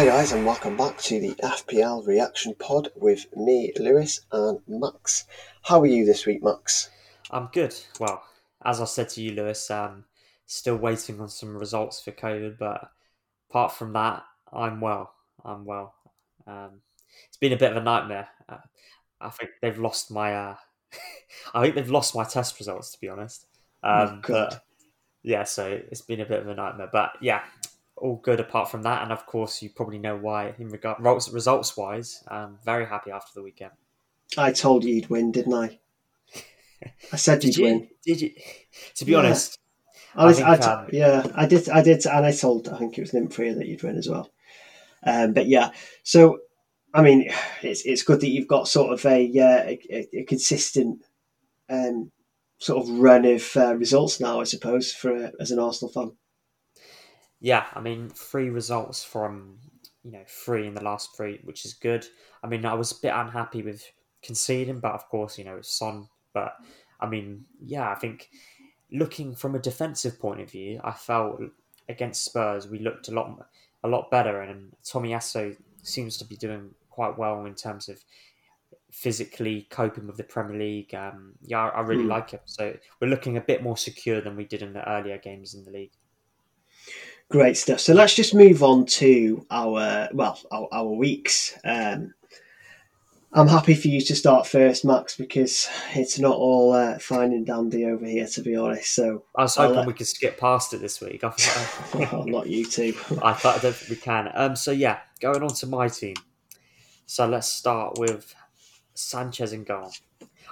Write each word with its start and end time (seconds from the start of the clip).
Hi 0.00 0.06
guys, 0.06 0.32
and 0.32 0.46
welcome 0.46 0.78
back 0.78 0.96
to 0.96 1.20
the 1.20 1.34
FPL 1.42 2.06
reaction 2.06 2.54
pod 2.54 2.88
with 2.96 3.26
me, 3.36 3.70
Lewis, 3.78 4.22
and 4.32 4.58
Max. 4.66 5.26
How 5.62 5.78
are 5.82 5.86
you 5.86 6.06
this 6.06 6.24
week, 6.24 6.42
Max? 6.42 6.88
I'm 7.30 7.50
good. 7.52 7.74
Well, 7.98 8.24
as 8.64 8.80
I 8.80 8.86
said 8.86 9.10
to 9.10 9.20
you, 9.20 9.32
Lewis, 9.32 9.70
um, 9.70 10.06
still 10.46 10.76
waiting 10.76 11.20
on 11.20 11.28
some 11.28 11.54
results 11.54 12.00
for 12.00 12.12
COVID, 12.12 12.56
but 12.58 12.90
apart 13.50 13.72
from 13.72 13.92
that, 13.92 14.24
I'm 14.50 14.80
well. 14.80 15.12
I'm 15.44 15.66
well. 15.66 15.92
Um, 16.46 16.80
it's 17.28 17.36
been 17.36 17.52
a 17.52 17.58
bit 17.58 17.72
of 17.72 17.76
a 17.76 17.84
nightmare. 17.84 18.28
Uh, 18.48 18.56
I 19.20 19.28
think 19.28 19.50
they've 19.60 19.78
lost 19.78 20.10
my. 20.10 20.34
Uh, 20.34 20.56
I 21.54 21.60
think 21.60 21.74
they've 21.74 21.90
lost 21.90 22.14
my 22.14 22.24
test 22.24 22.58
results, 22.58 22.90
to 22.92 23.00
be 23.02 23.10
honest. 23.10 23.44
Oh, 23.82 24.04
Um, 24.04 24.22
but 24.26 24.64
yeah, 25.22 25.44
so 25.44 25.78
it's 25.90 26.00
been 26.00 26.20
a 26.20 26.26
bit 26.26 26.40
of 26.40 26.48
a 26.48 26.54
nightmare. 26.54 26.88
But 26.90 27.12
yeah, 27.20 27.42
all 28.00 28.16
good 28.16 28.40
apart 28.40 28.70
from 28.70 28.82
that. 28.82 29.02
And 29.02 29.12
of 29.12 29.26
course, 29.26 29.62
you 29.62 29.70
probably 29.70 29.98
know 29.98 30.16
why. 30.16 30.54
In 30.58 30.68
regard 30.68 31.00
results 31.02 31.76
wise, 31.76 32.22
I'm 32.28 32.58
very 32.64 32.86
happy 32.86 33.10
after 33.10 33.32
the 33.34 33.42
weekend. 33.42 33.72
I 34.36 34.52
told 34.52 34.84
you 34.84 34.94
you'd 34.94 35.08
win, 35.10 35.32
didn't 35.32 35.54
I? 35.54 35.78
I 37.12 37.16
said 37.16 37.40
Did 37.40 37.56
you'd 37.56 37.56
you? 37.56 37.64
win. 37.64 37.88
Did 38.04 38.20
you? 38.20 38.30
To 38.96 39.04
be 39.04 39.12
Yeah. 39.12 39.18
honest, 39.18 39.58
I 40.14 40.24
was, 40.26 40.40
I 40.40 40.52
I 40.52 40.56
think, 40.56 40.64
um, 40.66 40.88
yeah, 40.92 41.26
I 41.34 41.46
did, 41.46 41.68
I 41.68 41.82
did, 41.82 42.06
and 42.06 42.24
I 42.26 42.32
told, 42.32 42.68
I 42.68 42.78
think 42.78 42.96
it 42.96 43.02
was 43.02 43.12
Nymphrey 43.12 43.52
that 43.54 43.66
you'd 43.66 43.82
win 43.82 43.96
as 43.96 44.08
well. 44.08 44.30
Um, 45.04 45.32
but 45.32 45.46
yeah, 45.46 45.70
so 46.02 46.38
I 46.94 47.02
mean, 47.02 47.30
it's 47.62 47.82
it's 47.86 48.02
good 48.02 48.20
that 48.20 48.30
you've 48.30 48.48
got 48.48 48.68
sort 48.68 48.92
of 48.92 49.04
a 49.06 49.38
uh, 49.38 49.64
a, 49.90 50.08
a 50.20 50.24
consistent 50.24 51.02
um, 51.68 52.10
sort 52.58 52.82
of 52.82 52.90
run 52.90 53.24
of 53.24 53.56
uh, 53.56 53.74
results 53.76 54.20
now, 54.20 54.40
I 54.40 54.44
suppose, 54.44 54.92
for 54.92 55.14
uh, 55.16 55.30
as 55.40 55.50
an 55.50 55.58
Arsenal 55.58 55.92
fan. 55.92 56.12
Yeah, 57.40 57.66
I 57.74 57.80
mean, 57.80 58.10
three 58.10 58.50
results 58.50 59.02
from 59.02 59.58
you 60.04 60.12
know 60.12 60.24
three 60.26 60.66
in 60.66 60.74
the 60.74 60.84
last 60.84 61.16
three, 61.16 61.40
which 61.44 61.64
is 61.64 61.74
good. 61.74 62.06
I 62.42 62.46
mean, 62.46 62.64
I 62.64 62.74
was 62.74 62.92
a 62.92 63.00
bit 63.00 63.12
unhappy 63.14 63.62
with 63.62 63.84
conceding, 64.22 64.80
but 64.80 64.92
of 64.92 65.08
course, 65.08 65.38
you 65.38 65.44
know, 65.44 65.56
it's 65.56 65.72
Son. 65.72 66.08
But 66.32 66.54
I 67.00 67.06
mean, 67.06 67.46
yeah, 67.60 67.90
I 67.90 67.94
think 67.94 68.30
looking 68.92 69.34
from 69.34 69.54
a 69.54 69.58
defensive 69.58 70.18
point 70.18 70.40
of 70.40 70.50
view, 70.50 70.80
I 70.84 70.92
felt 70.92 71.40
against 71.88 72.24
Spurs 72.24 72.68
we 72.68 72.78
looked 72.78 73.08
a 73.08 73.12
lot 73.12 73.48
a 73.82 73.88
lot 73.88 74.10
better, 74.10 74.42
and 74.42 74.72
Tomiyasu 74.84 75.56
seems 75.82 76.16
to 76.18 76.24
be 76.26 76.36
doing 76.36 76.74
quite 76.90 77.16
well 77.16 77.44
in 77.46 77.54
terms 77.54 77.88
of 77.88 78.04
physically 78.90 79.66
coping 79.70 80.06
with 80.06 80.16
the 80.16 80.24
Premier 80.24 80.58
League. 80.58 80.94
Um, 80.94 81.34
yeah, 81.42 81.66
I, 81.66 81.68
I 81.68 81.80
really 81.82 82.04
Hmm. 82.04 82.10
like 82.10 82.30
him. 82.30 82.40
So 82.44 82.76
we're 83.00 83.08
looking 83.08 83.36
a 83.36 83.40
bit 83.40 83.62
more 83.62 83.76
secure 83.76 84.20
than 84.20 84.36
we 84.36 84.44
did 84.44 84.62
in 84.62 84.72
the 84.72 84.88
earlier 84.88 85.18
games 85.18 85.54
in 85.54 85.64
the 85.64 85.70
league. 85.70 85.92
Great 87.30 87.56
stuff. 87.56 87.78
So 87.78 87.94
let's 87.94 88.16
just 88.16 88.34
move 88.34 88.64
on 88.64 88.86
to 88.86 89.46
our 89.52 90.08
well, 90.12 90.36
our, 90.50 90.68
our 90.72 90.88
weeks. 90.88 91.56
Um, 91.64 92.12
I'm 93.32 93.46
happy 93.46 93.74
for 93.74 93.86
you 93.86 94.00
to 94.00 94.16
start 94.16 94.48
first, 94.48 94.84
Max, 94.84 95.16
because 95.16 95.68
it's 95.94 96.18
not 96.18 96.34
all 96.34 96.72
uh, 96.72 96.98
fine 96.98 97.32
and 97.32 97.46
dandy 97.46 97.84
over 97.84 98.04
here, 98.04 98.26
to 98.26 98.42
be 98.42 98.56
honest. 98.56 98.92
So, 98.92 99.22
I 99.36 99.42
was 99.42 99.54
hoping 99.54 99.86
we 99.86 99.92
could 99.92 100.08
skip 100.08 100.40
past 100.40 100.74
it 100.74 100.80
this 100.80 101.00
week. 101.00 101.22
I 101.22 101.30
thought, 101.38 102.12
well, 102.12 102.26
not 102.26 102.48
you 102.48 102.64
two. 102.66 102.92
I 103.22 103.32
thought 103.32 103.58
I 103.58 103.60
don't 103.60 103.76
think 103.76 103.90
we 103.90 103.96
can. 103.96 104.32
Um, 104.34 104.56
so 104.56 104.72
yeah, 104.72 104.98
going 105.20 105.44
on 105.44 105.54
to 105.54 105.66
my 105.68 105.86
team. 105.86 106.16
So 107.06 107.28
let's 107.28 107.46
start 107.48 107.96
with 108.00 108.34
Sanchez 108.94 109.52
and 109.52 109.64
goal. 109.64 109.92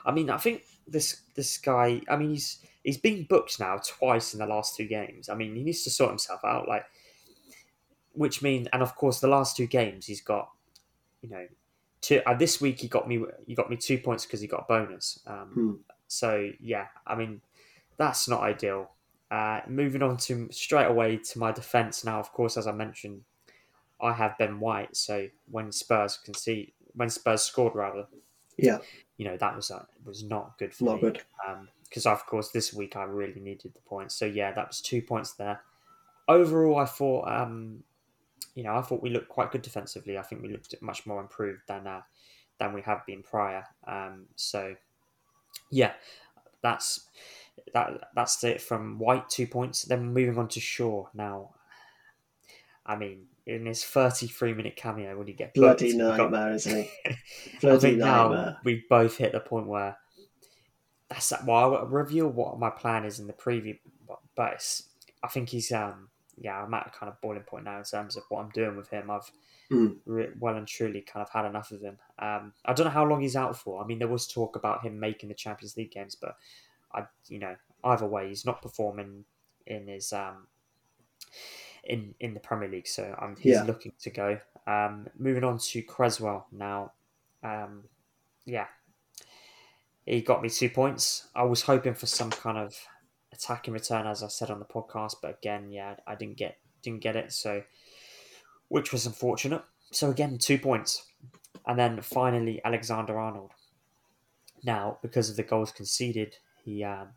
I 0.06 0.12
mean, 0.12 0.30
I 0.30 0.36
think 0.36 0.62
this 0.86 1.22
this 1.34 1.58
guy. 1.58 2.02
I 2.08 2.14
mean, 2.14 2.30
he's 2.30 2.58
he's 2.84 2.98
been 2.98 3.24
booked 3.28 3.60
now 3.60 3.78
twice 3.84 4.32
in 4.34 4.40
the 4.40 4.46
last 4.46 4.76
two 4.76 4.86
games. 4.86 5.28
I 5.28 5.34
mean, 5.34 5.54
he 5.54 5.62
needs 5.62 5.84
to 5.84 5.90
sort 5.90 6.10
himself 6.10 6.40
out. 6.44 6.68
Like, 6.68 6.84
which 8.12 8.42
mean, 8.42 8.68
and 8.72 8.82
of 8.82 8.96
course, 8.96 9.20
the 9.20 9.28
last 9.28 9.56
two 9.56 9.66
games 9.66 10.06
he's 10.06 10.20
got, 10.20 10.50
you 11.22 11.28
know, 11.28 11.46
two. 12.00 12.20
Uh, 12.26 12.34
this 12.34 12.60
week 12.60 12.80
he 12.80 12.88
got 12.88 13.08
me 13.08 13.22
he 13.46 13.54
got 13.54 13.70
me 13.70 13.76
two 13.76 13.98
points 13.98 14.24
because 14.26 14.40
he 14.40 14.46
got 14.46 14.60
a 14.60 14.66
bonus. 14.68 15.20
Um, 15.26 15.50
Hmm. 15.54 15.72
So 16.08 16.50
yeah, 16.60 16.88
I 17.06 17.14
mean, 17.14 17.42
that's 17.96 18.28
not 18.28 18.42
ideal. 18.42 18.90
Uh, 19.30 19.60
moving 19.68 20.02
on 20.02 20.16
to 20.16 20.50
straight 20.50 20.86
away 20.86 21.18
to 21.18 21.38
my 21.38 21.52
defence 21.52 22.04
now. 22.04 22.18
Of 22.18 22.32
course, 22.32 22.56
as 22.56 22.66
I 22.66 22.72
mentioned, 22.72 23.24
I 24.00 24.12
have 24.14 24.38
Ben 24.38 24.58
White. 24.58 24.96
So 24.96 25.28
when 25.50 25.70
Spurs 25.70 26.16
concede, 26.16 26.72
when 26.94 27.10
Spurs 27.10 27.42
scored 27.42 27.74
rather, 27.74 28.06
Yeah, 28.56 28.78
you 29.18 29.26
know 29.26 29.36
that 29.36 29.54
was 29.54 29.70
uh, 29.70 29.84
was 30.04 30.24
not 30.24 30.58
good 30.58 30.74
for 30.74 30.84
not 30.84 30.94
me. 30.96 31.00
good. 31.02 31.22
Because 31.88 32.06
of 32.06 32.24
course 32.26 32.50
this 32.50 32.72
week 32.74 32.96
I 32.96 33.04
really 33.04 33.40
needed 33.40 33.72
the 33.74 33.80
points. 33.80 34.14
So 34.14 34.26
yeah, 34.26 34.52
that 34.52 34.68
was 34.68 34.80
two 34.80 35.00
points 35.02 35.32
there. 35.32 35.60
Overall, 36.28 36.78
I 36.78 36.84
thought, 36.84 37.26
um, 37.28 37.82
you 38.54 38.62
know, 38.62 38.74
I 38.76 38.82
thought 38.82 39.02
we 39.02 39.08
looked 39.10 39.28
quite 39.30 39.50
good 39.50 39.62
defensively. 39.62 40.18
I 40.18 40.22
think 40.22 40.42
we 40.42 40.50
looked 40.50 40.74
much 40.82 41.06
more 41.06 41.20
improved 41.20 41.62
than 41.66 41.86
uh, 41.86 42.02
than 42.58 42.72
we 42.74 42.82
have 42.82 43.06
been 43.06 43.22
prior. 43.22 43.64
Um, 43.86 44.26
so 44.36 44.74
yeah, 45.70 45.92
that's 46.62 47.06
that 47.72 48.10
that's 48.14 48.42
it 48.44 48.60
from 48.60 48.98
White 48.98 49.28
two 49.30 49.46
points. 49.46 49.82
Then 49.82 50.12
moving 50.12 50.38
on 50.38 50.48
to 50.48 50.60
Shaw 50.60 51.06
now. 51.14 51.54
I 52.84 52.96
mean, 52.96 53.26
in 53.46 53.66
his 53.66 53.84
33 53.84 54.54
minute 54.54 54.76
cameo 54.76 55.16
when 55.18 55.26
you 55.26 55.34
get 55.34 55.52
booked, 55.54 55.80
Bloody 55.80 55.96
got- 55.96 56.18
nightmare, 56.18 56.52
isn't 56.54 56.84
he? 56.84 56.90
Bloody 57.60 57.78
think 57.80 57.98
now 57.98 58.28
nightmare. 58.28 58.58
we 58.64 58.84
both 58.88 59.16
hit 59.18 59.32
the 59.32 59.40
point 59.40 59.66
where 59.66 59.96
that's 61.08 61.32
well. 61.44 61.76
I'll 61.76 61.86
reveal 61.86 62.28
what 62.28 62.58
my 62.58 62.70
plan 62.70 63.04
is 63.04 63.18
in 63.18 63.26
the 63.26 63.32
preview, 63.32 63.78
but, 64.36 64.82
I 65.22 65.28
think 65.28 65.48
he's 65.48 65.72
um 65.72 66.08
yeah 66.36 66.62
I'm 66.62 66.72
at 66.74 66.86
a 66.86 66.90
kind 66.90 67.10
of 67.10 67.20
boiling 67.20 67.42
point 67.42 67.64
now 67.64 67.78
in 67.78 67.84
terms 67.84 68.16
of 68.16 68.22
what 68.28 68.40
I'm 68.44 68.50
doing 68.50 68.76
with 68.76 68.88
him. 68.90 69.10
I've 69.10 69.30
Mm. 69.70 69.98
re- 70.06 70.32
well 70.40 70.56
and 70.56 70.66
truly 70.66 71.02
kind 71.02 71.22
of 71.22 71.28
had 71.30 71.44
enough 71.44 71.72
of 71.72 71.82
him. 71.82 71.98
Um, 72.18 72.54
I 72.64 72.72
don't 72.72 72.86
know 72.86 72.90
how 72.90 73.04
long 73.04 73.20
he's 73.20 73.36
out 73.36 73.54
for. 73.54 73.82
I 73.82 73.86
mean, 73.86 73.98
there 73.98 74.08
was 74.08 74.26
talk 74.26 74.56
about 74.56 74.82
him 74.82 74.98
making 74.98 75.28
the 75.28 75.34
Champions 75.34 75.76
League 75.76 75.90
games, 75.90 76.14
but 76.14 76.36
I 76.94 77.06
you 77.28 77.38
know 77.38 77.54
either 77.84 78.06
way 78.06 78.28
he's 78.28 78.46
not 78.46 78.62
performing 78.62 79.24
in 79.66 79.88
his 79.88 80.10
um 80.12 80.46
in 81.84 82.14
in 82.20 82.34
the 82.34 82.40
Premier 82.40 82.68
League, 82.68 82.86
so 82.86 83.14
um, 83.20 83.36
he's 83.36 83.44
Yeah. 83.56 83.62
looking 83.64 83.92
to 84.00 84.10
go. 84.10 84.38
Um, 84.66 85.08
moving 85.18 85.44
on 85.44 85.58
to 85.58 85.82
Cresswell 85.82 86.46
now. 86.52 86.92
Um, 87.42 87.84
yeah, 88.44 88.68
he 90.08 90.22
got 90.22 90.42
me 90.42 90.48
two 90.48 90.70
points. 90.70 91.28
I 91.36 91.42
was 91.42 91.62
hoping 91.62 91.94
for 91.94 92.06
some 92.06 92.30
kind 92.30 92.56
of 92.56 92.74
attacking 93.32 93.74
return, 93.74 94.06
as 94.06 94.22
I 94.22 94.28
said 94.28 94.50
on 94.50 94.58
the 94.58 94.64
podcast, 94.64 95.16
but 95.20 95.38
again, 95.38 95.70
yeah, 95.70 95.96
I 96.06 96.14
didn't 96.14 96.38
get 96.38 96.56
didn't 96.82 97.02
get 97.02 97.16
it. 97.16 97.32
So, 97.32 97.62
which 98.68 98.90
was 98.90 99.04
unfortunate. 99.04 99.62
So 99.92 100.10
again, 100.10 100.38
two 100.38 100.58
points, 100.58 101.04
and 101.66 101.78
then 101.78 102.00
finally 102.00 102.60
Alexander 102.64 103.18
Arnold. 103.18 103.52
Now, 104.64 104.98
because 105.02 105.28
of 105.28 105.36
the 105.36 105.42
goals 105.42 105.72
conceded, 105.72 106.36
he 106.64 106.82
um, 106.84 107.08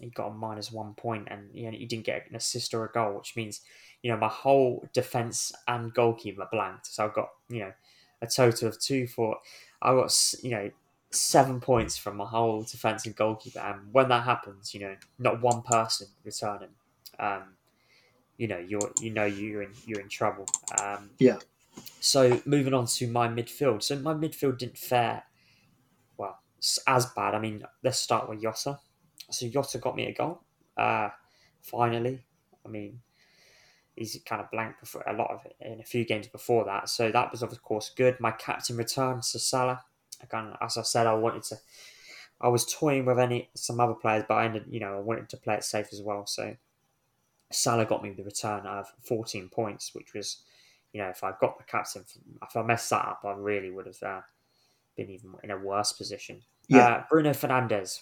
he 0.00 0.10
got 0.10 0.28
a 0.28 0.34
minus 0.34 0.72
one 0.72 0.94
point, 0.94 1.28
and 1.30 1.48
you 1.54 1.70
know, 1.70 1.78
he 1.78 1.86
didn't 1.86 2.06
get 2.06 2.28
an 2.28 2.34
assist 2.34 2.74
or 2.74 2.84
a 2.84 2.92
goal, 2.92 3.16
which 3.16 3.36
means 3.36 3.60
you 4.02 4.10
know 4.10 4.18
my 4.18 4.28
whole 4.28 4.84
defense 4.92 5.52
and 5.68 5.94
goalkeeper 5.94 6.48
blanked. 6.50 6.88
So 6.88 7.04
I've 7.04 7.14
got 7.14 7.28
you 7.48 7.60
know 7.60 7.72
a 8.20 8.26
total 8.26 8.68
of 8.68 8.80
two 8.80 9.06
for 9.06 9.36
I 9.80 9.92
got 9.92 10.34
you 10.42 10.50
know 10.50 10.70
seven 11.12 11.60
points 11.60 11.96
from 11.96 12.16
my 12.16 12.24
whole 12.24 12.62
defense 12.62 13.06
and 13.06 13.14
goalkeeper. 13.14 13.60
And 13.60 13.92
when 13.92 14.08
that 14.08 14.24
happens, 14.24 14.74
you 14.74 14.80
know 14.80 14.96
not 15.18 15.40
one 15.42 15.62
person 15.62 16.08
returning, 16.24 16.70
um, 17.18 17.54
you 18.36 18.48
know 18.48 18.58
you're 18.58 18.92
you 19.00 19.10
know 19.10 19.24
you're 19.24 19.62
in 19.62 19.72
you're 19.86 20.00
in 20.00 20.08
trouble. 20.08 20.46
Um, 20.82 21.10
Yeah. 21.18 21.38
So 22.00 22.42
moving 22.44 22.74
on 22.74 22.86
to 22.86 23.06
my 23.08 23.28
midfield. 23.28 23.82
So 23.82 23.96
my 23.98 24.12
midfield 24.14 24.58
didn't 24.58 24.76
fare 24.78 25.22
well 26.18 26.38
as 26.86 27.06
bad. 27.06 27.34
I 27.34 27.38
mean, 27.38 27.64
let's 27.82 27.98
start 27.98 28.28
with 28.28 28.42
Jota. 28.42 28.78
So 29.30 29.48
Jota 29.48 29.78
got 29.78 29.96
me 29.96 30.06
a 30.06 30.12
goal. 30.12 30.42
Uh, 30.76 31.08
finally, 31.62 32.20
I 32.64 32.68
mean, 32.68 33.00
he's 33.96 34.20
kind 34.26 34.40
of 34.42 34.50
blank 34.50 34.80
before 34.80 35.02
a 35.06 35.12
lot 35.14 35.30
of 35.30 35.46
it 35.46 35.56
in 35.60 35.80
a 35.80 35.84
few 35.84 36.04
games 36.04 36.26
before 36.26 36.64
that. 36.66 36.88
So 36.88 37.10
that 37.10 37.30
was 37.30 37.42
of 37.42 37.62
course 37.62 37.90
good. 37.96 38.18
My 38.20 38.32
captain 38.32 38.76
returned 38.76 39.22
to 39.24 39.38
Salah. 39.38 39.82
Again, 40.22 40.52
as 40.60 40.76
I 40.76 40.82
said, 40.82 41.06
I 41.06 41.14
wanted 41.14 41.42
to. 41.44 41.56
I 42.40 42.48
was 42.48 42.64
toying 42.72 43.04
with 43.04 43.18
any 43.18 43.50
some 43.54 43.78
other 43.80 43.94
players, 43.94 44.24
but 44.26 44.34
I 44.34 44.44
ended, 44.46 44.64
you 44.68 44.80
know, 44.80 44.96
I 44.96 45.00
wanted 45.00 45.28
to 45.30 45.36
play 45.36 45.54
it 45.54 45.64
safe 45.64 45.88
as 45.92 46.02
well. 46.02 46.26
So 46.26 46.56
Salah 47.52 47.84
got 47.84 48.02
me 48.02 48.10
the 48.10 48.24
return 48.24 48.66
of 48.66 48.86
14 49.02 49.48
points, 49.48 49.94
which 49.94 50.12
was, 50.14 50.38
you 50.92 51.00
know, 51.00 51.08
if 51.08 51.22
I 51.22 51.32
got 51.40 51.58
the 51.58 51.64
captain, 51.64 52.04
if 52.42 52.56
I 52.56 52.62
messed 52.62 52.90
that 52.90 53.06
up, 53.06 53.20
I 53.24 53.32
really 53.32 53.70
would 53.70 53.86
have 53.86 54.02
uh, 54.02 54.20
been 54.96 55.10
even 55.10 55.34
in 55.44 55.50
a 55.52 55.56
worse 55.58 55.92
position. 55.92 56.42
Yeah. 56.68 56.86
Uh, 56.86 57.04
Bruno 57.08 57.30
Fernandes. 57.30 58.00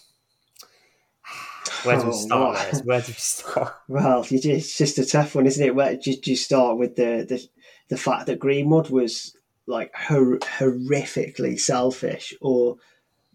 Where 1.84 1.98
do 1.98 2.04
we 2.06 2.08
Oh, 2.10 2.12
start? 2.12 2.54
what? 2.56 2.72
Liz? 2.72 2.82
Where 2.84 3.00
do 3.00 3.06
we 3.08 3.12
start? 3.14 3.74
Well, 3.88 4.26
it's 4.30 4.76
just 4.78 4.98
a 4.98 5.06
tough 5.06 5.34
one, 5.34 5.46
isn't 5.46 5.64
it? 5.66 5.74
Where 5.74 5.96
do 5.96 6.10
you, 6.10 6.16
do 6.16 6.30
you 6.30 6.36
start 6.36 6.78
with 6.78 6.96
the, 6.96 7.26
the 7.28 7.46
the 7.88 7.96
fact 7.96 8.26
that 8.26 8.38
Greenwood 8.38 8.88
was 8.90 9.36
like 9.70 9.94
hor- 9.94 10.38
horrifically 10.38 11.58
selfish, 11.58 12.34
or 12.40 12.76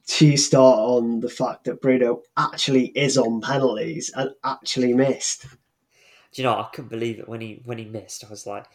to 0.07 0.37
start 0.37 0.79
on 0.79 1.21
the 1.21 1.29
fact 1.29 1.63
that 1.63 1.81
Bruno 1.81 2.21
actually 2.37 2.87
is 2.87 3.17
on 3.17 3.41
penalties 3.41 4.11
and 4.15 4.31
actually 4.43 4.93
missed? 4.93 5.43
Do 5.43 6.41
you 6.41 6.43
know? 6.43 6.53
I 6.53 6.69
couldn't 6.73 6.89
believe 6.89 7.19
it 7.19 7.29
when 7.29 7.41
he 7.41 7.61
when 7.65 7.77
he 7.77 7.85
missed. 7.85 8.23
I 8.25 8.29
was 8.29 8.45
like, 8.45 8.65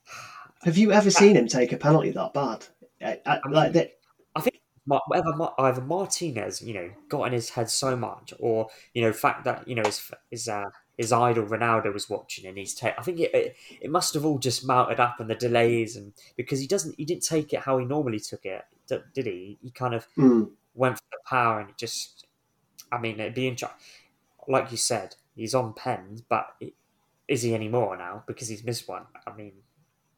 Have 0.62 0.78
you 0.78 0.92
ever 0.92 1.10
seen 1.10 1.36
him 1.36 1.48
take 1.48 1.72
a 1.72 1.76
penalty 1.76 2.10
that 2.10 2.32
bad? 2.32 2.66
I, 3.00 3.20
I, 3.26 3.40
I 3.44 3.48
mean, 3.48 3.54
like 3.54 3.72
that. 3.72 3.92
I 4.34 4.40
think 4.40 4.60
whatever 4.86 5.50
either 5.58 5.80
Martinez, 5.80 6.62
you 6.62 6.74
know, 6.74 6.90
got 7.08 7.24
in 7.24 7.32
his 7.32 7.50
head 7.50 7.68
so 7.68 7.96
much, 7.96 8.32
or 8.38 8.68
you 8.94 9.02
know, 9.02 9.12
fact 9.12 9.44
that 9.44 9.66
you 9.66 9.74
know 9.74 9.82
his 9.84 10.10
his 10.30 10.48
uh, 10.48 10.70
his 11.02 11.12
idol 11.12 11.46
Ronaldo 11.46 11.92
was 11.92 12.08
watching 12.08 12.46
and 12.46 12.56
he's 12.58 12.74
take. 12.74 12.94
I 12.98 13.02
think 13.02 13.20
it, 13.20 13.34
it, 13.34 13.56
it 13.80 13.90
must 13.90 14.14
have 14.14 14.24
all 14.24 14.38
just 14.38 14.66
mounted 14.66 15.00
up 15.00 15.20
and 15.20 15.28
the 15.30 15.34
delays 15.34 15.96
and 15.96 16.12
because 16.36 16.60
he 16.60 16.66
doesn't 16.66 16.96
he 16.98 17.04
didn't 17.04 17.24
take 17.24 17.52
it 17.52 17.60
how 17.60 17.78
he 17.78 17.84
normally 17.84 18.20
took 18.20 18.44
it, 18.44 18.64
did 18.88 19.26
he? 19.26 19.58
He 19.62 19.70
kind 19.70 19.94
of 19.94 20.06
Mm. 20.16 20.52
went 20.74 20.96
for 20.98 21.04
the 21.12 21.18
power 21.26 21.60
and 21.60 21.70
it 21.70 21.76
just. 21.78 22.26
I 22.92 22.98
mean, 22.98 23.20
it'd 23.20 23.34
be 23.34 23.48
interesting. 23.48 23.78
Like 24.48 24.70
you 24.70 24.76
said, 24.76 25.16
he's 25.36 25.54
on 25.54 25.74
pens, 25.74 26.22
but 26.22 26.56
is 27.28 27.42
he 27.42 27.54
anymore 27.54 27.96
now 27.96 28.24
because 28.26 28.48
he's 28.48 28.64
missed 28.64 28.88
one? 28.88 29.06
I 29.26 29.32
mean, 29.34 29.54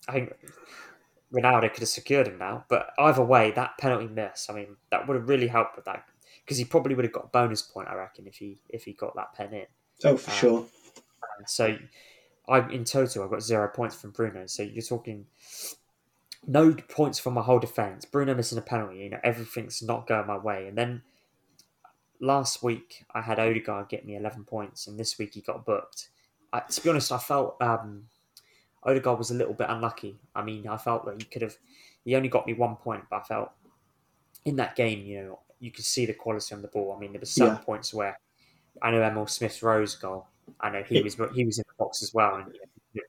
I 0.08 0.12
think 0.12 0.34
Ronaldo 1.32 1.70
could 1.72 1.80
have 1.80 1.88
secured 1.88 2.28
him 2.28 2.38
now, 2.38 2.64
but 2.68 2.92
either 2.98 3.24
way, 3.24 3.50
that 3.52 3.76
penalty 3.78 4.06
miss, 4.08 4.48
I 4.48 4.54
mean, 4.54 4.76
that 4.90 5.06
would 5.08 5.16
have 5.16 5.28
really 5.28 5.48
helped 5.48 5.76
with 5.76 5.84
that 5.86 6.04
because 6.44 6.58
he 6.58 6.64
probably 6.64 6.94
would 6.94 7.04
have 7.04 7.12
got 7.12 7.24
a 7.24 7.28
bonus 7.28 7.62
point, 7.62 7.88
I 7.88 7.94
reckon, 7.94 8.26
if 8.26 8.36
he 8.36 8.58
if 8.68 8.84
he 8.84 8.92
got 8.92 9.14
that 9.16 9.34
pen 9.34 9.52
in. 9.54 9.66
Oh, 10.02 10.16
for 10.16 10.30
Um, 10.30 10.36
sure. 10.36 10.66
So, 11.46 11.78
I 12.48 12.68
in 12.70 12.84
total, 12.84 13.24
I've 13.24 13.30
got 13.30 13.42
zero 13.42 13.68
points 13.68 13.96
from 13.96 14.10
Bruno. 14.10 14.46
So 14.46 14.62
you're 14.62 14.82
talking 14.82 15.26
no 16.46 16.74
points 16.74 17.18
from 17.18 17.34
my 17.34 17.42
whole 17.42 17.58
defense. 17.58 18.04
Bruno 18.04 18.34
missing 18.34 18.58
a 18.58 18.62
penalty, 18.62 18.98
you 18.98 19.10
know, 19.10 19.20
everything's 19.24 19.82
not 19.82 20.06
going 20.06 20.26
my 20.26 20.36
way. 20.36 20.68
And 20.68 20.76
then 20.76 21.02
last 22.20 22.62
week, 22.62 23.04
I 23.14 23.22
had 23.22 23.38
Odegaard 23.38 23.88
get 23.88 24.04
me 24.06 24.16
11 24.16 24.44
points, 24.44 24.86
and 24.86 24.98
this 24.98 25.18
week 25.18 25.34
he 25.34 25.40
got 25.40 25.64
booked. 25.64 26.08
I, 26.52 26.60
to 26.60 26.82
be 26.82 26.90
honest, 26.90 27.10
I 27.12 27.18
felt 27.18 27.60
um, 27.60 28.08
Odegaard 28.82 29.18
was 29.18 29.30
a 29.30 29.34
little 29.34 29.54
bit 29.54 29.68
unlucky. 29.70 30.18
I 30.34 30.42
mean, 30.42 30.66
I 30.68 30.76
felt 30.76 31.04
that 31.06 31.20
he 31.20 31.24
could 31.24 31.42
have, 31.42 31.56
he 32.04 32.14
only 32.14 32.28
got 32.28 32.46
me 32.46 32.54
one 32.54 32.76
point, 32.76 33.04
but 33.10 33.16
I 33.16 33.22
felt 33.22 33.52
in 34.44 34.56
that 34.56 34.76
game, 34.76 35.00
you 35.06 35.22
know, 35.22 35.40
you 35.60 35.70
could 35.70 35.84
see 35.84 36.06
the 36.06 36.14
quality 36.14 36.54
on 36.54 36.62
the 36.62 36.68
ball. 36.68 36.94
I 36.94 36.98
mean, 37.00 37.12
there 37.12 37.20
were 37.20 37.26
some 37.26 37.56
Yeah. 37.56 37.58
points 37.58 37.94
where 37.94 38.18
I 38.82 38.90
know 38.90 39.02
Emile 39.02 39.26
Smith 39.26 39.62
Rowe's 39.62 39.94
goal. 39.96 40.26
I 40.60 40.70
know 40.70 40.82
he 40.82 40.98
It- 40.98 41.04
was 41.04 41.14
he 41.34 41.44
was 41.44 41.58
in 41.58 41.64
the 41.66 41.74
box 41.84 42.02
as 42.02 42.12
well, 42.14 42.36
and 42.36 42.56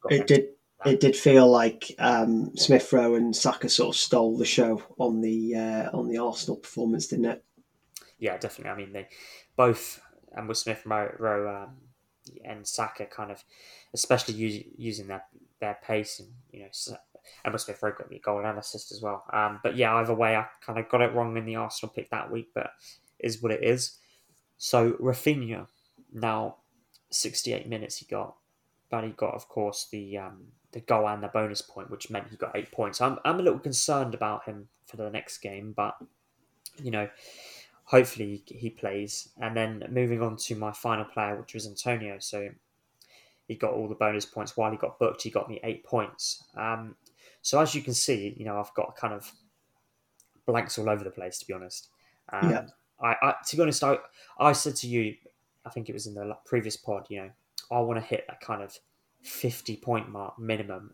It 0.09 0.27
did. 0.27 0.49
It 0.85 0.99
did 0.99 1.15
feel 1.15 1.49
like 1.49 1.95
um, 1.99 2.55
Smith 2.55 2.91
Rowe 2.93 3.15
and 3.15 3.35
Saka 3.35 3.69
sort 3.69 3.95
of 3.95 3.99
stole 3.99 4.37
the 4.37 4.45
show 4.45 4.83
on 4.99 5.21
the 5.21 5.55
uh, 5.55 5.89
on 5.97 6.07
the 6.09 6.17
Arsenal 6.19 6.57
performance, 6.57 7.07
didn't 7.07 7.25
it? 7.25 7.43
yeah, 8.19 8.37
definitely. 8.37 8.71
I 8.71 8.75
mean, 8.75 8.93
they 8.93 9.07
both 9.55 9.99
and 10.33 10.47
with 10.47 10.57
Smith 10.57 10.85
Rowe 10.85 11.63
um, 11.63 11.77
and 12.43 12.67
Saka 12.67 13.05
kind 13.07 13.31
of, 13.31 13.43
especially 13.93 14.33
us, 14.45 14.63
using 14.77 15.07
their 15.07 15.23
their 15.59 15.77
pace 15.83 16.19
and 16.19 16.29
you 16.51 16.59
know, 16.61 16.69
Sa- 16.71 16.97
Emma 17.43 17.57
Smith 17.57 17.81
Rowe 17.81 17.93
got 17.97 18.09
me 18.11 18.17
a 18.17 18.19
goal 18.19 18.45
and 18.45 18.59
assist 18.59 18.91
as 18.91 19.01
well. 19.01 19.23
Um, 19.33 19.59
but 19.63 19.75
yeah, 19.75 19.95
either 19.95 20.13
way, 20.13 20.35
I 20.35 20.45
kind 20.63 20.77
of 20.77 20.87
got 20.89 21.01
it 21.01 21.13
wrong 21.13 21.35
in 21.37 21.45
the 21.45 21.55
Arsenal 21.55 21.93
pick 21.95 22.11
that 22.11 22.29
week, 22.29 22.49
but 22.53 22.69
is 23.19 23.41
what 23.41 23.51
it 23.53 23.63
is. 23.63 23.97
So 24.57 24.93
Raphinha 24.93 25.67
now, 26.13 26.57
sixty 27.09 27.53
eight 27.53 27.67
minutes 27.67 27.97
he 27.97 28.05
got, 28.05 28.35
but 28.89 29.03
he 29.03 29.11
got 29.11 29.33
of 29.33 29.47
course 29.47 29.87
the 29.91 30.17
um, 30.17 30.47
the 30.71 30.79
goal 30.81 31.07
and 31.07 31.23
the 31.23 31.27
bonus 31.27 31.61
point, 31.61 31.89
which 31.89 32.09
meant 32.09 32.29
he 32.29 32.37
got 32.37 32.55
eight 32.55 32.71
points. 32.71 33.01
I'm 33.01 33.19
I'm 33.25 33.39
a 33.39 33.43
little 33.43 33.59
concerned 33.59 34.13
about 34.13 34.45
him 34.45 34.69
for 34.85 34.97
the 34.97 35.09
next 35.09 35.39
game, 35.39 35.73
but 35.75 35.95
you 36.81 36.91
know 36.91 37.09
hopefully 37.85 38.43
he 38.47 38.69
plays. 38.69 39.29
And 39.39 39.55
then 39.55 39.87
moving 39.89 40.21
on 40.21 40.37
to 40.37 40.55
my 40.55 40.71
final 40.71 41.05
player, 41.05 41.39
which 41.39 41.53
was 41.53 41.67
Antonio. 41.67 42.17
So 42.19 42.49
he 43.47 43.55
got 43.55 43.73
all 43.73 43.87
the 43.87 43.95
bonus 43.95 44.25
points 44.25 44.57
while 44.57 44.71
he 44.71 44.77
got 44.77 44.99
booked. 44.99 45.21
He 45.21 45.29
got 45.29 45.49
me 45.49 45.59
eight 45.63 45.83
points. 45.83 46.43
Um, 46.57 46.95
so 47.41 47.59
as 47.59 47.75
you 47.75 47.81
can 47.81 47.93
see, 47.93 48.35
you 48.37 48.45
know 48.45 48.59
I've 48.59 48.73
got 48.73 48.95
kind 48.95 49.13
of 49.13 49.31
blanks 50.45 50.77
all 50.77 50.89
over 50.89 51.03
the 51.03 51.11
place. 51.11 51.39
To 51.39 51.47
be 51.47 51.53
honest, 51.53 51.89
um, 52.31 52.49
Yeah. 52.49 52.65
I, 53.01 53.15
I 53.21 53.33
to 53.47 53.55
be 53.55 53.61
honest, 53.61 53.83
I 53.83 53.97
I 54.39 54.51
said 54.53 54.75
to 54.77 54.87
you, 54.87 55.15
I 55.65 55.69
think 55.69 55.89
it 55.89 55.93
was 55.93 56.07
in 56.07 56.13
the 56.15 56.35
previous 56.45 56.77
pod, 56.77 57.07
you 57.09 57.21
know, 57.21 57.29
I 57.71 57.79
want 57.79 57.99
to 57.99 58.05
hit 58.05 58.25
that 58.27 58.41
kind 58.41 58.61
of. 58.61 58.77
50 59.23 59.77
point 59.77 60.07
mark 60.09 60.37
minimum 60.37 60.91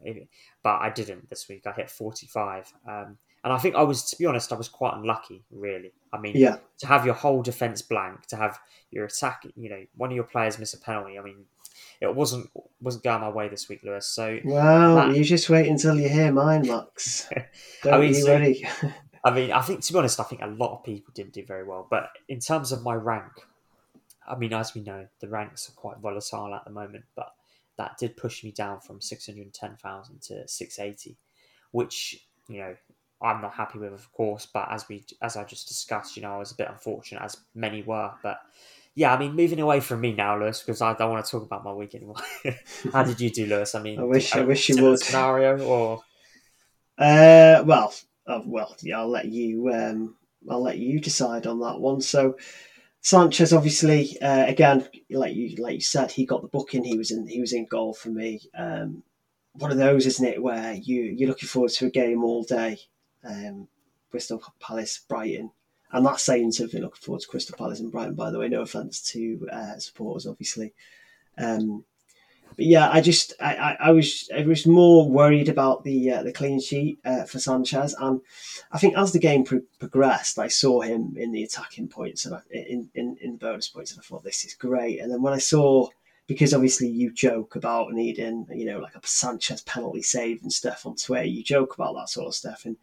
but 0.63 0.79
I 0.79 0.89
didn't 0.89 1.29
this 1.29 1.49
week 1.49 1.67
I 1.67 1.73
hit 1.73 1.89
45 1.89 2.71
um, 2.87 3.17
and 3.43 3.51
I 3.51 3.57
think 3.57 3.75
I 3.75 3.83
was 3.83 4.09
to 4.09 4.15
be 4.17 4.25
honest 4.25 4.53
I 4.53 4.55
was 4.55 4.69
quite 4.69 4.93
unlucky 4.93 5.43
really 5.51 5.91
I 6.13 6.17
mean 6.17 6.37
Yeah. 6.37 6.55
to 6.77 6.87
have 6.87 7.05
your 7.05 7.13
whole 7.13 7.41
defense 7.41 7.81
blank, 7.81 8.25
to 8.27 8.37
have 8.37 8.57
your 8.89 9.03
attack, 9.03 9.43
you 9.57 9.69
know, 9.69 9.83
one 9.97 10.11
of 10.11 10.15
your 10.15 10.23
players 10.23 10.57
miss 10.57 10.73
a 10.73 10.79
penalty. 10.79 11.19
I 11.19 11.21
mean, 11.21 11.43
it 11.99 12.15
wasn't 12.15 12.49
wasn't 12.81 13.03
going 13.03 13.19
my 13.19 13.27
way 13.29 13.49
this 13.49 13.67
week, 13.67 13.83
Lewis. 13.83 14.07
So 14.07 14.39
Well, 14.45 14.95
That- 14.95 15.13
you 15.13 15.25
just 15.25 15.49
wait 15.49 15.67
until 15.67 15.99
you 15.99 16.07
hear 16.07 16.31
mine, 16.31 16.65
Max. 16.65 17.27
Don't 17.83 17.93
I 17.93 17.97
mean, 17.99 18.13
you 18.13 18.21
so-. 18.21 18.91
I 19.23 19.31
mean, 19.31 19.51
I 19.51 19.61
think 19.61 19.81
to 19.81 19.93
be 19.93 19.99
honest, 19.99 20.19
I 20.19 20.23
think 20.23 20.41
a 20.41 20.47
lot 20.47 20.73
of 20.77 20.83
people 20.83 21.13
didn't 21.13 21.33
do 21.33 21.45
very 21.45 21.63
well. 21.63 21.87
But 21.89 22.09
in 22.27 22.39
terms 22.39 22.71
of 22.71 22.81
my 22.83 22.95
rank, 22.95 23.31
I 24.27 24.35
mean, 24.35 24.53
as 24.53 24.73
we 24.73 24.81
know, 24.81 25.07
the 25.19 25.27
ranks 25.27 25.69
are 25.69 25.73
quite 25.73 25.97
volatile 25.97 26.53
at 26.55 26.63
the 26.65 26.71
moment. 26.71 27.05
But 27.15 27.33
that 27.77 27.97
did 27.97 28.17
push 28.17 28.43
me 28.43 28.51
down 28.51 28.79
from 28.79 28.99
six 29.01 29.25
hundred 29.27 29.53
ten 29.53 29.75
thousand 29.75 30.21
to 30.23 30.47
six 30.47 30.79
eighty, 30.79 31.17
which 31.71 32.25
you 32.47 32.59
know 32.59 32.75
I'm 33.21 33.41
not 33.41 33.53
happy 33.53 33.77
with, 33.79 33.93
of 33.93 34.11
course. 34.11 34.47
But 34.51 34.67
as 34.71 34.87
we 34.89 35.03
as 35.21 35.37
I 35.37 35.43
just 35.43 35.67
discussed, 35.67 36.15
you 36.17 36.23
know, 36.23 36.33
I 36.33 36.37
was 36.37 36.51
a 36.51 36.55
bit 36.55 36.69
unfortunate, 36.69 37.21
as 37.21 37.37
many 37.53 37.83
were. 37.83 38.11
But 38.23 38.39
yeah, 38.95 39.13
I 39.13 39.19
mean, 39.19 39.35
moving 39.35 39.59
away 39.59 39.79
from 39.81 40.01
me 40.01 40.13
now, 40.13 40.37
Lewis, 40.39 40.61
because 40.61 40.81
I 40.81 40.93
don't 40.93 41.11
want 41.11 41.23
to 41.23 41.31
talk 41.31 41.43
about 41.43 41.63
my 41.63 41.71
week 41.71 41.93
anymore. 41.95 42.17
How 42.91 43.03
did 43.03 43.21
you 43.21 43.29
do, 43.29 43.45
Lewis? 43.45 43.73
I 43.75 43.81
mean, 43.81 43.99
I 43.99 44.03
wish- 44.03 44.35
I 44.35 44.41
wish 44.41 44.67
you 44.69 44.81
would. 44.83 44.99
Scenario 44.99 45.59
or 45.63 46.01
Uh, 46.97 47.63
well, 47.65 47.93
uh, 48.27 48.41
well, 48.45 48.75
yeah, 48.81 48.99
I'll 48.99 49.09
let 49.09 49.25
you. 49.25 49.69
Um, 49.69 50.15
I'll 50.49 50.63
let 50.63 50.77
you 50.77 50.99
decide 50.99 51.45
on 51.47 51.59
that 51.59 51.79
one. 51.79 52.01
So, 52.01 52.37
Sanchez, 53.01 53.53
obviously, 53.53 54.19
uh, 54.21 54.45
again, 54.47 54.87
like 55.09 55.35
you, 55.35 55.55
like 55.61 55.75
you 55.75 55.81
said, 55.81 56.11
he 56.11 56.25
got 56.25 56.41
the 56.41 56.47
booking. 56.47 56.83
He 56.83 56.97
was 56.97 57.11
in. 57.11 57.27
He 57.27 57.41
was 57.41 57.53
in 57.53 57.65
goal 57.65 57.93
for 57.93 58.09
me. 58.09 58.41
Um, 58.57 59.03
one 59.53 59.71
of 59.71 59.77
those, 59.77 60.05
isn't 60.05 60.25
it, 60.25 60.41
where 60.41 60.73
you 60.73 61.03
you're 61.03 61.29
looking 61.29 61.49
forward 61.49 61.71
to 61.71 61.87
a 61.87 61.91
game 61.91 62.23
all 62.23 62.43
day. 62.43 62.77
Um, 63.23 63.67
Crystal 64.09 64.41
Palace, 64.59 64.99
Brighton, 65.07 65.51
and 65.91 66.05
that's 66.05 66.23
saying 66.23 66.51
something. 66.51 66.81
Looking 66.81 67.01
forward 67.01 67.21
to 67.21 67.27
Crystal 67.27 67.57
Palace 67.57 67.79
and 67.79 67.91
Brighton. 67.91 68.15
By 68.15 68.31
the 68.31 68.39
way, 68.39 68.49
no 68.49 68.61
offense 68.61 69.01
to 69.11 69.47
uh, 69.51 69.77
supporters, 69.77 70.27
obviously. 70.27 70.73
Um, 71.37 71.85
but 72.55 72.65
yeah, 72.65 72.89
I 72.89 73.01
just 73.01 73.33
I, 73.39 73.55
I, 73.55 73.77
I 73.87 73.91
was 73.91 74.29
I 74.35 74.43
was 74.43 74.67
more 74.67 75.09
worried 75.09 75.49
about 75.49 75.83
the 75.83 76.11
uh, 76.11 76.23
the 76.23 76.33
clean 76.33 76.59
sheet 76.59 76.99
uh, 77.05 77.23
for 77.23 77.39
Sanchez, 77.39 77.95
and 77.99 78.21
I 78.71 78.77
think 78.77 78.97
as 78.97 79.11
the 79.11 79.19
game 79.19 79.43
pro- 79.43 79.61
progressed, 79.79 80.37
I 80.37 80.47
saw 80.47 80.81
him 80.81 81.15
in 81.17 81.31
the 81.31 81.43
attacking 81.43 81.87
points 81.87 82.25
and 82.25 82.35
I, 82.35 82.41
in, 82.51 82.89
in 82.93 83.17
in 83.21 83.37
bonus 83.37 83.69
points, 83.69 83.91
and 83.91 83.99
I 83.99 84.03
thought 84.03 84.23
this 84.23 84.45
is 84.45 84.53
great. 84.53 84.99
And 84.99 85.11
then 85.11 85.21
when 85.21 85.33
I 85.33 85.39
saw 85.39 85.89
because 86.27 86.53
obviously 86.53 86.87
you 86.87 87.11
joke 87.11 87.55
about 87.55 87.91
needing 87.91 88.45
you 88.53 88.65
know 88.65 88.79
like 88.79 88.95
a 88.95 89.01
Sanchez 89.03 89.61
penalty 89.61 90.01
save 90.01 90.41
and 90.41 90.51
stuff 90.51 90.85
on 90.85 90.95
Twitter, 90.95 91.25
you 91.25 91.43
joke 91.43 91.75
about 91.75 91.95
that 91.95 92.09
sort 92.09 92.27
of 92.27 92.35
stuff, 92.35 92.65
and 92.65 92.77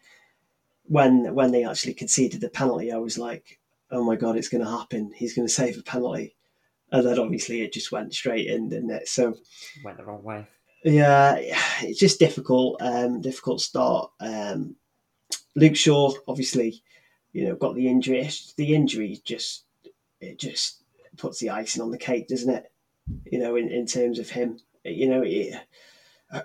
when 0.84 1.34
when 1.34 1.52
they 1.52 1.64
actually 1.64 1.94
conceded 1.94 2.40
the 2.40 2.48
penalty, 2.48 2.90
I 2.90 2.98
was 2.98 3.18
like, 3.18 3.58
oh 3.90 4.02
my 4.02 4.16
god, 4.16 4.36
it's 4.36 4.48
going 4.48 4.64
to 4.64 4.70
happen. 4.70 5.12
He's 5.14 5.34
going 5.34 5.46
to 5.46 5.52
save 5.52 5.78
a 5.78 5.82
penalty. 5.82 6.34
And 6.90 7.06
then 7.06 7.18
obviously 7.18 7.60
it 7.62 7.72
just 7.72 7.92
went 7.92 8.14
straight 8.14 8.46
in, 8.46 8.68
didn't 8.70 8.90
it? 8.90 9.08
So 9.08 9.36
went 9.84 9.98
the 9.98 10.04
wrong 10.04 10.22
way. 10.22 10.46
yeah, 10.84 11.36
it's 11.82 11.98
just 12.00 12.18
difficult. 12.18 12.80
Um, 12.80 13.20
difficult 13.20 13.60
start. 13.60 14.10
Um, 14.20 14.76
Luke 15.54 15.76
Shaw, 15.76 16.12
obviously, 16.26 16.82
you 17.32 17.44
know, 17.46 17.56
got 17.56 17.74
the 17.74 17.88
injury. 17.88 18.18
It's- 18.20 18.54
The 18.56 18.74
injury 18.74 19.20
just 19.24 19.64
it 20.20 20.38
just 20.38 20.82
puts 21.16 21.38
the 21.40 21.50
icing 21.50 21.82
on 21.82 21.90
the 21.90 21.98
cake, 21.98 22.28
doesn't 22.28 22.52
it? 22.54 22.72
You 23.30 23.38
know, 23.38 23.56
in, 23.56 23.68
in 23.68 23.86
terms 23.86 24.18
of 24.18 24.30
him, 24.30 24.58
you 24.84 25.08
know, 25.08 25.22
it, 25.24 25.54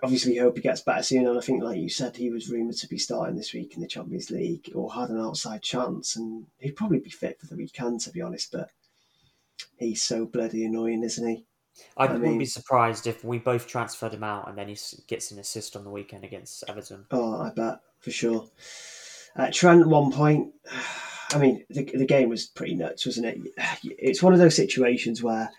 obviously 0.01 0.37
hope 0.37 0.55
he 0.55 0.61
gets 0.61 0.81
better 0.81 1.03
soon. 1.03 1.25
And 1.27 1.37
I 1.37 1.41
think, 1.41 1.63
like 1.63 1.79
you 1.79 1.89
said, 1.89 2.15
he 2.15 2.29
was 2.29 2.49
rumoured 2.49 2.75
to 2.77 2.87
be 2.87 2.97
starting 2.97 3.35
this 3.35 3.53
week 3.53 3.75
in 3.75 3.81
the 3.81 3.87
Champions 3.87 4.29
League 4.31 4.71
or 4.75 4.91
had 4.93 5.09
an 5.09 5.19
outside 5.19 5.61
chance, 5.61 6.15
and 6.15 6.45
he'd 6.59 6.75
probably 6.75 6.99
be 6.99 7.09
fit 7.09 7.39
for 7.39 7.47
the 7.47 7.55
weekend, 7.55 8.01
to 8.01 8.11
be 8.11 8.21
honest. 8.21 8.51
But 8.51 8.69
he's 9.77 10.03
so 10.03 10.25
bloody 10.25 10.65
annoying, 10.65 11.03
isn't 11.03 11.27
he? 11.27 11.45
I, 11.97 12.05
I 12.05 12.11
wouldn't 12.11 12.23
mean- 12.23 12.37
be 12.39 12.45
surprised 12.45 13.07
if 13.07 13.23
we 13.23 13.39
both 13.39 13.67
transferred 13.67 14.13
him 14.13 14.23
out 14.23 14.47
and 14.47 14.57
then 14.57 14.67
he 14.67 14.77
gets 15.07 15.31
an 15.31 15.39
assist 15.39 15.75
on 15.75 15.83
the 15.83 15.89
weekend 15.89 16.23
against 16.23 16.63
Everton. 16.67 17.05
Oh, 17.11 17.41
I 17.41 17.49
bet 17.49 17.79
for 17.99 18.11
sure. 18.11 18.47
Uh, 19.35 19.49
Trent, 19.51 19.81
at 19.81 19.87
one 19.87 20.11
point, 20.11 20.53
I 21.31 21.37
mean, 21.39 21.65
the, 21.69 21.83
the 21.83 22.05
game 22.05 22.29
was 22.29 22.45
pretty 22.45 22.75
nuts, 22.75 23.05
wasn't 23.05 23.27
it? 23.27 23.39
It's 23.97 24.21
one 24.21 24.33
of 24.33 24.39
those 24.39 24.55
situations 24.55 25.23
where 25.23 25.49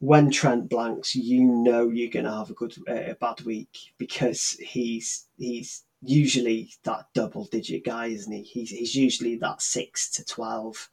when 0.00 0.30
Trent 0.30 0.68
blanks, 0.68 1.14
you 1.14 1.44
know 1.44 1.88
you're 1.90 2.10
going 2.10 2.24
to 2.24 2.32
have 2.32 2.50
a 2.50 2.54
good, 2.54 2.74
uh, 2.88 3.12
a 3.12 3.14
bad 3.14 3.42
week 3.42 3.92
because 3.98 4.52
he's 4.60 5.26
he's 5.36 5.84
usually 6.02 6.72
that 6.84 7.06
double 7.14 7.44
digit 7.44 7.84
guy, 7.84 8.06
isn't 8.06 8.32
he? 8.32 8.42
He's 8.42 8.70
he's 8.70 8.94
usually 8.94 9.36
that 9.36 9.60
six 9.62 10.10
to 10.12 10.24
twelve 10.24 10.88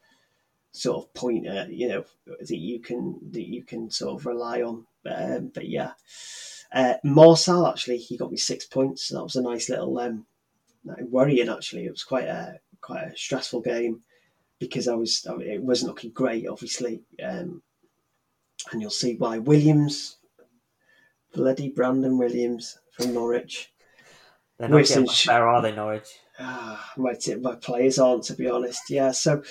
sort 0.77 0.97
of 1.03 1.13
pointer, 1.13 1.67
you 1.69 1.87
know, 1.89 2.05
that 2.25 2.57
you 2.57 2.79
can 2.79 3.19
that 3.31 3.47
you 3.47 3.63
can 3.63 3.89
sort 3.91 4.19
of 4.19 4.25
rely 4.25 4.61
on. 4.61 4.85
Um, 5.05 5.51
but 5.53 5.67
yeah, 5.67 5.91
Uh, 6.71 6.95
Marcel 7.03 7.65
actually 7.67 7.97
he 7.97 8.17
got 8.17 8.31
me 8.31 8.37
six 8.37 8.65
points. 8.65 9.05
So 9.05 9.15
that 9.15 9.23
was 9.23 9.35
a 9.35 9.41
nice 9.41 9.69
little 9.69 9.97
um, 9.99 10.25
worrying 10.83 11.49
actually. 11.49 11.85
It 11.85 11.91
was 11.91 12.03
quite 12.03 12.27
a 12.27 12.59
quite 12.81 13.03
a 13.03 13.17
stressful 13.17 13.61
game 13.61 14.03
because 14.59 14.87
I 14.87 14.95
was 14.95 15.25
it 15.41 15.61
wasn't 15.63 15.89
looking 15.89 16.11
great 16.11 16.47
obviously, 16.47 17.01
um, 17.23 17.61
and 18.71 18.81
you'll 18.81 18.89
see 18.91 19.15
why. 19.15 19.39
Williams, 19.39 20.17
bloody 21.33 21.69
Brandon 21.69 22.17
Williams 22.17 22.79
from 22.91 23.13
Norwich. 23.13 23.71
They're 24.57 24.69
not 24.69 24.85
getting 24.87 25.05
much 25.05 25.27
better, 25.27 25.47
are 25.47 25.61
they, 25.61 25.71
Norwich? 25.71 26.09
Ah, 26.39 26.93
my, 26.97 27.15
my 27.41 27.55
players 27.55 27.99
aren't, 27.99 28.23
to 28.23 28.33
be 28.33 28.49
honest. 28.49 28.89
Yeah, 28.89 29.11
so 29.11 29.43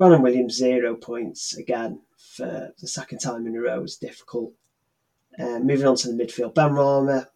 Brandon 0.00 0.22
Williams, 0.22 0.56
zero 0.56 0.94
points 0.94 1.58
again 1.58 2.00
for 2.16 2.72
the 2.80 2.88
second 2.88 3.18
time 3.18 3.46
in 3.46 3.54
a 3.54 3.60
row 3.60 3.82
is 3.82 3.98
difficult. 3.98 4.54
Uh, 5.38 5.58
moving 5.58 5.86
on 5.86 5.94
to 5.96 6.10
the 6.10 6.24
midfield, 6.24 6.54
Benrahma, 6.54 7.26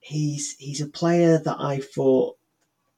he's 0.00 0.54
he's 0.58 0.82
a 0.82 0.86
player 0.86 1.38
that 1.38 1.56
I 1.58 1.78
thought 1.80 2.36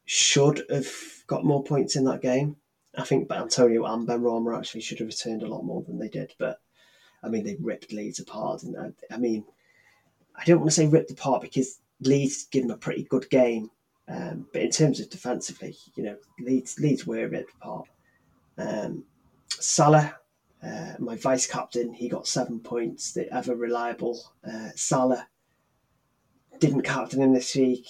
should 0.07 0.65
have 0.69 0.89
got 1.29 1.45
more 1.45 1.63
points 1.63 1.95
in 1.95 2.03
that 2.07 2.21
game. 2.21 2.57
I 2.99 3.05
think 3.05 3.31
Antonio 3.31 3.85
and 3.85 4.09
Benrahma 4.09 4.59
actually 4.59 4.81
should 4.81 4.99
have 4.99 5.07
returned 5.07 5.45
a 5.45 5.47
lot 5.47 5.63
more 5.63 5.85
than 5.85 6.01
they 6.01 6.09
did, 6.09 6.35
but 6.37 6.59
I 7.23 7.29
mean 7.29 7.45
they 7.45 7.57
ripped 7.61 7.93
Leeds 7.93 8.19
apart, 8.19 8.65
and 8.65 8.77
I, 8.77 9.15
I 9.15 9.19
mean 9.19 9.45
I 10.35 10.43
don't 10.43 10.59
want 10.59 10.71
to 10.71 10.75
say 10.75 10.89
ripped 10.89 11.13
apart 11.13 11.43
because 11.43 11.79
Leeds 12.01 12.47
gave 12.47 12.63
them 12.63 12.73
a 12.73 12.77
pretty 12.77 13.05
good 13.05 13.31
game, 13.31 13.71
um, 14.09 14.49
but 14.53 14.63
in 14.63 14.71
terms 14.73 14.99
of 14.99 15.11
defensively, 15.11 15.77
you 15.95 16.03
know 16.03 16.17
Leeds 16.41 16.81
Leeds 16.81 17.07
were 17.07 17.29
ripped 17.29 17.55
apart. 17.55 17.87
Um, 18.59 19.05
Salah 19.49 20.17
uh, 20.67 20.95
my 20.99 21.17
vice 21.17 21.47
captain, 21.47 21.93
he 21.93 22.09
got 22.09 22.27
seven 22.27 22.61
points. 22.61 23.13
The 23.13 23.33
ever 23.33 23.55
reliable 23.55 24.21
uh, 24.45 24.71
Salah 24.75 25.29
didn't 26.59 26.83
captain 26.83 27.23
him 27.23 27.35
this 27.35 27.55
week 27.55 27.87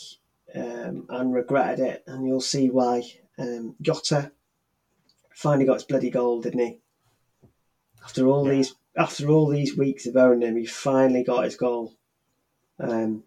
um, 0.55 1.07
and 1.09 1.33
regretted 1.33 1.81
it, 1.81 2.05
and 2.07 2.27
you'll 2.27 2.41
see 2.41 2.69
why. 2.69 3.03
Um, 3.39 3.77
Jota 3.81 4.33
finally 5.35 5.67
got 5.67 5.75
his 5.75 5.85
bloody 5.85 6.11
goal, 6.11 6.41
didn't 6.41 6.61
he? 6.61 6.81
After 8.05 8.27
all 8.27 8.47
yeah. 8.47 8.55
these 8.55 8.75
after 8.97 9.29
all 9.29 9.49
these 9.49 9.77
weeks 9.77 10.07
of 10.07 10.17
owning 10.17 10.49
him, 10.49 10.57
he 10.57 10.67
finally 10.67 11.23
got 11.23 11.45
his 11.45 11.57
goal. 11.57 11.95
Um, 12.79 13.25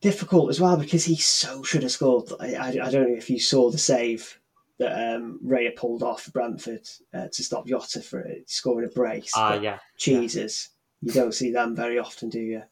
difficult 0.00 0.50
as 0.50 0.60
well 0.60 0.76
because 0.76 1.04
he 1.04 1.16
so 1.16 1.62
should 1.62 1.82
have 1.82 1.92
scored. 1.92 2.30
I, 2.40 2.54
I, 2.54 2.68
I 2.68 2.90
don't 2.90 3.10
know 3.10 3.16
if 3.16 3.30
you 3.30 3.40
saw 3.40 3.70
the 3.70 3.78
save 3.78 4.40
that 4.78 5.16
um, 5.16 5.40
Raya 5.44 5.74
pulled 5.76 6.02
off 6.02 6.32
Brentford 6.32 6.86
uh, 7.12 7.28
to 7.32 7.44
stop 7.44 7.66
Jota 7.66 8.00
for 8.00 8.26
scoring 8.46 8.88
a 8.90 8.92
brace. 8.92 9.32
Ah, 9.36 9.52
uh, 9.52 9.60
yeah. 9.60 9.78
Jesus, 9.98 10.70
yeah. 11.00 11.08
you 11.08 11.20
don't 11.20 11.34
see 11.34 11.52
them 11.52 11.76
very 11.76 11.98
often, 11.98 12.28
do 12.28 12.40
you? 12.40 12.62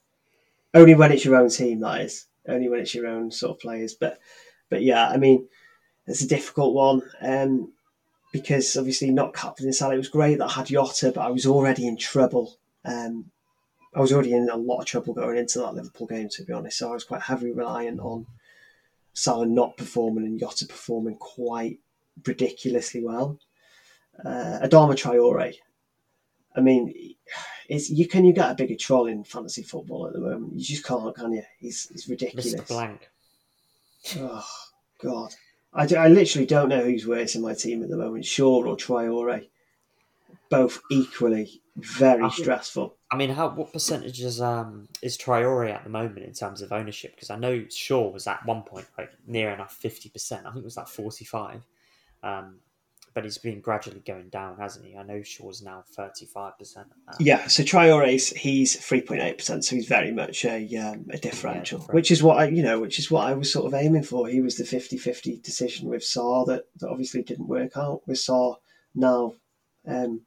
Only 0.74 0.94
when 0.94 1.12
it's 1.12 1.24
your 1.24 1.36
own 1.36 1.48
team, 1.48 1.80
that 1.80 2.00
is. 2.00 2.26
Only 2.48 2.68
when 2.68 2.80
it's 2.80 2.94
your 2.94 3.06
own 3.06 3.30
sort 3.30 3.56
of 3.56 3.60
players. 3.60 3.94
But, 3.94 4.18
but 4.68 4.82
yeah, 4.82 5.08
I 5.08 5.16
mean, 5.16 5.46
it's 6.06 6.22
a 6.22 6.28
difficult 6.28 6.74
one 6.74 7.02
um, 7.20 7.72
because 8.32 8.76
obviously 8.76 9.10
not 9.10 9.34
captain 9.34 9.72
Salah. 9.72 9.94
It 9.94 9.98
was 9.98 10.08
great 10.08 10.38
that 10.38 10.50
I 10.50 10.52
had 10.52 10.66
Jota, 10.66 11.12
but 11.14 11.20
I 11.20 11.30
was 11.30 11.46
already 11.46 11.86
in 11.86 11.96
trouble. 11.96 12.56
Um, 12.84 13.30
I 13.94 14.00
was 14.00 14.12
already 14.12 14.32
in 14.32 14.48
a 14.48 14.56
lot 14.56 14.80
of 14.80 14.86
trouble 14.86 15.14
going 15.14 15.36
into 15.36 15.60
that 15.60 15.74
Liverpool 15.74 16.06
game, 16.06 16.28
to 16.30 16.42
be 16.42 16.52
honest. 16.52 16.78
So 16.78 16.90
I 16.90 16.94
was 16.94 17.04
quite 17.04 17.22
heavily 17.22 17.52
reliant 17.52 18.00
on 18.00 18.26
Salah 19.12 19.46
not 19.46 19.76
performing 19.76 20.24
and 20.24 20.40
Jota 20.40 20.66
performing 20.66 21.16
quite 21.16 21.78
ridiculously 22.26 23.02
well. 23.04 23.38
Uh, 24.24 24.60
Adama 24.62 24.94
Traore. 24.94 25.54
I 26.54 26.60
mean, 26.60 27.14
is 27.68 27.90
you 27.90 28.06
can 28.06 28.24
you 28.24 28.32
get 28.32 28.50
a 28.50 28.54
bigger 28.54 28.76
troll 28.76 29.06
in 29.06 29.24
fantasy 29.24 29.62
football 29.62 30.06
at 30.06 30.12
the 30.12 30.20
moment? 30.20 30.54
You 30.54 30.64
just 30.64 30.84
can't, 30.84 31.14
can 31.14 31.32
you? 31.32 31.42
He's 31.58 31.88
he's 31.88 32.08
ridiculous. 32.08 32.54
Mr. 32.54 32.68
Blank. 32.68 33.10
Oh 34.18 34.46
God, 35.02 35.34
I, 35.72 35.82
I 35.94 36.08
literally 36.08 36.46
don't 36.46 36.68
know 36.68 36.84
who's 36.84 37.06
worse 37.06 37.34
in 37.34 37.42
my 37.42 37.54
team 37.54 37.82
at 37.82 37.88
the 37.88 37.96
moment, 37.96 38.24
Shaw 38.24 38.64
or 38.64 38.76
Traore. 38.76 39.48
Both 40.50 40.82
equally 40.90 41.62
very 41.76 42.24
I 42.24 42.28
stressful. 42.28 42.94
I 43.10 43.16
mean, 43.16 43.30
how 43.30 43.48
what 43.50 43.72
percentage 43.72 44.20
is 44.20 44.40
um 44.40 44.88
is 45.00 45.16
Traore 45.16 45.70
at 45.70 45.84
the 45.84 45.90
moment 45.90 46.26
in 46.26 46.34
terms 46.34 46.60
of 46.60 46.72
ownership? 46.72 47.14
Because 47.14 47.30
I 47.30 47.36
know 47.36 47.64
Shaw 47.70 48.10
was 48.10 48.26
at 48.26 48.44
one 48.44 48.62
point 48.62 48.86
like 48.98 49.10
near 49.26 49.50
enough 49.50 49.74
fifty 49.74 50.10
percent. 50.10 50.46
I 50.46 50.50
think 50.50 50.62
it 50.62 50.64
was 50.64 50.76
like 50.76 50.88
forty 50.88 51.24
five. 51.24 51.62
Um, 52.22 52.58
but 53.14 53.24
he's 53.24 53.38
been 53.38 53.60
gradually 53.60 54.00
going 54.00 54.28
down, 54.30 54.56
hasn't 54.56 54.86
he? 54.86 54.96
I 54.96 55.02
know 55.02 55.22
Shaw's 55.22 55.62
now 55.62 55.84
thirty 55.94 56.24
five 56.26 56.58
percent. 56.58 56.88
Yeah, 57.20 57.46
so 57.46 57.62
Traore's 57.62 58.30
he's 58.30 58.76
three 58.76 59.02
point 59.02 59.20
eight 59.20 59.38
percent, 59.38 59.64
so 59.64 59.76
he's 59.76 59.86
very 59.86 60.12
much 60.12 60.44
a 60.44 60.76
um, 60.76 61.06
a 61.10 61.18
differential, 61.18 61.80
yeah, 61.80 61.94
which 61.94 62.10
is 62.10 62.22
what 62.22 62.38
I 62.38 62.48
you 62.48 62.62
know, 62.62 62.80
which 62.80 62.98
is 62.98 63.10
what 63.10 63.26
I 63.26 63.34
was 63.34 63.52
sort 63.52 63.66
of 63.66 63.74
aiming 63.74 64.04
for. 64.04 64.28
He 64.28 64.40
was 64.40 64.56
the 64.56 64.64
50-50 64.64 65.42
decision 65.42 65.88
with 65.88 66.02
Sarr 66.02 66.46
that, 66.46 66.64
that 66.78 66.88
obviously 66.88 67.22
didn't 67.22 67.48
work 67.48 67.76
out. 67.76 68.00
With 68.06 68.16
Sarr 68.16 68.56
now 68.94 69.34
um, 69.86 70.22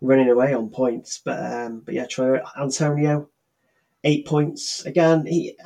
running 0.00 0.28
away 0.28 0.54
on 0.54 0.70
points, 0.70 1.20
but 1.24 1.42
um, 1.42 1.80
but 1.84 1.94
yeah, 1.94 2.06
Traore 2.06 2.42
Antonio 2.60 3.28
eight 4.04 4.26
points 4.26 4.84
again. 4.86 5.26
He 5.26 5.56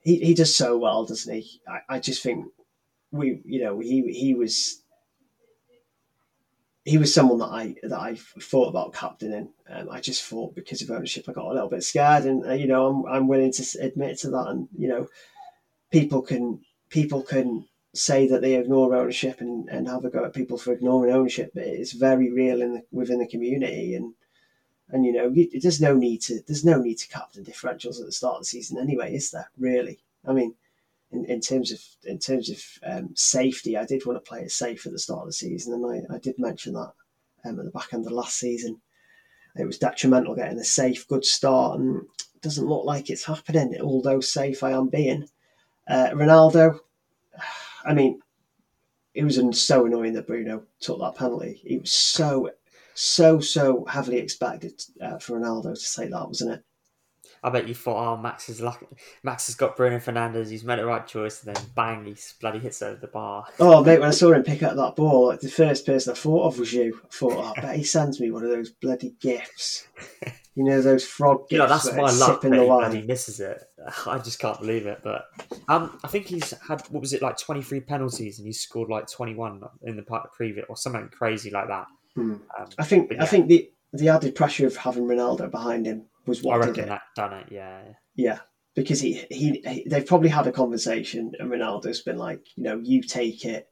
he 0.00 0.16
he 0.16 0.34
does 0.34 0.54
so 0.54 0.76
well, 0.76 1.04
doesn't 1.06 1.34
he? 1.34 1.62
I, 1.66 1.96
I 1.96 1.98
just 2.00 2.22
think 2.22 2.46
we, 3.12 3.40
you 3.44 3.62
know, 3.62 3.78
he 3.80 4.12
he 4.12 4.34
was 4.34 4.82
he 6.84 6.98
was 6.98 7.12
someone 7.12 7.38
that 7.38 7.46
I 7.46 7.74
that 7.82 7.98
I 7.98 8.14
thought 8.14 8.68
about 8.68 8.94
captaining. 8.94 9.52
Um, 9.68 9.90
I 9.90 10.00
just 10.00 10.22
thought 10.22 10.54
because 10.54 10.82
of 10.82 10.90
ownership, 10.90 11.28
I 11.28 11.32
got 11.32 11.46
a 11.46 11.52
little 11.52 11.68
bit 11.68 11.82
scared, 11.82 12.24
and 12.24 12.46
uh, 12.46 12.52
you 12.52 12.68
know, 12.68 12.86
I'm 12.86 13.06
I'm 13.06 13.28
willing 13.28 13.52
to 13.52 13.78
admit 13.80 14.18
to 14.20 14.30
that. 14.30 14.46
And 14.48 14.68
you 14.76 14.88
know, 14.88 15.08
people 15.90 16.22
can 16.22 16.60
people 16.88 17.22
can 17.22 17.66
say 17.92 18.28
that 18.28 18.42
they 18.42 18.54
ignore 18.54 18.94
ownership 18.94 19.40
and, 19.40 19.68
and 19.68 19.88
have 19.88 20.04
a 20.04 20.10
go 20.10 20.24
at 20.24 20.34
people 20.34 20.58
for 20.58 20.72
ignoring 20.72 21.12
ownership, 21.12 21.50
but 21.54 21.64
it's 21.64 21.92
very 21.92 22.30
real 22.30 22.60
in 22.62 22.74
the, 22.74 22.82
within 22.92 23.18
the 23.18 23.26
community. 23.26 23.94
And 23.94 24.14
and 24.88 25.04
you 25.04 25.12
know, 25.12 25.34
there's 25.60 25.80
no 25.80 25.94
need 25.94 26.22
to 26.22 26.40
there's 26.46 26.64
no 26.64 26.78
need 26.78 26.98
to 26.98 27.08
captain 27.08 27.44
differentials 27.44 27.98
at 27.98 28.06
the 28.06 28.12
start 28.12 28.36
of 28.36 28.40
the 28.42 28.46
season 28.46 28.78
anyway, 28.78 29.14
is 29.14 29.32
there? 29.32 29.50
Really? 29.58 29.98
I 30.24 30.32
mean, 30.32 30.54
in, 31.10 31.24
in 31.26 31.40
terms 31.40 31.72
of 31.72 31.80
in 32.04 32.18
terms 32.18 32.50
of 32.50 32.62
um, 32.84 33.10
safety, 33.14 33.76
I 33.76 33.86
did 33.86 34.04
want 34.04 34.22
to 34.22 34.28
play 34.28 34.40
it 34.40 34.50
safe 34.50 34.86
at 34.86 34.92
the 34.92 34.98
start 34.98 35.22
of 35.22 35.26
the 35.28 35.32
season, 35.32 35.74
and 35.74 35.86
I, 35.86 36.14
I 36.14 36.18
did 36.18 36.38
mention 36.38 36.74
that 36.74 36.92
um, 37.44 37.58
at 37.58 37.64
the 37.64 37.70
back 37.70 37.92
end 37.92 38.06
of 38.06 38.12
last 38.12 38.38
season. 38.38 38.80
It 39.58 39.64
was 39.64 39.78
detrimental 39.78 40.34
getting 40.34 40.58
a 40.58 40.64
safe, 40.64 41.08
good 41.08 41.24
start, 41.24 41.80
and 41.80 42.02
it 42.34 42.42
doesn't 42.42 42.66
look 42.66 42.84
like 42.84 43.08
it's 43.08 43.24
happening. 43.24 43.74
Although 43.80 44.20
safe 44.20 44.62
I 44.62 44.72
am 44.72 44.88
being, 44.88 45.26
uh, 45.88 46.10
Ronaldo. 46.10 46.80
I 47.84 47.94
mean, 47.94 48.20
it 49.14 49.24
was 49.24 49.40
so 49.58 49.86
annoying 49.86 50.12
that 50.12 50.26
Bruno 50.26 50.64
took 50.80 50.98
that 51.00 51.14
penalty. 51.14 51.62
It 51.64 51.80
was 51.80 51.92
so, 51.92 52.50
so, 52.94 53.40
so 53.40 53.86
heavily 53.86 54.18
expected 54.18 54.82
uh, 55.00 55.18
for 55.18 55.40
Ronaldo 55.40 55.74
to 55.74 56.00
take 56.00 56.10
that, 56.10 56.28
wasn't 56.28 56.54
it? 56.54 56.64
I 57.42 57.50
bet 57.50 57.68
you 57.68 57.74
thought, 57.74 58.14
oh, 58.14 58.16
Max 58.16 58.48
is 58.48 58.60
lucky. 58.60 58.86
Max 59.22 59.46
has 59.46 59.54
got 59.54 59.76
Bruno 59.76 59.98
Fernandes. 59.98 60.50
He's 60.50 60.64
made 60.64 60.78
the 60.78 60.86
right 60.86 61.06
choice, 61.06 61.44
and 61.44 61.54
then 61.54 61.64
bang, 61.74 62.04
he 62.04 62.16
bloody 62.40 62.58
hits 62.58 62.82
over 62.82 63.00
the 63.00 63.06
bar. 63.06 63.46
Oh, 63.60 63.82
mate, 63.84 64.00
when 64.00 64.08
I 64.08 64.12
saw 64.12 64.32
him 64.32 64.42
pick 64.42 64.62
up 64.62 64.76
that 64.76 64.96
ball, 64.96 65.28
like, 65.28 65.40
the 65.40 65.48
first 65.48 65.86
person 65.86 66.12
I 66.12 66.16
thought 66.16 66.46
of 66.46 66.58
was 66.58 66.72
you. 66.72 67.00
I 67.04 67.08
thought, 67.10 67.32
oh, 67.32 67.52
I 67.56 67.60
bet 67.60 67.76
he 67.76 67.84
sends 67.84 68.20
me 68.20 68.30
one 68.30 68.44
of 68.44 68.50
those 68.50 68.70
bloody 68.70 69.14
gifts. 69.20 69.86
You 70.56 70.64
know 70.64 70.80
those 70.80 71.04
frog 71.04 71.40
gifts. 71.50 71.52
You 71.52 71.58
know, 71.58 71.68
that's 71.68 71.92
my 71.92 72.10
luck. 72.10 72.40
That 72.40 72.52
he 72.52 72.58
bloody 72.58 73.02
misses 73.02 73.40
it. 73.40 73.62
I 74.06 74.16
just 74.18 74.38
can't 74.38 74.58
believe 74.58 74.86
it. 74.86 75.00
But 75.04 75.26
um, 75.68 75.98
I 76.02 76.08
think 76.08 76.26
he's 76.26 76.54
had 76.66 76.80
what 76.88 77.02
was 77.02 77.12
it 77.12 77.20
like 77.20 77.38
twenty 77.38 77.60
three 77.60 77.80
penalties, 77.80 78.38
and 78.38 78.46
he 78.46 78.54
scored 78.54 78.88
like 78.88 79.06
twenty 79.06 79.34
one 79.34 79.62
in 79.82 79.96
the 79.96 80.02
part 80.02 80.32
previous 80.32 80.64
or 80.70 80.76
something 80.76 81.10
crazy 81.10 81.50
like 81.50 81.68
that. 81.68 81.86
Hmm. 82.14 82.36
Um, 82.58 82.68
I 82.78 82.84
think 82.84 83.12
yeah. 83.12 83.22
I 83.22 83.26
think 83.26 83.48
the 83.48 83.70
the 83.98 84.08
added 84.08 84.34
pressure 84.34 84.66
of 84.66 84.76
having 84.76 85.04
Ronaldo 85.04 85.50
behind 85.50 85.86
him 85.86 86.06
was 86.26 86.42
what 86.42 86.62
I 86.62 86.66
did 86.66 86.78
it. 86.78 86.88
That 86.88 87.02
done 87.14 87.32
it, 87.34 87.46
yeah. 87.50 87.82
Yeah, 88.14 88.38
because 88.74 89.00
he, 89.00 89.24
he, 89.30 89.62
he 89.66 89.86
they've 89.88 90.06
probably 90.06 90.28
had 90.28 90.46
a 90.46 90.52
conversation, 90.52 91.32
and 91.38 91.50
Ronaldo's 91.50 92.02
been 92.02 92.18
like, 92.18 92.40
you 92.56 92.64
know, 92.64 92.80
you 92.82 93.02
take 93.02 93.44
it, 93.44 93.68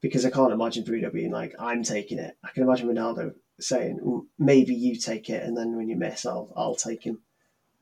because 0.00 0.24
I 0.26 0.30
can't 0.30 0.52
imagine 0.52 0.84
Bruno 0.84 1.10
being 1.10 1.32
like, 1.32 1.54
I'm 1.58 1.82
taking 1.82 2.18
it. 2.18 2.36
I 2.44 2.50
can 2.50 2.62
imagine 2.62 2.88
Ronaldo 2.88 3.34
saying, 3.60 4.26
maybe 4.38 4.74
you 4.74 4.96
take 4.96 5.30
it, 5.30 5.42
and 5.44 5.56
then 5.56 5.76
when 5.76 5.88
you 5.88 5.96
miss, 5.96 6.26
I'll 6.26 6.52
I'll 6.56 6.74
take 6.74 7.02
him. 7.02 7.20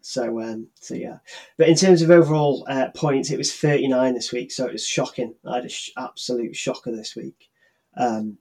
So 0.02 0.40
um, 0.40 0.68
so 0.80 0.94
yeah, 0.94 1.18
but 1.56 1.68
in 1.68 1.76
terms 1.76 2.02
of 2.02 2.10
overall 2.10 2.66
uh, 2.68 2.88
points, 2.94 3.30
it 3.30 3.38
was 3.38 3.54
39 3.54 4.14
this 4.14 4.32
week, 4.32 4.50
so 4.50 4.66
it 4.66 4.72
was 4.72 4.86
shocking. 4.86 5.34
I 5.46 5.56
had 5.56 5.64
an 5.64 5.70
sh- 5.70 5.90
absolute 5.96 6.56
shocker 6.56 6.90
this 6.90 7.14
week. 7.14 7.48
Um, 7.96 8.38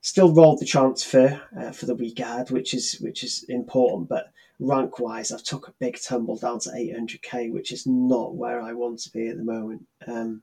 still 0.00 0.32
rolled 0.32 0.60
the 0.60 0.66
transfer 0.66 1.40
uh, 1.58 1.70
for 1.70 1.86
the 1.86 1.94
week 1.94 2.20
ahead, 2.20 2.50
which 2.50 2.74
is 2.74 2.98
which 3.00 3.24
is 3.24 3.44
important. 3.48 4.08
But 4.08 4.32
rank 4.58 4.98
wise, 4.98 5.32
I've 5.32 5.42
took 5.42 5.68
a 5.68 5.74
big 5.78 6.00
tumble 6.00 6.36
down 6.36 6.60
to 6.60 6.70
800k, 6.70 7.52
which 7.52 7.72
is 7.72 7.86
not 7.86 8.34
where 8.34 8.60
I 8.60 8.72
want 8.72 9.00
to 9.00 9.12
be 9.12 9.28
at 9.28 9.36
the 9.36 9.44
moment. 9.44 9.86
Um, 10.06 10.42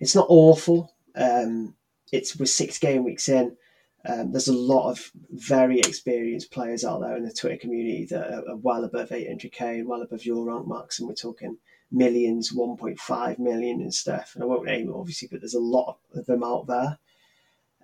it's 0.00 0.14
not 0.14 0.26
awful. 0.28 0.94
Um, 1.14 1.74
it's 2.12 2.36
with 2.36 2.50
six 2.50 2.78
game 2.78 3.04
weeks 3.04 3.28
in. 3.28 3.56
Um, 4.04 4.32
there's 4.32 4.48
a 4.48 4.52
lot 4.52 4.90
of 4.90 5.12
very 5.30 5.78
experienced 5.78 6.50
players 6.50 6.84
out 6.84 7.00
there 7.00 7.16
in 7.16 7.24
the 7.24 7.32
Twitter 7.32 7.56
community 7.56 8.04
that 8.06 8.32
are, 8.32 8.50
are 8.50 8.56
well 8.56 8.84
above 8.84 9.10
800k, 9.10 9.78
and 9.78 9.88
well 9.88 10.02
above 10.02 10.24
your 10.24 10.44
rank 10.44 10.66
marks, 10.66 10.98
and 10.98 11.08
we're 11.08 11.14
talking 11.14 11.56
millions, 11.92 12.52
1.5 12.52 13.38
million 13.38 13.80
and 13.80 13.94
stuff. 13.94 14.32
And 14.34 14.42
I 14.42 14.46
won't 14.46 14.64
name 14.64 14.88
it 14.88 14.94
obviously, 14.94 15.28
but 15.30 15.40
there's 15.40 15.54
a 15.54 15.60
lot 15.60 15.98
of 16.14 16.26
them 16.26 16.42
out 16.42 16.66
there. 16.66 16.98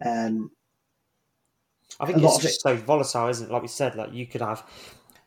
Um, 0.04 0.50
I 2.00 2.06
think 2.06 2.22
it's 2.22 2.38
just 2.38 2.58
it, 2.58 2.60
so 2.60 2.76
volatile, 2.76 3.28
isn't 3.28 3.48
it? 3.48 3.52
Like 3.52 3.62
we 3.62 3.68
said, 3.68 3.94
like 3.96 4.12
you 4.12 4.26
could 4.26 4.40
have 4.40 4.64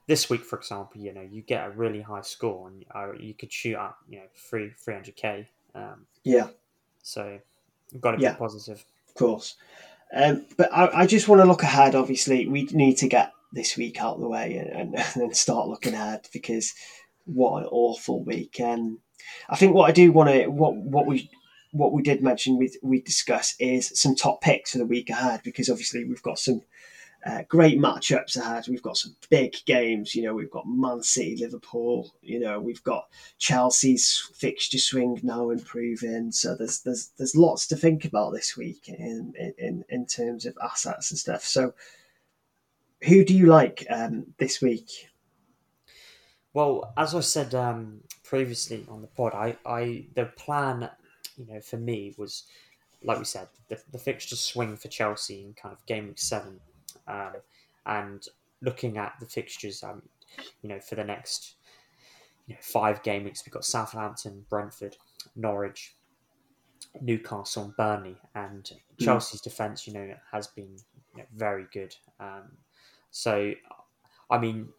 this 0.07 0.29
week, 0.29 0.43
for 0.43 0.57
example, 0.57 1.01
you 1.01 1.13
know, 1.13 1.21
you 1.21 1.41
get 1.41 1.65
a 1.65 1.71
really 1.71 2.01
high 2.01 2.21
score 2.21 2.67
and 2.67 2.85
uh, 2.93 3.13
you 3.19 3.33
could 3.33 3.51
shoot 3.51 3.75
up, 3.75 3.97
you 4.09 4.17
know, 4.17 4.25
three, 4.35 4.71
300k. 4.85 5.45
Um, 5.75 6.05
yeah. 6.23 6.47
So 7.01 7.39
you've 7.91 8.01
got 8.01 8.11
to 8.11 8.17
be 8.17 8.23
yeah, 8.23 8.33
positive. 8.33 8.83
Of 9.07 9.15
course. 9.15 9.55
Um, 10.13 10.45
but 10.57 10.71
I, 10.73 11.01
I, 11.01 11.07
just 11.07 11.27
want 11.27 11.41
to 11.41 11.47
look 11.47 11.63
ahead. 11.63 11.95
Obviously, 11.95 12.47
we 12.47 12.63
need 12.65 12.97
to 12.97 13.07
get 13.07 13.31
this 13.53 13.77
week 13.77 14.01
out 14.01 14.15
of 14.15 14.21
the 14.21 14.27
way 14.27 14.57
and, 14.57 14.95
and, 14.95 15.05
and 15.15 15.35
start 15.37 15.67
looking 15.67 15.93
ahead 15.93 16.27
because 16.33 16.73
what 17.25 17.61
an 17.61 17.69
awful 17.71 18.23
week. 18.23 18.59
Um, 18.61 18.99
I 19.49 19.55
think 19.55 19.73
what 19.73 19.89
I 19.89 19.93
do 19.93 20.11
want 20.11 20.29
to 20.29 20.47
what 20.47 20.75
what 20.75 21.05
we 21.05 21.29
what 21.71 21.93
we 21.93 22.01
did 22.01 22.21
mention 22.21 22.57
we 22.57 22.71
we 22.81 23.01
discuss 23.01 23.55
is 23.59 23.91
some 23.99 24.15
top 24.15 24.41
picks 24.41 24.71
for 24.71 24.77
the 24.77 24.85
week 24.85 25.09
ahead 25.09 25.41
because 25.43 25.69
obviously 25.69 26.03
we've 26.03 26.21
got 26.21 26.39
some 26.39 26.61
uh, 27.25 27.43
great 27.47 27.79
matchups 27.79 28.35
ahead. 28.35 28.65
We've 28.67 28.81
got 28.81 28.97
some 28.97 29.15
big 29.29 29.55
games. 29.65 30.15
You 30.15 30.23
know, 30.23 30.33
we've 30.33 30.49
got 30.49 30.67
Man 30.67 31.03
City, 31.03 31.37
Liverpool. 31.39 32.11
You 32.21 32.39
know, 32.39 32.59
we've 32.59 32.83
got 32.83 33.07
Chelsea's 33.37 34.29
fixture 34.33 34.79
swing 34.79 35.19
now 35.21 35.51
improving. 35.51 36.31
So 36.31 36.55
there's 36.55 36.81
there's 36.81 37.11
there's 37.17 37.35
lots 37.35 37.67
to 37.67 37.75
think 37.75 38.05
about 38.05 38.31
this 38.31 38.57
week 38.57 38.89
in 38.89 39.33
in 39.57 39.85
in 39.89 40.05
terms 40.07 40.45
of 40.45 40.57
assets 40.63 41.11
and 41.11 41.19
stuff. 41.19 41.43
So, 41.43 41.73
who 43.03 43.23
do 43.23 43.35
you 43.35 43.45
like 43.45 43.85
um, 43.89 44.33
this 44.37 44.61
week? 44.61 44.89
Well, 46.53 46.91
as 46.97 47.15
I 47.15 47.21
said 47.21 47.55
um, 47.55 48.01
previously 48.23 48.85
on 48.89 49.01
the 49.01 49.07
pod, 49.07 49.33
I, 49.33 49.57
I 49.65 50.05
the 50.15 50.25
plan, 50.25 50.89
you 51.45 51.53
know, 51.53 51.61
for 51.61 51.77
me 51.77 52.13
was, 52.17 52.43
like 53.03 53.17
we 53.17 53.25
said, 53.25 53.47
the, 53.69 53.81
the 53.91 53.97
fixture 53.97 54.35
swing 54.35 54.77
for 54.77 54.87
Chelsea 54.87 55.43
in 55.43 55.53
kind 55.53 55.73
of 55.73 55.85
game 55.85 56.07
week 56.07 56.19
seven 56.19 56.59
um, 57.07 57.33
and 57.85 58.27
looking 58.61 58.97
at 58.97 59.13
the 59.19 59.25
fixtures, 59.25 59.83
um, 59.83 60.01
you 60.61 60.69
know, 60.69 60.79
for 60.79 60.95
the 60.95 61.03
next 61.03 61.55
you 62.47 62.55
know, 62.55 62.59
five 62.61 63.01
game 63.03 63.23
weeks, 63.23 63.43
we've 63.45 63.53
got 63.53 63.65
Southampton, 63.65 64.45
Brentford, 64.49 64.97
Norwich, 65.35 65.95
Newcastle, 67.01 67.65
and 67.65 67.75
Burnley, 67.77 68.17
and 68.35 68.67
hmm. 68.67 69.03
Chelsea's 69.03 69.41
mm. 69.41 69.45
defense, 69.45 69.87
you 69.87 69.93
know, 69.93 70.13
has 70.31 70.47
been 70.47 70.75
you 71.15 71.19
know, 71.19 71.25
very 71.35 71.65
good. 71.73 71.95
Um, 72.19 72.51
so, 73.11 73.53
I 74.29 74.37
mean, 74.37 74.69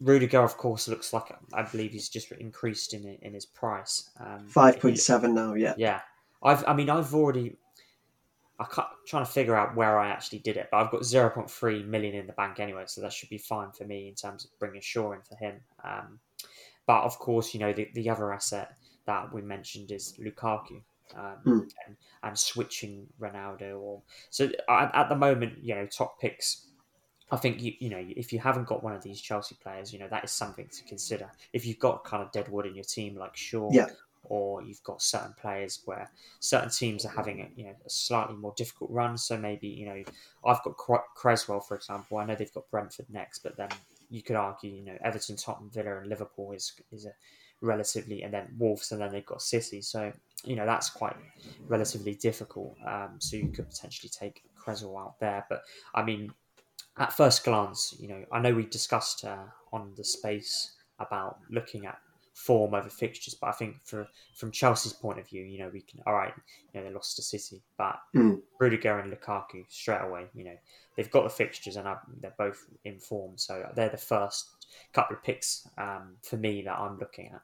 Rudiger, 0.00 0.42
of 0.42 0.56
course, 0.56 0.88
looks 0.88 1.12
like 1.12 1.34
I 1.52 1.62
believe 1.62 1.92
he's 1.92 2.08
just 2.08 2.32
increased 2.32 2.92
in 2.92 3.06
in 3.22 3.34
his 3.34 3.46
price. 3.46 4.10
Um, 4.18 4.46
Five 4.48 4.80
point 4.80 4.98
seven 4.98 5.34
now, 5.34 5.54
yeah. 5.54 5.74
Yeah, 5.76 6.00
I've. 6.42 6.64
I 6.66 6.74
mean, 6.74 6.90
I've 6.90 7.14
already 7.14 7.56
I 8.62 8.64
can't 8.66 8.88
trying 9.06 9.24
to 9.24 9.30
figure 9.30 9.56
out 9.56 9.74
where 9.74 9.98
I 9.98 10.08
actually 10.08 10.38
did 10.38 10.56
it, 10.56 10.68
but 10.70 10.78
I've 10.78 10.90
got 10.90 11.02
0.3 11.02 11.86
million 11.86 12.14
in 12.14 12.26
the 12.26 12.32
bank 12.34 12.60
anyway, 12.60 12.84
so 12.86 13.00
that 13.00 13.12
should 13.12 13.28
be 13.28 13.38
fine 13.38 13.72
for 13.72 13.84
me 13.84 14.08
in 14.08 14.14
terms 14.14 14.44
of 14.44 14.56
bringing 14.58 14.80
Shaw 14.80 15.12
in 15.12 15.20
for 15.22 15.34
him. 15.36 15.56
Um, 15.82 16.20
but 16.86 17.02
of 17.02 17.18
course, 17.18 17.54
you 17.54 17.60
know 17.60 17.72
the, 17.72 17.88
the 17.94 18.08
other 18.08 18.32
asset 18.32 18.76
that 19.06 19.32
we 19.32 19.42
mentioned 19.42 19.90
is 19.90 20.14
Lukaku. 20.20 20.82
Um, 21.14 21.36
mm. 21.44 21.60
and, 21.86 21.96
and, 22.22 22.38
switching 22.38 23.06
Ronaldo 23.20 23.78
or 23.78 24.00
so 24.30 24.48
at, 24.66 24.94
at, 24.94 25.08
the 25.10 25.14
moment, 25.14 25.58
you 25.62 25.74
know, 25.74 25.84
top 25.84 26.18
picks. 26.18 26.68
I 27.30 27.36
think 27.36 27.60
you 27.60 27.72
you 27.80 27.90
know 27.90 28.02
if 28.16 28.32
you 28.32 28.38
haven't 28.38 28.66
got 28.66 28.82
one 28.82 28.94
of 28.94 29.02
these 29.02 29.20
Chelsea 29.20 29.56
players, 29.62 29.92
you 29.92 29.98
know 29.98 30.08
that 30.08 30.24
is 30.24 30.30
something 30.30 30.68
to 30.68 30.84
consider. 30.84 31.30
If 31.52 31.66
you've 31.66 31.78
got 31.78 32.04
kind 32.04 32.22
of 32.22 32.32
deadwood 32.32 32.66
in 32.66 32.74
your 32.74 32.84
team 32.84 33.16
like 33.16 33.36
Shaw, 33.36 33.68
yeah 33.72 33.88
or 34.24 34.62
you've 34.62 34.82
got 34.82 35.02
certain 35.02 35.34
players 35.40 35.82
where 35.84 36.10
certain 36.40 36.70
teams 36.70 37.04
are 37.04 37.12
having 37.14 37.40
a, 37.40 37.48
you 37.56 37.64
know 37.64 37.74
a 37.84 37.90
slightly 37.90 38.36
more 38.36 38.54
difficult 38.56 38.90
run. 38.90 39.18
So 39.18 39.36
maybe 39.36 39.68
you 39.68 39.86
know 39.86 40.02
I've 40.46 40.62
got 40.62 40.76
Cresswell 41.14 41.60
for 41.60 41.76
example. 41.76 42.18
I 42.18 42.24
know 42.24 42.34
they've 42.34 42.52
got 42.52 42.70
Brentford 42.70 43.06
next, 43.10 43.40
but 43.40 43.56
then 43.56 43.68
you 44.10 44.22
could 44.22 44.36
argue 44.36 44.70
you 44.70 44.84
know 44.84 44.96
Everton, 45.04 45.36
Tottenham, 45.36 45.70
Villa, 45.70 45.98
and 45.98 46.08
Liverpool 46.08 46.52
is 46.52 46.72
is 46.92 47.06
a 47.06 47.12
relatively, 47.60 48.22
and 48.22 48.34
then 48.34 48.54
Wolves, 48.58 48.92
and 48.92 49.00
then 49.00 49.12
they've 49.12 49.26
got 49.26 49.42
City. 49.42 49.82
So 49.82 50.12
you 50.44 50.56
know 50.56 50.66
that's 50.66 50.90
quite 50.90 51.16
relatively 51.66 52.14
difficult. 52.14 52.76
Um, 52.86 53.16
so 53.18 53.36
you 53.36 53.48
could 53.48 53.68
potentially 53.68 54.10
take 54.10 54.42
Cresswell 54.56 54.98
out 54.98 55.20
there, 55.20 55.46
but 55.48 55.62
I 55.94 56.02
mean. 56.02 56.32
At 56.98 57.10
first 57.10 57.42
glance, 57.44 57.96
you 57.98 58.06
know, 58.06 58.22
I 58.30 58.38
know 58.38 58.52
we 58.52 58.66
discussed 58.66 59.24
uh, 59.24 59.46
on 59.72 59.94
the 59.96 60.04
space 60.04 60.74
about 60.98 61.38
looking 61.50 61.86
at 61.86 61.96
form 62.34 62.74
over 62.74 62.88
fixtures. 62.88 63.34
But 63.34 63.48
I 63.48 63.52
think 63.52 63.76
for 63.84 64.08
from 64.36 64.50
Chelsea's 64.50 64.92
point 64.92 65.18
of 65.18 65.28
view, 65.28 65.42
you 65.42 65.58
know, 65.58 65.70
we 65.72 65.82
can 65.82 66.00
all 66.06 66.14
right, 66.14 66.32
you 66.72 66.80
know, 66.80 66.86
they 66.86 66.94
lost 66.94 67.16
to 67.16 67.22
City, 67.22 67.62
but 67.76 67.98
mm. 68.14 68.40
Rudiger 68.58 68.98
and 68.98 69.12
Lukaku 69.12 69.64
straight 69.68 70.02
away, 70.02 70.26
you 70.34 70.44
know, 70.44 70.56
they've 70.96 71.10
got 71.10 71.24
the 71.24 71.30
fixtures 71.30 71.76
and 71.76 71.86
they're 72.20 72.34
both 72.38 72.64
in 72.84 72.98
form, 72.98 73.36
so 73.36 73.66
they're 73.74 73.88
the 73.88 73.96
first 73.96 74.66
couple 74.92 75.16
of 75.16 75.22
picks 75.22 75.66
um, 75.78 76.16
for 76.22 76.36
me 76.36 76.62
that 76.62 76.78
I'm 76.78 76.98
looking 76.98 77.30
at. 77.32 77.42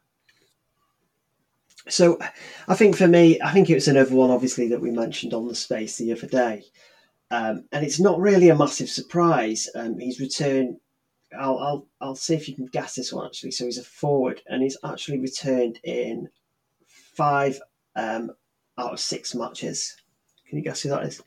So, 1.88 2.18
I 2.66 2.74
think 2.74 2.96
for 2.96 3.07
me, 3.07 3.40
I 3.40 3.53
think 3.53 3.70
it 3.70 3.74
was 3.74 3.88
another 3.88 4.14
one, 4.14 4.31
obviously, 4.31 4.68
that 4.68 4.81
we 4.81 4.90
mentioned 4.90 5.33
on 5.33 5.46
the 5.46 5.55
space 5.55 5.96
the 5.96 6.12
other 6.12 6.27
day. 6.27 6.64
Um, 7.31 7.64
and 7.72 7.85
it's 7.85 8.01
not 8.01 8.18
really 8.18 8.48
a 8.48 8.57
massive 8.57 8.88
surprise. 8.88 9.68
Um, 9.74 9.98
he's 9.98 10.20
returned 10.20 10.79
I'll, 11.38 11.59
I'll 11.59 11.87
I'll 12.01 12.14
see 12.14 12.35
if 12.35 12.49
you 12.49 12.55
can 12.55 12.67
guess 12.67 12.95
this 12.95 13.12
one 13.12 13.27
actually. 13.27 13.51
So 13.51 13.64
he's 13.64 13.79
a 13.79 13.83
forward, 13.83 14.43
and 14.47 14.62
he's 14.62 14.77
actually 14.85 15.19
returned 15.21 15.79
in 15.85 16.29
five 16.87 17.61
um, 17.97 18.31
out 18.79 18.93
of 18.93 19.01
six 19.01 19.35
matches. 19.35 19.97
Can 20.49 20.59
you 20.59 20.64
guess 20.64 20.83
who 20.83 20.88
that 20.91 21.05
is? 21.05 21.23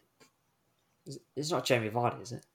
It's 1.36 1.52
not 1.52 1.66
Jamie 1.66 1.90
Vardy, 1.90 2.22
is 2.22 2.32
it? 2.32 2.46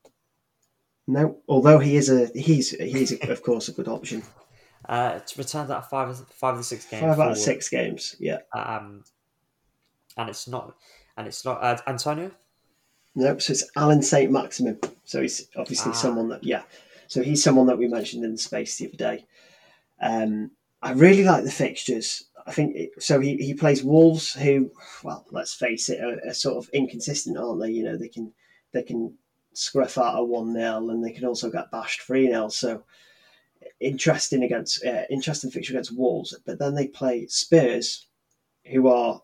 No, 1.07 1.39
although 1.49 1.79
he 1.79 1.97
is 1.97 2.11
a 2.11 2.27
he's 2.35 2.71
he's 2.71 3.13
a, 3.13 3.31
of 3.31 3.43
course 3.43 3.69
a 3.69 3.73
good 3.73 3.89
option. 3.89 4.23
Uh, 4.89 5.15
it's 5.17 5.37
returned 5.39 5.71
out 5.71 5.89
five 5.89 6.19
five 6.31 6.55
of 6.55 6.59
the 6.59 6.65
six 6.65 6.87
games. 6.87 7.03
Five 7.03 7.11
out 7.11 7.17
forward. 7.17 7.33
of 7.33 7.39
six 7.39 7.69
games, 7.69 8.17
yeah. 8.19 8.39
Um, 8.53 9.05
and 10.17 10.29
it's 10.29 10.49
not 10.49 10.75
and 11.17 11.27
it's 11.27 11.45
not 11.45 11.63
uh, 11.63 11.79
Antonio. 11.87 12.33
No, 13.15 13.39
so 13.39 13.53
it's 13.53 13.71
Alan 13.77 14.03
Saint-Maximin. 14.03 14.79
So 15.05 15.23
he's 15.23 15.49
obviously 15.57 15.93
ah. 15.93 15.95
someone 15.95 16.29
that 16.29 16.45
yeah. 16.45 16.63
So 17.09 17.23
he's 17.23 17.43
someone 17.43 17.67
that 17.67 17.79
we 17.79 17.89
mentioned 17.89 18.25
in 18.25 18.33
the 18.33 18.39
space 18.39 18.77
the 18.77 18.89
other 18.89 18.97
day. 18.97 19.27
Um, 20.01 20.51
I 20.83 20.93
really 20.93 21.25
like 21.25 21.45
the 21.45 21.51
fixtures. 21.51 22.25
I 22.47 22.53
think 22.53 22.77
it, 22.77 22.91
so. 23.03 23.19
He, 23.21 23.37
he 23.37 23.55
plays 23.55 23.83
Wolves, 23.83 24.33
who, 24.35 24.71
well, 25.03 25.27
let's 25.31 25.55
face 25.55 25.89
it, 25.89 26.01
are, 26.01 26.21
are, 26.29 26.35
sort 26.35 26.57
of 26.57 26.71
inconsistent, 26.73 27.37
aren't 27.37 27.61
they? 27.61 27.71
You 27.71 27.85
know, 27.85 27.97
they 27.97 28.09
can 28.09 28.33
they 28.73 28.83
can 28.83 29.17
scruff 29.53 29.99
out 29.99 30.19
a 30.19 30.23
one 30.23 30.53
0 30.53 30.91
and 30.91 31.05
they 31.05 31.13
can 31.13 31.25
also 31.25 31.51
get 31.51 31.71
bashed 31.71 32.03
three 32.03 32.29
0 32.29 32.49
So 32.49 32.85
interesting 33.81 34.43
against 34.43 34.85
uh, 34.85 35.03
interesting 35.11 35.51
fixture 35.51 35.73
against 35.73 35.97
Wolves. 35.97 36.39
But 36.45 36.59
then 36.59 36.75
they 36.75 36.89
play 36.89 37.27
Spurs, 37.27 38.07
who 38.67 38.89
are 38.89 39.23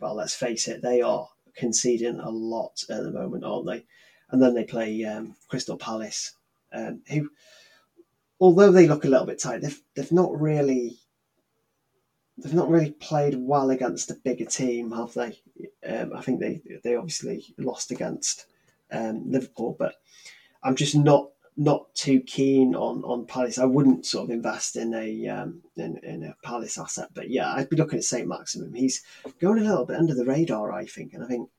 well, 0.00 0.14
let's 0.14 0.34
face 0.34 0.68
it, 0.68 0.82
they 0.82 1.02
are 1.02 1.28
conceding 1.56 2.18
a 2.18 2.30
lot 2.30 2.82
at 2.90 3.02
the 3.02 3.10
moment, 3.10 3.44
aren't 3.44 3.66
they? 3.66 3.84
And 4.30 4.42
then 4.42 4.54
they 4.54 4.64
play 4.64 5.04
um, 5.04 5.36
Crystal 5.48 5.76
Palace, 5.76 6.34
um, 6.74 7.02
who, 7.08 7.30
although 8.40 8.72
they 8.72 8.86
look 8.86 9.04
a 9.04 9.08
little 9.08 9.26
bit 9.26 9.38
tight, 9.38 9.62
they've 9.62 9.80
they've 9.94 10.12
not 10.12 10.38
really 10.38 10.98
they've 12.38 12.54
not 12.54 12.68
really 12.68 12.90
played 12.90 13.36
well 13.38 13.70
against 13.70 14.10
a 14.10 14.14
bigger 14.14 14.44
team, 14.44 14.90
have 14.92 15.14
they? 15.14 15.38
Um, 15.86 16.12
I 16.14 16.20
think 16.20 16.40
they 16.40 16.60
they 16.82 16.96
obviously 16.96 17.54
lost 17.58 17.90
against 17.90 18.46
um, 18.90 19.30
Liverpool, 19.30 19.76
but 19.78 19.94
I'm 20.62 20.76
just 20.76 20.96
not 20.96 21.30
not 21.56 21.94
too 21.94 22.20
keen 22.20 22.74
on 22.74 23.04
on 23.04 23.26
Palace. 23.26 23.58
I 23.58 23.64
wouldn't 23.64 24.06
sort 24.06 24.24
of 24.24 24.30
invest 24.30 24.76
in 24.76 24.94
a 24.94 25.28
um, 25.28 25.62
in, 25.76 25.98
in 25.98 26.24
a 26.24 26.36
Palace 26.42 26.78
asset, 26.78 27.10
but 27.14 27.30
yeah, 27.30 27.52
I'd 27.52 27.70
be 27.70 27.76
looking 27.76 27.98
at 27.98 28.04
Saint-Maximin. 28.04 28.74
He's 28.74 29.02
going 29.40 29.58
a 29.58 29.68
little 29.68 29.86
bit 29.86 29.96
under 29.96 30.14
the 30.14 30.24
radar, 30.24 30.72
I 30.72 30.86
think, 30.86 31.14
and 31.14 31.22
I 31.22 31.28
think 31.28 31.50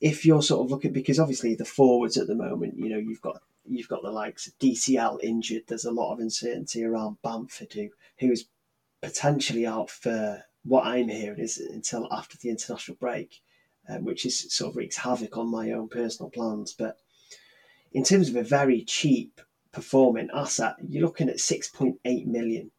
if 0.00 0.24
you're 0.24 0.42
sort 0.42 0.64
of 0.64 0.70
looking 0.70 0.92
because 0.92 1.18
obviously 1.18 1.54
the 1.54 1.64
forwards 1.64 2.16
at 2.16 2.28
the 2.28 2.34
moment, 2.34 2.78
you 2.78 2.88
know, 2.88 2.98
you've 2.98 3.20
got 3.20 3.42
you've 3.68 3.88
got 3.88 4.02
the 4.02 4.10
likes 4.10 4.46
of 4.46 4.58
DCL 4.58 5.22
injured. 5.22 5.62
There's 5.66 5.84
a 5.84 5.90
lot 5.90 6.12
of 6.12 6.20
uncertainty 6.20 6.84
around 6.84 7.18
Bamford, 7.22 7.72
who 7.72 7.88
who 8.18 8.32
is 8.32 8.46
potentially 9.00 9.66
out 9.66 9.90
for 9.90 10.42
what 10.64 10.86
I'm 10.86 11.08
hearing 11.08 11.38
is 11.38 11.58
until 11.58 12.08
after 12.12 12.36
the 12.36 12.50
international 12.50 12.96
break, 12.98 13.40
um, 13.88 14.04
which 14.04 14.26
is 14.26 14.52
sort 14.52 14.70
of 14.70 14.76
wreaks 14.76 14.96
havoc 14.96 15.36
on 15.36 15.50
my 15.50 15.72
own 15.72 15.88
personal 15.88 16.30
plans. 16.30 16.74
But 16.76 16.98
in 17.92 18.04
terms 18.04 18.28
of 18.28 18.36
a 18.36 18.42
very 18.42 18.82
cheap 18.84 19.40
performing 19.72 20.28
asset, 20.34 20.76
you're 20.86 21.04
looking 21.04 21.28
at 21.28 21.36
6.8 21.36 22.26
million. 22.26 22.70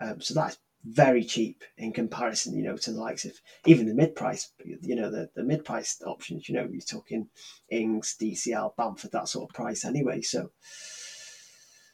Um, 0.00 0.20
so 0.20 0.34
that's 0.34 0.58
very 0.84 1.24
cheap 1.24 1.64
in 1.76 1.92
comparison, 1.92 2.56
you 2.56 2.62
know, 2.62 2.76
to 2.76 2.92
the 2.92 3.00
likes 3.00 3.24
of 3.24 3.32
even 3.66 3.86
the 3.86 3.94
mid 3.94 4.14
price, 4.14 4.52
you 4.64 4.94
know, 4.94 5.10
the, 5.10 5.28
the 5.34 5.42
mid 5.42 5.64
price 5.64 6.00
options, 6.06 6.48
you 6.48 6.54
know, 6.54 6.68
you're 6.70 6.80
talking 6.80 7.28
Ings, 7.70 8.16
DCL, 8.20 8.76
Bamford, 8.76 9.12
that 9.12 9.28
sort 9.28 9.48
of 9.48 9.54
price 9.54 9.84
anyway. 9.84 10.22
So, 10.22 10.50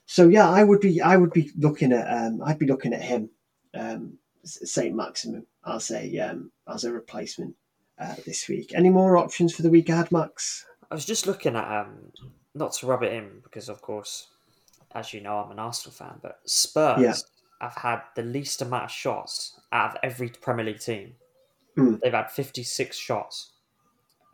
so 0.07 0.29
yeah, 0.29 0.49
I 0.49 0.65
would 0.65 0.81
be, 0.81 1.01
I 1.01 1.17
would 1.17 1.33
be 1.33 1.51
looking 1.57 1.93
at, 1.93 2.07
um, 2.07 2.43
I'd 2.45 2.59
be 2.59 2.67
looking 2.67 2.93
at 2.93 3.03
him, 3.03 3.31
um, 3.75 4.19
Saint 4.45 4.95
Maximin 4.95 5.47
as 5.67 5.91
a, 5.91 6.19
um, 6.19 6.53
as 6.69 6.85
a 6.85 6.93
replacement 6.93 7.55
uh, 7.99 8.15
this 8.27 8.49
week. 8.49 8.73
Any 8.75 8.91
more 8.91 9.17
options 9.17 9.55
for 9.55 9.63
the 9.63 9.71
week 9.71 9.89
ahead, 9.89 10.13
Max? 10.13 10.67
I 10.91 10.95
was 10.95 11.07
just 11.07 11.27
looking 11.27 11.57
at, 11.57 11.81
um, 11.81 12.13
not 12.55 12.75
to 12.75 12.87
rub 12.87 13.03
it 13.03 13.15
in 13.15 13.41
because, 13.43 13.71
of 13.71 13.81
course, 13.81 14.29
as 14.95 15.13
you 15.13 15.21
know, 15.21 15.39
I'm 15.39 15.51
an 15.51 15.59
Arsenal 15.59 15.95
fan, 15.95 16.21
but 16.23 16.39
Spurs 16.45 17.01
yeah. 17.01 17.15
Have 17.61 17.75
had 17.75 18.03
the 18.17 18.23
least 18.23 18.63
amount 18.63 18.85
of 18.85 18.91
shots 18.91 19.61
out 19.73 19.91
of 19.91 19.97
every 20.03 20.29
Premier 20.29 20.67
League 20.67 20.81
team. 20.81 21.15
Mm. 21.77 22.01
They've 22.01 22.13
had 22.13 22.31
56 22.31 22.97
shots, 22.97 23.53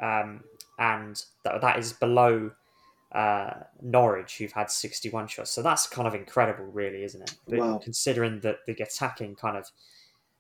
um, 0.00 0.44
and 0.78 1.22
that, 1.44 1.60
that 1.60 1.78
is 1.78 1.92
below 1.92 2.50
uh, 3.12 3.50
Norwich, 3.80 4.38
who've 4.38 4.52
had 4.52 4.70
61 4.70 5.28
shots. 5.28 5.50
So 5.50 5.62
that's 5.62 5.86
kind 5.86 6.06
of 6.06 6.14
incredible, 6.14 6.66
really, 6.66 7.02
isn't 7.04 7.22
it? 7.22 7.58
Wow. 7.58 7.78
Considering 7.78 8.40
that 8.40 8.58
the 8.66 8.72
attacking 8.72 9.36
kind 9.36 9.56
of 9.56 9.70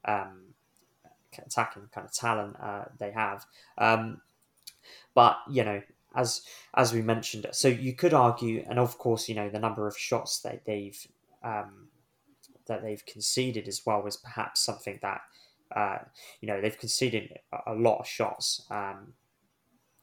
um, 0.04 0.54
attacking 1.38 1.88
kind 1.92 2.06
of 2.06 2.12
talent 2.12 2.56
uh, 2.60 2.84
they 2.98 3.10
have. 3.12 3.46
Um, 3.78 4.20
but 5.14 5.38
you 5.48 5.64
know, 5.64 5.82
as 6.14 6.42
as 6.74 6.92
we 6.92 7.02
mentioned. 7.02 7.46
So 7.52 7.68
you 7.68 7.92
could 7.94 8.14
argue, 8.14 8.64
and 8.68 8.78
of 8.78 8.98
course, 8.98 9.28
you 9.28 9.34
know, 9.34 9.48
the 9.48 9.58
number 9.58 9.86
of 9.86 9.96
shots 9.96 10.40
that 10.40 10.64
they've 10.64 11.06
um, 11.42 11.88
that 12.70 12.82
they've 12.82 13.04
conceded 13.04 13.68
as 13.68 13.84
well 13.84 14.00
was 14.00 14.16
perhaps 14.16 14.60
something 14.60 14.98
that 15.02 15.20
uh, 15.74 15.98
you 16.40 16.48
know 16.48 16.60
they've 16.60 16.78
conceded 16.78 17.36
a 17.66 17.74
lot 17.74 17.98
of 17.98 18.06
shots 18.06 18.64
um, 18.70 19.12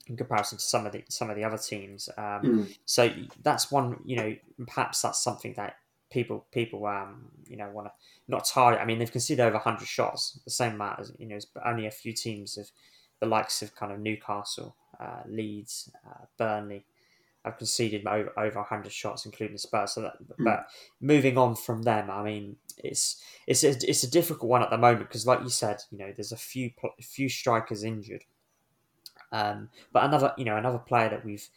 in 0.05 0.15
comparison 0.15 0.57
to 0.57 0.63
some 0.63 0.85
of 0.85 0.91
the 0.91 1.03
some 1.09 1.29
of 1.29 1.35
the 1.35 1.43
other 1.43 1.57
teams. 1.57 2.09
Um, 2.17 2.41
mm. 2.43 2.77
So 2.85 3.09
that's 3.41 3.71
one, 3.71 4.01
you 4.05 4.17
know, 4.17 4.35
perhaps 4.67 5.01
that's 5.01 5.23
something 5.23 5.53
that 5.55 5.77
people 6.11 6.45
people 6.51 6.85
um, 6.85 7.29
you 7.47 7.57
know 7.57 7.69
want 7.71 7.87
to 7.87 7.93
not 8.27 8.45
target. 8.45 8.81
I 8.81 8.85
mean, 8.85 8.99
they've 8.99 9.11
conceded 9.11 9.45
over 9.45 9.57
hundred 9.57 9.87
shots, 9.87 10.39
the 10.43 10.51
same 10.51 10.73
amount 10.73 10.99
as 10.99 11.13
you 11.17 11.25
know, 11.25 11.35
it's 11.35 11.47
only 11.65 11.87
a 11.87 11.91
few 11.91 12.13
teams 12.13 12.57
of 12.57 12.69
the 13.21 13.27
likes 13.27 13.61
of 13.61 13.75
kind 13.75 13.91
of 13.91 13.99
Newcastle 13.99 14.75
uh, 14.99 15.21
Leeds, 15.25 15.89
uh, 16.05 16.25
Burnley 16.37 16.85
have 17.47 17.57
conceded 17.57 18.05
over, 18.07 18.31
over 18.37 18.59
100 18.59 18.91
shots, 18.91 19.25
including 19.25 19.57
Spurs. 19.57 19.93
So 19.93 20.01
that, 20.01 20.13
mm. 20.21 20.43
but 20.43 20.67
moving 21.01 21.37
on 21.37 21.55
from 21.55 21.83
them, 21.83 22.09
I 22.09 22.23
mean, 22.23 22.57
it's 22.77 23.21
it's 23.47 23.63
a, 23.63 23.69
it's 23.89 24.03
a 24.03 24.11
difficult 24.11 24.49
one 24.49 24.63
at 24.63 24.69
the 24.69 24.77
moment 24.77 25.07
because, 25.07 25.25
like 25.25 25.41
you 25.41 25.49
said, 25.49 25.81
you 25.91 25.97
know, 25.97 26.11
there's 26.15 26.31
a 26.31 26.37
few 26.37 26.71
a 26.83 27.03
few 27.03 27.29
strikers 27.29 27.83
injured. 27.83 28.23
Um, 29.31 29.69
but 29.91 30.05
another, 30.05 30.33
you 30.37 30.45
know, 30.45 30.57
another 30.57 30.77
player 30.77 31.09
that 31.09 31.25
we've 31.25 31.47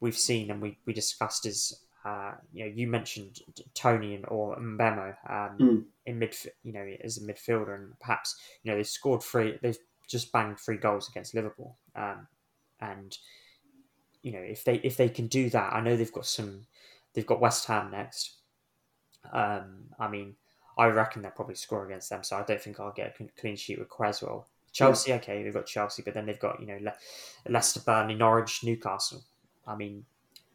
we've 0.00 0.16
seen 0.16 0.50
and 0.50 0.60
we, 0.60 0.78
we 0.86 0.92
discussed 0.92 1.46
is, 1.46 1.80
uh, 2.04 2.32
you 2.52 2.64
know, 2.64 2.72
you 2.74 2.86
mentioned 2.86 3.40
Toney 3.74 4.14
and 4.14 4.24
or 4.28 4.56
Mbeumo 4.56 5.14
um, 5.28 5.58
mm. 5.58 5.84
in 6.06 6.18
mid, 6.18 6.36
you 6.62 6.72
know, 6.72 6.86
as 7.02 7.18
a 7.18 7.20
midfielder, 7.20 7.74
and 7.74 7.98
perhaps 8.00 8.36
you 8.62 8.70
know 8.70 8.76
they 8.76 8.84
scored 8.84 9.22
three, 9.22 9.58
they've 9.62 9.78
just 10.08 10.32
banged 10.32 10.58
three 10.58 10.76
goals 10.76 11.08
against 11.08 11.34
Liverpool. 11.34 11.76
Um, 11.94 12.26
and 12.80 13.16
you 14.26 14.32
know 14.32 14.40
if 14.40 14.64
they 14.64 14.74
if 14.82 14.96
they 14.96 15.08
can 15.08 15.28
do 15.28 15.48
that, 15.50 15.72
I 15.72 15.80
know 15.80 15.96
they've 15.96 16.12
got 16.12 16.26
some. 16.26 16.66
They've 17.14 17.24
got 17.24 17.40
West 17.40 17.64
Ham 17.66 17.92
next. 17.92 18.32
Um, 19.32 19.84
I 20.00 20.08
mean, 20.08 20.34
I 20.76 20.86
reckon 20.86 21.22
they'll 21.22 21.30
probably 21.30 21.54
score 21.54 21.86
against 21.86 22.10
them, 22.10 22.24
so 22.24 22.36
I 22.36 22.42
don't 22.42 22.60
think 22.60 22.80
I'll 22.80 22.90
get 22.92 23.14
a 23.20 23.40
clean 23.40 23.54
sheet 23.54 23.78
with 23.78 23.88
Cresswell. 23.88 24.48
Chelsea, 24.72 25.10
yeah. 25.10 25.16
okay, 25.18 25.44
they've 25.44 25.54
got 25.54 25.66
Chelsea, 25.66 26.02
but 26.02 26.12
then 26.12 26.26
they've 26.26 26.40
got 26.40 26.60
you 26.60 26.66
know 26.66 26.78
Le- 26.82 27.50
Leicester, 27.52 27.78
Burnley, 27.86 28.16
Norwich, 28.16 28.64
Newcastle. 28.64 29.22
I 29.64 29.76
mean, 29.76 30.04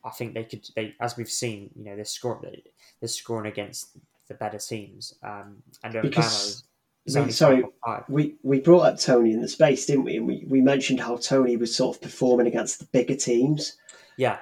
I 0.03 0.09
think 0.09 0.33
they 0.33 0.43
could. 0.43 0.67
They 0.75 0.93
as 0.99 1.15
we've 1.15 1.31
seen, 1.31 1.69
you 1.73 1.85
know, 1.85 1.95
they're 1.95 2.03
scoring. 2.03 2.61
They're 2.99 3.07
scoring 3.07 3.49
against 3.49 3.97
the 4.27 4.33
better 4.33 4.59
teams. 4.59 5.15
Um, 5.23 5.63
and 5.81 6.01
because 6.01 6.65
we, 7.07 7.31
sorry, 7.31 7.63
we, 8.07 8.35
we 8.43 8.59
brought 8.59 8.81
up 8.81 8.99
Toney 8.99 9.33
in 9.33 9.41
the 9.41 9.47
space, 9.47 9.85
didn't 9.85 10.05
we? 10.05 10.17
And 10.17 10.27
we, 10.27 10.45
we 10.47 10.61
mentioned 10.61 10.99
how 10.99 11.17
Toney 11.17 11.57
was 11.57 11.75
sort 11.75 11.95
of 11.95 12.01
performing 12.01 12.47
against 12.47 12.79
the 12.79 12.85
bigger 12.85 13.15
teams. 13.15 13.77
Yeah. 14.17 14.37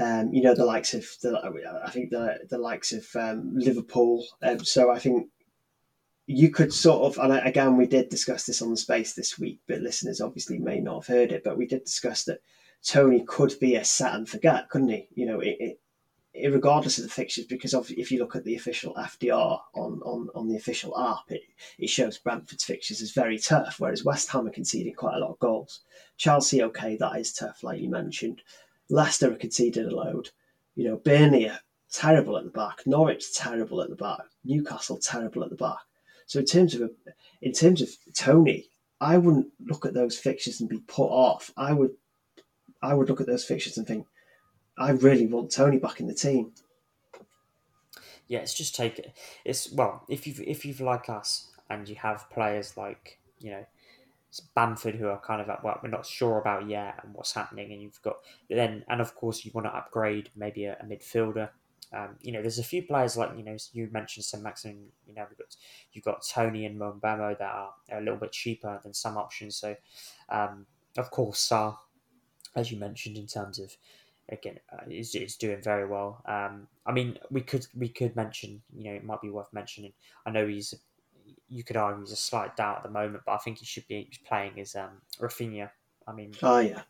Um, 0.00 0.32
you 0.32 0.42
know, 0.42 0.54
the 0.54 0.64
likes 0.64 0.94
of 0.94 1.04
the 1.22 1.38
I 1.84 1.90
think 1.90 2.10
the 2.10 2.38
the 2.48 2.58
likes 2.58 2.92
of 2.92 3.06
um, 3.16 3.52
Liverpool. 3.54 4.24
Um, 4.42 4.64
so 4.64 4.90
I 4.90 4.98
think 4.98 5.28
you 6.26 6.50
could 6.50 6.72
sort 6.72 7.02
of, 7.02 7.22
and 7.22 7.46
again, 7.46 7.76
we 7.76 7.86
did 7.86 8.08
discuss 8.08 8.46
this 8.46 8.62
on 8.62 8.70
the 8.70 8.76
space 8.76 9.14
this 9.14 9.38
week, 9.38 9.60
but 9.66 9.80
listeners 9.80 10.20
obviously 10.20 10.58
may 10.58 10.80
not 10.80 11.04
have 11.04 11.14
heard 11.14 11.32
it. 11.32 11.44
But 11.44 11.58
we 11.58 11.66
did 11.66 11.84
discuss 11.84 12.24
that 12.24 12.40
Toney 12.82 13.24
could 13.26 13.54
be 13.60 13.76
a 13.76 13.84
set 13.84 14.14
and 14.14 14.28
forget, 14.28 14.70
couldn't 14.70 14.88
he? 14.88 15.08
You 15.14 15.26
know, 15.26 15.40
it, 15.40 15.56
it, 15.60 15.79
regardless 16.34 16.98
of 16.98 17.04
the 17.04 17.10
fixtures, 17.10 17.46
because 17.46 17.74
if 17.74 18.10
you 18.10 18.18
look 18.18 18.36
at 18.36 18.44
the 18.44 18.54
official 18.54 18.94
FDR 18.94 19.60
on, 19.74 20.00
on, 20.04 20.28
on 20.34 20.48
the 20.48 20.56
official 20.56 20.94
ARP, 20.94 21.30
it, 21.30 21.42
it 21.78 21.88
shows 21.88 22.18
Brentford's 22.18 22.64
fixtures 22.64 23.02
as 23.02 23.12
very 23.12 23.38
tough, 23.38 23.76
whereas 23.78 24.04
West 24.04 24.30
Ham 24.30 24.46
are 24.46 24.50
conceding 24.50 24.94
quite 24.94 25.16
a 25.16 25.18
lot 25.18 25.30
of 25.30 25.38
goals. 25.38 25.80
Chelsea, 26.16 26.62
okay, 26.62 26.96
that 26.96 27.18
is 27.18 27.32
tough, 27.32 27.62
like 27.62 27.80
you 27.80 27.90
mentioned. 27.90 28.42
Leicester 28.88 29.32
are 29.32 29.36
conceded 29.36 29.86
a 29.86 29.94
load. 29.94 30.30
You 30.74 30.84
know, 30.84 30.96
Burnley 30.96 31.48
are 31.48 31.60
terrible 31.92 32.36
at 32.36 32.44
the 32.44 32.50
back. 32.50 32.86
Norwich 32.86 33.34
terrible 33.34 33.82
at 33.82 33.90
the 33.90 33.96
back. 33.96 34.22
Newcastle 34.44 34.98
terrible 34.98 35.44
at 35.44 35.50
the 35.50 35.56
back. 35.56 35.78
So 36.26 36.38
in 36.38 36.46
terms 36.46 36.74
of 36.74 36.90
in 37.42 37.52
terms 37.52 37.82
of 37.82 37.88
Toney, 38.14 38.66
I 39.00 39.18
wouldn't 39.18 39.48
look 39.66 39.84
at 39.84 39.94
those 39.94 40.16
fixtures 40.16 40.60
and 40.60 40.68
be 40.68 40.78
put 40.86 41.08
off. 41.08 41.50
I 41.56 41.72
would 41.72 41.92
I 42.82 42.94
would 42.94 43.08
look 43.08 43.20
at 43.20 43.26
those 43.26 43.44
fixtures 43.44 43.78
and 43.78 43.86
think, 43.86 44.06
I 44.80 44.92
really 44.92 45.26
want 45.26 45.52
Toney 45.52 45.78
back 45.78 46.00
in 46.00 46.06
the 46.06 46.14
team. 46.14 46.52
Yeah, 48.28 48.38
it's 48.38 48.54
just 48.54 48.74
take 48.74 48.98
it. 48.98 49.12
It's 49.44 49.70
well, 49.70 50.04
if 50.08 50.26
you 50.26 50.34
if 50.46 50.64
you've 50.64 50.80
like 50.80 51.10
us 51.10 51.50
and 51.68 51.86
you 51.86 51.96
have 51.96 52.30
players 52.30 52.76
like 52.78 53.18
you 53.40 53.50
know 53.50 53.66
Bamford 54.54 54.94
who 54.94 55.08
are 55.08 55.20
kind 55.20 55.42
of 55.42 55.48
what 55.62 55.82
we're 55.82 55.90
not 55.90 56.06
sure 56.06 56.38
about 56.38 56.66
yet 56.66 57.00
and 57.02 57.12
what's 57.12 57.32
happening, 57.32 57.72
and 57.72 57.82
you've 57.82 58.00
got 58.00 58.16
then 58.48 58.84
and 58.88 59.02
of 59.02 59.14
course 59.14 59.44
you 59.44 59.50
want 59.52 59.66
to 59.66 59.76
upgrade 59.76 60.30
maybe 60.34 60.64
a, 60.64 60.78
a 60.80 60.84
midfielder. 60.84 61.50
Um, 61.92 62.16
you 62.22 62.32
know, 62.32 62.40
there's 62.40 62.60
a 62.60 62.64
few 62.64 62.82
players 62.82 63.18
like 63.18 63.36
you 63.36 63.44
know 63.44 63.56
you 63.72 63.88
mentioned 63.92 64.24
some 64.24 64.42
Maxim. 64.42 64.78
You 65.06 65.14
know, 65.14 65.26
got, 65.36 65.56
you've 65.92 66.04
got 66.04 66.24
Toney 66.26 66.64
and 66.64 66.80
Mbeumo 66.80 67.36
that 67.36 67.52
are 67.52 67.74
a 67.92 68.00
little 68.00 68.18
bit 68.18 68.32
cheaper 68.32 68.80
than 68.82 68.94
some 68.94 69.18
options. 69.18 69.56
So, 69.56 69.76
um, 70.30 70.64
of 70.96 71.10
course, 71.10 71.46
Sarr, 71.50 71.76
as 72.54 72.70
you 72.72 72.78
mentioned, 72.78 73.18
in 73.18 73.26
terms 73.26 73.58
of 73.58 73.76
again 74.30 74.58
uh, 74.72 74.84
is, 74.88 75.14
is 75.14 75.36
doing 75.36 75.62
very 75.62 75.86
well. 75.86 76.22
Um, 76.26 76.68
I 76.86 76.92
mean, 76.92 77.18
we 77.30 77.40
could 77.40 77.66
we 77.76 77.88
could 77.88 78.16
mention, 78.16 78.62
you 78.74 78.84
know, 78.84 78.96
it 78.96 79.04
might 79.04 79.20
be 79.20 79.30
worth 79.30 79.52
mentioning. 79.52 79.92
I 80.26 80.30
know 80.30 80.46
he's, 80.46 80.74
you 81.48 81.64
could 81.64 81.76
argue 81.76 82.02
he's 82.02 82.12
a 82.12 82.16
slight 82.16 82.56
doubt 82.56 82.78
at 82.78 82.82
the 82.84 82.90
moment, 82.90 83.24
but 83.26 83.32
I 83.32 83.38
think 83.38 83.58
he 83.58 83.66
should 83.66 83.86
be 83.88 84.10
playing 84.26 84.58
as 84.60 84.76
um, 84.76 85.00
Raphinha. 85.18 85.70
I 86.06 86.12
mean, 86.12 86.32
oh 86.42 86.58
yeah, 86.58 86.82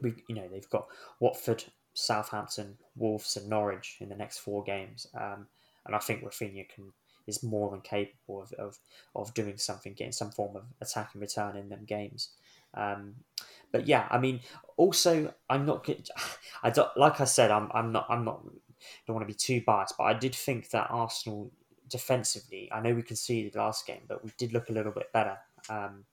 we 0.00 0.14
you 0.28 0.34
know 0.34 0.48
they've 0.48 0.70
got 0.70 0.86
Watford, 1.20 1.64
Southampton, 1.94 2.78
Wolves, 2.96 3.36
and 3.36 3.48
Norwich 3.48 3.96
in 4.00 4.08
the 4.08 4.16
next 4.16 4.38
four 4.38 4.62
games, 4.64 5.06
um, 5.14 5.46
and 5.86 5.94
I 5.94 5.98
think 5.98 6.22
Raphinha 6.22 6.68
can 6.68 6.92
is 7.28 7.42
more 7.42 7.70
than 7.70 7.82
capable 7.82 8.40
of, 8.40 8.52
of, 8.54 8.78
of 9.14 9.34
doing 9.34 9.58
something, 9.58 9.92
getting 9.92 10.12
some 10.12 10.30
form 10.30 10.56
of 10.56 10.64
attacking 10.80 11.20
return 11.20 11.56
in 11.56 11.68
them 11.68 11.84
games. 11.84 12.30
Um, 12.74 13.14
but 13.72 13.86
yeah, 13.86 14.06
I 14.10 14.18
mean, 14.18 14.40
also 14.76 15.32
I'm 15.48 15.66
not. 15.66 15.88
I 16.62 16.70
don't 16.70 16.96
like 16.96 17.20
I 17.20 17.24
said. 17.24 17.50
I'm. 17.50 17.68
I'm 17.72 17.92
not. 17.92 18.06
I'm 18.08 18.24
not. 18.24 18.42
Don't 19.06 19.16
want 19.16 19.26
to 19.26 19.32
be 19.32 19.34
too 19.34 19.62
biased, 19.66 19.96
but 19.98 20.04
I 20.04 20.14
did 20.14 20.34
think 20.34 20.70
that 20.70 20.88
Arsenal 20.90 21.50
defensively. 21.88 22.70
I 22.72 22.80
know 22.80 22.94
we 22.94 23.02
conceded 23.02 23.54
last 23.56 23.86
game, 23.86 24.02
but 24.08 24.24
we 24.24 24.30
did 24.38 24.52
look 24.52 24.68
a 24.68 24.72
little 24.72 24.92
bit 24.92 25.12
better. 25.12 25.38
Um, 25.68 26.04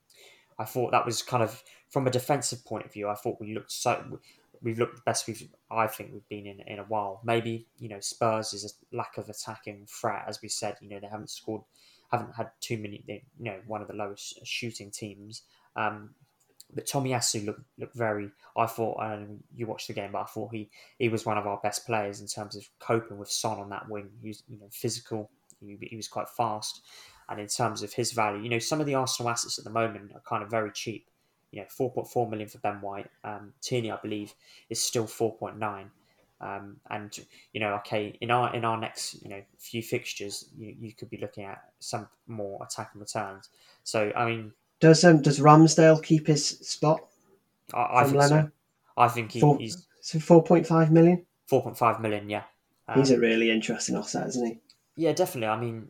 I 0.58 0.66
thought 0.66 0.92
that 0.92 1.06
was 1.06 1.22
kind 1.22 1.44
of 1.44 1.64
from 1.90 2.08
a 2.08 2.12
defensive 2.12 2.66
point 2.66 2.86
of 2.86 2.94
view. 2.94 3.10
I 3.10 3.16
thought 3.16 3.40
we 3.40 3.54
looked 3.54 3.72
so. 3.72 4.20
We've 4.62 4.80
looked 4.80 4.96
the 4.96 5.02
best 5.06 5.28
we've. 5.28 5.48
I 5.70 5.88
think 5.88 6.12
we've 6.14 6.28
been 6.30 6.48
in 6.48 6.62
in 6.62 6.80
a 6.80 6.84
while. 6.84 7.22
Maybe 7.24 7.68
you 7.78 7.90
know 7.90 8.00
Spurs 8.00 8.54
is 8.54 8.66
a 8.66 8.96
lack 8.96 9.18
of 9.18 9.30
attacking 9.30 9.86
threat, 9.88 10.24
as 10.28 10.42
we 10.42 10.50
said. 10.50 10.76
You 10.82 10.90
know 10.90 11.00
they 11.00 11.08
haven't 11.08 11.30
scored, 11.30 11.62
haven't 12.12 12.36
had 12.36 12.52
too 12.62 12.78
many. 12.78 13.04
They, 13.06 13.24
you 13.38 13.46
know 13.46 13.60
one 13.68 13.82
of 13.82 13.88
the 13.88 13.96
lowest 13.96 14.46
shooting 14.46 14.92
teams. 14.92 15.44
Um, 15.76 16.12
but 16.74 16.86
Tomiyasu 16.86 17.46
looked 17.46 17.62
looked 17.78 17.96
very. 17.96 18.30
I 18.58 18.66
thought, 18.66 18.98
um, 19.02 19.40
you 19.56 19.68
watched 19.68 19.88
the 19.88 19.94
game, 19.94 20.12
but 20.12 20.22
I 20.22 20.26
thought 20.26 20.52
he 20.52 20.70
he 21.00 21.10
was 21.10 21.26
one 21.26 21.38
of 21.38 21.48
our 21.48 21.60
best 21.62 21.86
players 21.86 22.22
in 22.22 22.28
terms 22.28 22.56
of 22.56 22.68
coping 22.80 23.18
with 23.18 23.30
Son 23.30 23.60
on 23.60 23.70
that 23.70 23.90
wing. 23.90 24.10
He 24.22 24.30
was 24.30 24.44
you 24.48 24.58
know 24.60 24.68
physical. 24.72 25.30
He, 25.60 25.78
he 25.82 25.96
was 25.96 26.08
quite 26.08 26.30
fast, 26.30 26.82
and 27.30 27.40
in 27.40 27.48
terms 27.48 27.82
of 27.82 27.94
his 27.94 28.12
value, 28.12 28.42
you 28.42 28.50
know 28.50 28.60
some 28.60 28.80
of 28.80 28.86
the 28.86 28.96
Arsenal 28.96 29.30
assets 29.30 29.58
at 29.58 29.64
the 29.64 29.72
moment 29.72 30.12
are 30.14 30.22
kind 30.22 30.44
of 30.44 30.50
very 30.50 30.72
cheap. 30.72 31.10
You 31.52 31.62
know, 31.62 31.68
four 31.70 31.92
point 31.92 32.10
four 32.10 32.30
million 32.30 32.50
for 32.50 32.58
Ben 32.60 32.82
White. 32.82 33.10
Um, 33.24 33.54
Tierney, 33.62 33.92
I 33.92 33.98
believe, 34.02 34.34
is 34.70 34.82
still 34.82 35.08
four 35.08 35.36
point 35.36 35.58
nine. 35.58 35.92
Um, 36.42 36.78
and 36.90 37.18
you 37.54 37.62
know, 37.62 37.76
okay, 37.76 38.18
in 38.20 38.30
our 38.30 38.54
in 38.54 38.66
our 38.66 38.78
next 38.78 39.24
you 39.24 39.30
know 39.30 39.42
few 39.58 39.82
fixtures, 39.82 40.50
you, 40.58 40.76
you 40.80 40.94
could 40.94 41.10
be 41.10 41.18
looking 41.18 41.46
at 41.46 41.62
some 41.80 42.08
more 42.28 42.62
attacking 42.64 43.00
returns. 43.00 43.50
So 43.84 44.12
I 44.16 44.26
mean, 44.26 44.52
does 44.80 45.04
um 45.04 45.22
does 45.22 45.40
Ramsdale 45.40 46.04
keep 46.04 46.28
his 46.28 46.46
spot? 46.46 47.06
I, 47.74 48.02
I 48.02 48.04
think 48.04 48.18
Leno? 48.18 48.42
so. 48.44 48.52
I 48.98 49.08
think 49.10 49.32
he, 49.32 49.40
four, 49.40 49.58
he's 49.58 49.86
so 50.02 50.20
four 50.20 50.44
point 50.44 50.68
five 50.68 50.92
million. 50.92 51.26
Four 51.48 51.64
point 51.64 51.78
five 51.78 52.00
million, 52.00 52.30
yeah. 52.30 52.44
Um, 52.88 53.00
he's 53.00 53.12
a 53.12 53.16
um, 53.16 53.22
really 53.22 53.52
interesting 53.52 53.96
asset, 53.96 54.28
isn't 54.28 54.46
he? 54.46 54.60
Yeah, 54.96 55.14
definitely. 55.14 55.48
I 55.48 55.60
mean, 55.60 55.88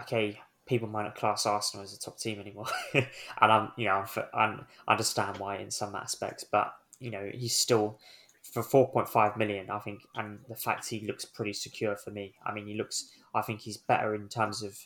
okay, 0.00 0.40
people 0.66 0.88
might 0.88 1.04
not 1.04 1.16
class 1.16 1.46
Arsenal 1.46 1.84
as 1.84 1.94
a 1.94 1.98
top 1.98 2.18
team 2.18 2.40
anymore, 2.40 2.66
and 2.94 3.04
I'm 3.40 3.72
you 3.76 3.86
know 3.86 4.04
I 4.32 4.58
understand 4.86 5.38
why 5.38 5.56
in 5.56 5.70
some 5.70 5.94
aspects, 5.94 6.44
but 6.44 6.74
you 7.00 7.10
know 7.10 7.30
he's 7.32 7.56
still 7.56 7.98
for 8.42 8.62
4.5 8.62 9.36
million 9.36 9.68
i 9.70 9.78
think 9.80 10.02
and 10.14 10.38
the 10.48 10.54
fact 10.54 10.88
he 10.88 11.00
looks 11.00 11.24
pretty 11.24 11.52
secure 11.52 11.96
for 11.96 12.10
me 12.10 12.34
i 12.46 12.52
mean 12.52 12.66
he 12.66 12.74
looks 12.74 13.10
i 13.34 13.42
think 13.42 13.60
he's 13.60 13.76
better 13.76 14.14
in 14.14 14.28
terms 14.28 14.62
of 14.62 14.78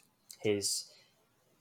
his 0.42 0.84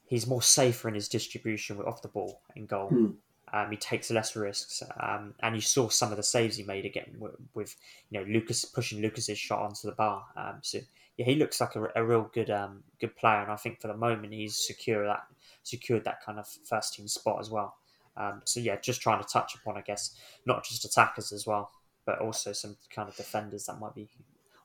he's 0.08 0.28
more 0.28 0.41
safer 0.41 0.88
in 0.88 0.96
his 0.96 1.08
distribution 1.08 1.78
off 1.82 2.02
the 2.02 2.08
ball 2.08 2.41
in 2.56 2.65
goal 2.65 2.89
hmm. 2.89 3.08
um, 3.54 3.72
he 3.72 3.78
takes 3.78 4.10
less 4.12 4.36
risks 4.36 4.82
um, 5.00 5.34
and 5.41 5.56
you 5.56 5.62
saw 5.62 5.89
some 5.89 6.12
of 6.12 6.17
the 6.17 6.24
saves 6.24 6.58
he 6.58 6.63
made 6.63 6.86
again 6.86 7.15
with, 7.20 7.36
with 7.54 7.76
you 8.10 8.20
know 8.20 8.26
lucas 8.28 8.65
pushing 8.65 9.02
lucas's 9.02 9.38
shot 9.38 9.62
onto 9.62 9.88
the 9.88 9.96
bar 9.96 10.24
um, 10.36 10.60
so 10.62 10.80
yeah 11.17 11.26
he 11.26 11.36
looks 11.36 11.62
like 11.62 11.76
a, 11.76 11.88
a 11.96 12.04
real 12.04 12.30
good 12.34 12.50
um, 12.50 12.84
good 13.00 13.15
player 13.15 13.41
and 13.41 13.52
i 13.52 13.56
think 13.56 13.80
for 13.80 13.88
the 13.88 13.98
moment 13.98 14.34
he's 14.34 14.56
secure 14.56 15.06
that 15.06 15.24
secured 15.63 16.04
that 16.06 16.24
kind 16.26 16.39
of 16.39 16.48
first 16.65 16.93
team 16.93 17.08
spot 17.08 17.39
as 17.39 17.50
well 17.50 17.76
um, 18.17 18.41
so 18.46 18.60
yeah, 18.60 18.78
just 18.78 19.02
trying 19.02 19.22
to 19.22 19.30
touch 19.30 19.56
upon, 19.56 19.78
I 19.78 19.82
guess, 19.82 20.15
not 20.46 20.63
just 20.63 20.84
attackers 20.86 21.32
as 21.32 21.46
well, 21.46 21.72
but 22.06 22.20
also 22.20 22.52
some 22.52 22.76
kind 22.93 23.08
of 23.08 23.15
defenders 23.15 23.65
that 23.65 23.80
might 23.80 23.93
be 23.93 24.10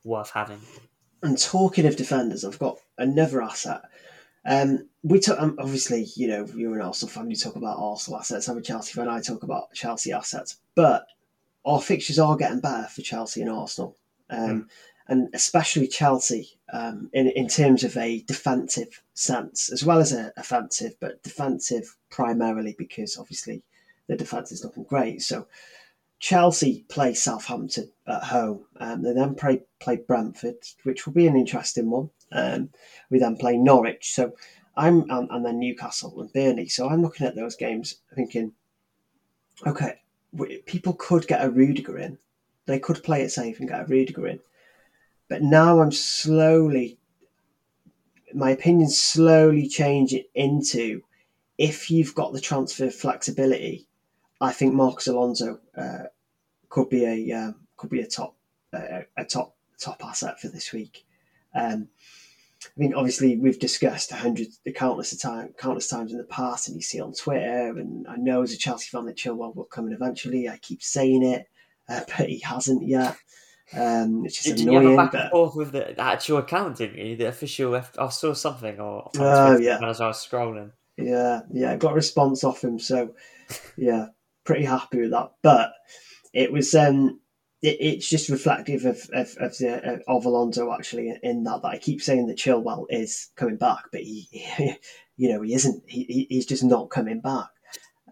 worth 0.04 0.30
having. 0.30 0.60
And 1.22 1.38
talking 1.38 1.86
of 1.86 1.96
defenders, 1.96 2.44
I've 2.44 2.58
got 2.58 2.78
another 2.98 3.42
asset. 3.42 3.82
Um, 4.44 4.88
we 5.02 5.20
talk 5.20 5.40
um, 5.40 5.56
obviously, 5.58 6.06
you 6.16 6.28
know, 6.28 6.46
you're 6.54 6.74
an 6.74 6.82
Arsenal 6.82 7.10
fan. 7.10 7.30
You 7.30 7.36
talk 7.36 7.56
about 7.56 7.78
Arsenal 7.78 8.20
assets. 8.20 8.48
I'm 8.48 8.58
a 8.58 8.62
Chelsea 8.62 8.92
fan. 8.92 9.08
I 9.08 9.20
talk 9.20 9.42
about 9.42 9.72
Chelsea 9.72 10.12
assets. 10.12 10.58
But 10.74 11.06
our 11.64 11.80
fixtures 11.80 12.18
are 12.18 12.36
getting 12.36 12.60
better 12.60 12.88
for 12.88 13.02
Chelsea 13.02 13.42
and 13.42 13.50
Arsenal. 13.50 13.96
Um, 14.30 14.62
mm 14.62 14.68
and 15.08 15.28
especially 15.34 15.86
Chelsea 15.86 16.48
um, 16.72 17.10
in 17.12 17.28
in 17.28 17.48
terms 17.48 17.84
of 17.84 17.96
a 17.96 18.22
defensive 18.22 19.02
sense 19.14 19.70
as 19.70 19.84
well 19.84 19.98
as 19.98 20.12
a 20.12 20.32
offensive, 20.36 20.94
but 21.00 21.22
defensive 21.22 21.96
primarily 22.10 22.74
because 22.78 23.18
obviously 23.18 23.62
the 24.06 24.16
defense 24.16 24.52
is 24.52 24.64
looking 24.64 24.84
great. 24.84 25.22
So 25.22 25.46
Chelsea 26.18 26.84
play 26.88 27.14
Southampton 27.14 27.90
at 28.06 28.22
home, 28.22 28.64
um, 28.78 29.02
they 29.02 29.12
then 29.12 29.34
play 29.34 29.62
play 29.80 29.96
Brentford, 29.96 30.56
which 30.84 31.04
will 31.04 31.12
be 31.12 31.26
an 31.26 31.36
interesting 31.36 31.90
one. 31.90 32.10
Um, 32.32 32.70
we 33.10 33.18
then 33.18 33.36
play 33.36 33.56
Norwich, 33.56 34.14
so 34.14 34.32
I'm 34.76 35.10
um, 35.10 35.28
and 35.30 35.44
then 35.44 35.58
Newcastle 35.58 36.20
and 36.20 36.32
Burnley. 36.32 36.68
So 36.68 36.88
I'm 36.88 37.02
looking 37.02 37.26
at 37.26 37.34
those 37.34 37.56
games 37.56 37.96
thinking, 38.14 38.52
okay, 39.66 40.00
people 40.66 40.94
could 40.94 41.26
get 41.26 41.44
a 41.44 41.50
Rudiger 41.50 41.98
in. 41.98 42.18
They 42.66 42.78
could 42.78 43.02
play 43.02 43.22
it 43.22 43.30
safe 43.30 43.58
and 43.60 43.68
get 43.68 43.82
a 43.82 43.86
Rudiger 43.86 44.26
in 44.26 44.40
but 45.32 45.42
now 45.42 45.80
I'm 45.80 45.92
slowly, 45.92 46.98
my 48.34 48.50
opinion's 48.50 48.98
slowly 48.98 49.66
changing 49.66 50.24
into 50.34 51.00
if 51.56 51.90
you've 51.90 52.14
got 52.14 52.34
the 52.34 52.40
transfer 52.40 52.90
flexibility, 52.90 53.86
I 54.42 54.52
think 54.52 54.74
Marcos 54.74 55.06
Alonso 55.06 55.58
uh, 55.74 56.04
could 56.68 56.90
be 56.90 57.06
a 57.06 57.32
um, 57.32 57.54
could 57.78 57.88
be 57.88 58.02
a 58.02 58.06
top 58.06 58.36
uh, 58.74 59.04
a 59.16 59.24
top 59.24 59.56
top 59.78 60.04
asset 60.04 60.38
for 60.38 60.48
this 60.48 60.70
week. 60.70 61.06
Um, 61.54 61.88
I 62.66 62.80
mean, 62.80 62.94
obviously, 62.94 63.36
we've 63.36 63.58
discussed 63.58 64.12
a 64.12 64.16
hundred, 64.16 64.48
countless 64.74 65.16
time, 65.16 65.54
countless 65.58 65.88
times 65.88 66.12
in 66.12 66.18
the 66.18 66.24
past, 66.24 66.68
and 66.68 66.76
you 66.76 66.82
see 66.82 67.00
on 67.00 67.12
Twitter. 67.12 67.78
And 67.78 68.06
I 68.06 68.16
know 68.16 68.42
as 68.42 68.52
a 68.52 68.56
Chelsea 68.56 68.88
fan 68.90 69.06
that 69.06 69.16
Chilwell 69.16 69.54
will 69.54 69.64
come 69.64 69.86
in 69.86 69.92
eventually. 69.92 70.48
I 70.48 70.58
keep 70.58 70.82
saying 70.82 71.22
it, 71.22 71.46
uh, 71.88 72.00
but 72.16 72.28
he 72.28 72.38
hasn't 72.40 72.86
yet. 72.86 73.16
Um, 73.74 74.22
which 74.22 74.46
is 74.46 74.54
did, 74.54 74.66
annoying. 74.66 74.82
you 74.82 74.88
have 74.90 74.98
a 74.98 75.02
back 75.02 75.12
but... 75.12 75.20
and 75.22 75.30
forth 75.30 75.54
with 75.54 75.72
the, 75.72 75.98
actual 75.98 76.38
account, 76.38 76.76
didn't 76.76 76.98
you? 76.98 77.16
The 77.16 77.28
official. 77.28 77.74
I 77.98 78.08
saw 78.10 78.34
something 78.34 78.78
or 78.78 79.10
oh 79.18 79.58
yeah 79.58 79.78
as 79.82 80.00
I 80.00 80.08
was 80.08 80.18
scrolling. 80.18 80.72
Yeah, 80.98 81.40
yeah, 81.50 81.72
I 81.72 81.76
got 81.76 81.92
a 81.92 81.96
response 81.96 82.44
off 82.44 82.62
him, 82.62 82.78
so 82.78 83.14
yeah, 83.76 84.08
pretty 84.44 84.64
happy 84.64 85.00
with 85.00 85.12
that. 85.12 85.32
But 85.42 85.72
it 86.34 86.52
was 86.52 86.74
um, 86.74 87.20
it, 87.62 87.76
it's 87.80 88.08
just 88.08 88.28
reflective 88.28 88.84
of 88.84 89.08
of 89.12 89.36
of, 89.38 89.56
the, 89.58 90.02
of 90.08 90.24
Alonso 90.24 90.72
actually 90.72 91.14
in 91.22 91.44
that 91.44 91.62
that 91.62 91.68
I 91.68 91.78
keep 91.78 92.02
saying 92.02 92.26
that 92.26 92.38
Chilwell 92.38 92.86
is 92.90 93.28
coming 93.36 93.56
back, 93.56 93.84
but 93.92 94.02
he, 94.02 94.28
he 94.30 94.74
you 95.16 95.28
know, 95.28 95.42
he 95.42 95.54
isn't. 95.54 95.82
He, 95.86 96.26
he's 96.28 96.46
just 96.46 96.64
not 96.64 96.90
coming 96.90 97.20
back. 97.20 97.48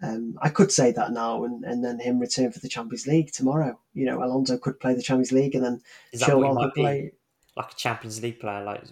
Um, 0.03 0.39
I 0.41 0.49
could 0.49 0.73
say 0.73 0.93
that 0.93 1.13
now, 1.13 1.45
and, 1.45 1.63
and 1.65 1.85
then 1.85 1.99
him 1.99 2.19
return 2.19 2.53
for 2.53 2.61
the 2.61 2.69
Champions 2.69 3.07
League 3.07 3.33
tomorrow. 3.33 3.79
You 3.93 4.07
know, 4.07 4.23
Alonso 4.23 4.57
could 4.57 4.81
play 4.81 4.95
the 4.95 5.03
Champions 5.03 5.33
League, 5.33 5.55
and 5.55 5.65
then 5.65 5.81
Chilwell 6.15 6.59
could 6.59 6.75
play 6.75 7.13
like 7.57 7.73
a 7.73 7.75
Champions 7.75 8.23
League 8.23 8.41
player. 8.41 8.65
Like 8.65 8.85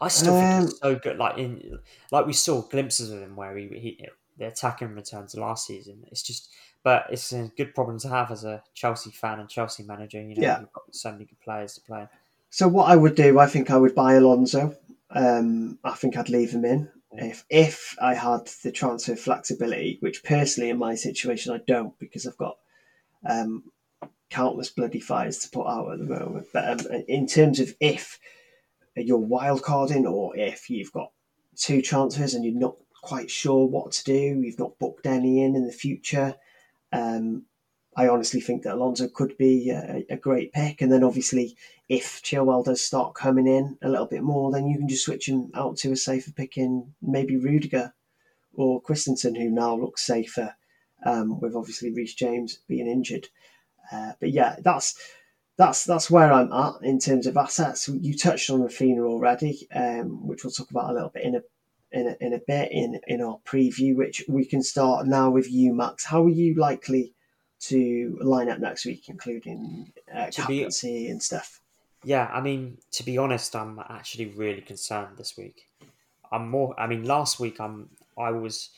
I 0.00 0.08
still 0.08 0.36
um, 0.36 0.42
think 0.42 0.70
he's 0.70 0.78
so 0.78 0.94
good. 0.96 1.18
Like 1.18 1.38
in 1.38 1.78
like 2.10 2.26
we 2.26 2.32
saw 2.32 2.62
glimpses 2.62 3.10
of 3.10 3.20
him 3.20 3.36
where 3.36 3.56
he, 3.56 3.66
he 3.68 4.06
the 4.38 4.48
attacking 4.48 4.94
returns 4.94 5.34
last 5.34 5.66
season. 5.66 6.04
It's 6.10 6.22
just, 6.22 6.50
but 6.86 7.06
it's 7.10 7.32
a 7.32 7.50
good 7.56 7.74
problem 7.74 7.98
to 7.98 8.08
have 8.08 8.30
as 8.30 8.44
a 8.44 8.62
Chelsea 8.72 9.10
fan 9.10 9.40
and 9.40 9.48
Chelsea 9.48 9.82
manager. 9.82 10.22
You 10.22 10.36
know, 10.36 10.42
yeah. 10.42 10.60
you've 10.60 10.72
got 10.72 10.94
so 10.94 11.10
many 11.10 11.24
good 11.24 11.40
players 11.40 11.74
to 11.74 11.80
play. 11.80 12.06
So 12.50 12.68
what 12.68 12.88
I 12.88 12.94
would 12.94 13.16
do, 13.16 13.40
I 13.40 13.46
think 13.46 13.72
I 13.72 13.76
would 13.76 13.96
buy 13.96 14.12
Alonso. 14.12 14.72
Um, 15.10 15.80
I 15.82 15.94
think 15.94 16.16
I'd 16.16 16.28
leave 16.28 16.52
him 16.52 16.64
in 16.64 16.88
if 17.10 17.44
if 17.50 17.96
I 18.00 18.14
had 18.14 18.46
the 18.62 18.70
transfer 18.70 19.16
flexibility, 19.16 19.98
which 19.98 20.22
personally 20.22 20.70
in 20.70 20.78
my 20.78 20.94
situation 20.94 21.52
I 21.52 21.58
don't 21.66 21.98
because 21.98 22.24
I've 22.24 22.36
got 22.36 22.56
um, 23.28 23.64
countless 24.30 24.70
bloody 24.70 25.00
fires 25.00 25.38
to 25.40 25.50
put 25.50 25.66
out 25.66 25.92
at 25.92 25.98
the 25.98 26.04
moment. 26.04 26.46
But 26.52 26.86
um, 26.86 27.02
in 27.08 27.26
terms 27.26 27.58
of 27.58 27.74
if 27.80 28.20
you're 28.94 29.18
wildcarding 29.18 30.08
or 30.08 30.36
if 30.36 30.70
you've 30.70 30.92
got 30.92 31.10
two 31.56 31.82
transfers 31.82 32.34
and 32.34 32.44
you're 32.44 32.54
not 32.54 32.76
quite 33.02 33.28
sure 33.28 33.66
what 33.66 33.90
to 33.90 34.04
do, 34.04 34.40
you've 34.40 34.60
not 34.60 34.78
booked 34.78 35.06
any 35.06 35.42
in 35.42 35.56
in 35.56 35.66
the 35.66 35.72
future. 35.72 36.36
Um, 36.92 37.46
I 37.96 38.08
honestly 38.08 38.40
think 38.40 38.62
that 38.62 38.74
Alonso 38.74 39.08
could 39.08 39.38
be 39.38 39.70
a, 39.70 40.04
a, 40.10 40.16
great 40.16 40.52
pick. 40.52 40.82
And 40.82 40.92
then 40.92 41.02
obviously, 41.02 41.56
if 41.88 42.22
Chilwell 42.22 42.64
does 42.64 42.82
start 42.82 43.14
coming 43.14 43.46
in 43.46 43.78
a 43.82 43.88
little 43.88 44.06
bit 44.06 44.22
more, 44.22 44.52
then 44.52 44.66
you 44.66 44.76
can 44.76 44.86
just 44.86 45.06
switch 45.06 45.28
him 45.28 45.50
out 45.54 45.78
to 45.78 45.92
a 45.92 45.96
safer 45.96 46.30
pick 46.30 46.58
in 46.58 46.92
maybe 47.00 47.38
Rudiger 47.38 47.94
or 48.52 48.82
Christensen, 48.82 49.34
who 49.34 49.48
now 49.48 49.74
looks 49.74 50.04
safer 50.04 50.54
um, 51.06 51.40
with 51.40 51.56
obviously 51.56 51.90
Reece 51.90 52.14
James 52.14 52.58
being 52.68 52.86
injured. 52.86 53.28
Uh, 53.90 54.12
but 54.20 54.30
yeah, 54.30 54.56
that's 54.62 54.98
that's 55.56 55.84
that's 55.84 56.10
where 56.10 56.32
I'm 56.32 56.52
at 56.52 56.74
in 56.82 56.98
terms 56.98 57.26
of 57.26 57.36
assets. 57.36 57.88
You 57.88 58.16
touched 58.16 58.50
on 58.50 58.60
Raphinha 58.60 59.06
already, 59.06 59.66
um, 59.74 60.26
which 60.26 60.44
we'll 60.44 60.50
talk 60.50 60.70
about 60.70 60.90
a 60.90 60.92
little 60.92 61.10
bit 61.10 61.24
in 61.24 61.36
a 61.36 61.40
in 61.96 62.08
a, 62.08 62.16
in 62.24 62.32
a 62.32 62.40
bit 62.46 62.70
in 62.72 63.00
in 63.06 63.20
our 63.20 63.38
preview. 63.44 63.96
Which 63.96 64.24
we 64.28 64.44
can 64.44 64.62
start 64.62 65.06
now 65.06 65.30
with 65.30 65.50
you, 65.50 65.74
Max. 65.74 66.04
How 66.04 66.24
are 66.24 66.28
you 66.28 66.54
likely 66.54 67.14
to 67.58 68.18
line 68.20 68.48
up 68.48 68.58
next 68.58 68.84
week, 68.84 69.08
including 69.08 69.92
uh, 70.14 70.28
captaincy 70.32 71.04
be, 71.04 71.10
and 71.10 71.22
stuff. 71.22 71.60
Yeah, 72.04 72.30
I 72.32 72.40
mean, 72.40 72.78
to 72.92 73.04
be 73.04 73.18
honest, 73.18 73.56
I'm 73.56 73.80
actually 73.88 74.26
really 74.26 74.60
concerned 74.60 75.16
this 75.16 75.36
week. 75.36 75.68
I'm 76.30 76.48
more. 76.48 76.78
I 76.78 76.86
mean, 76.86 77.04
last 77.04 77.40
week 77.40 77.60
I'm. 77.60 77.90
I 78.18 78.30
was. 78.30 78.70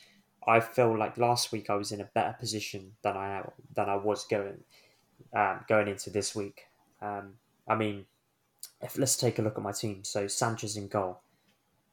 I 0.47 0.61
feel 0.61 0.97
like 0.97 1.17
last 1.17 1.51
week 1.51 1.69
I 1.69 1.75
was 1.75 1.91
in 1.91 2.01
a 2.01 2.05
better 2.05 2.35
position 2.39 2.93
than 3.03 3.17
I 3.17 3.43
than 3.75 3.89
I 3.89 3.95
was 3.95 4.25
going 4.25 4.63
um, 5.33 5.65
going 5.67 5.87
into 5.87 6.09
this 6.09 6.35
week. 6.35 6.63
Um, 7.01 7.33
I 7.67 7.75
mean, 7.75 8.05
if 8.81 8.97
let's 8.97 9.17
take 9.17 9.39
a 9.39 9.41
look 9.41 9.57
at 9.57 9.63
my 9.63 9.73
team. 9.73 10.03
So 10.03 10.27
Sanchez 10.27 10.77
in 10.77 10.87
goal. 10.87 11.21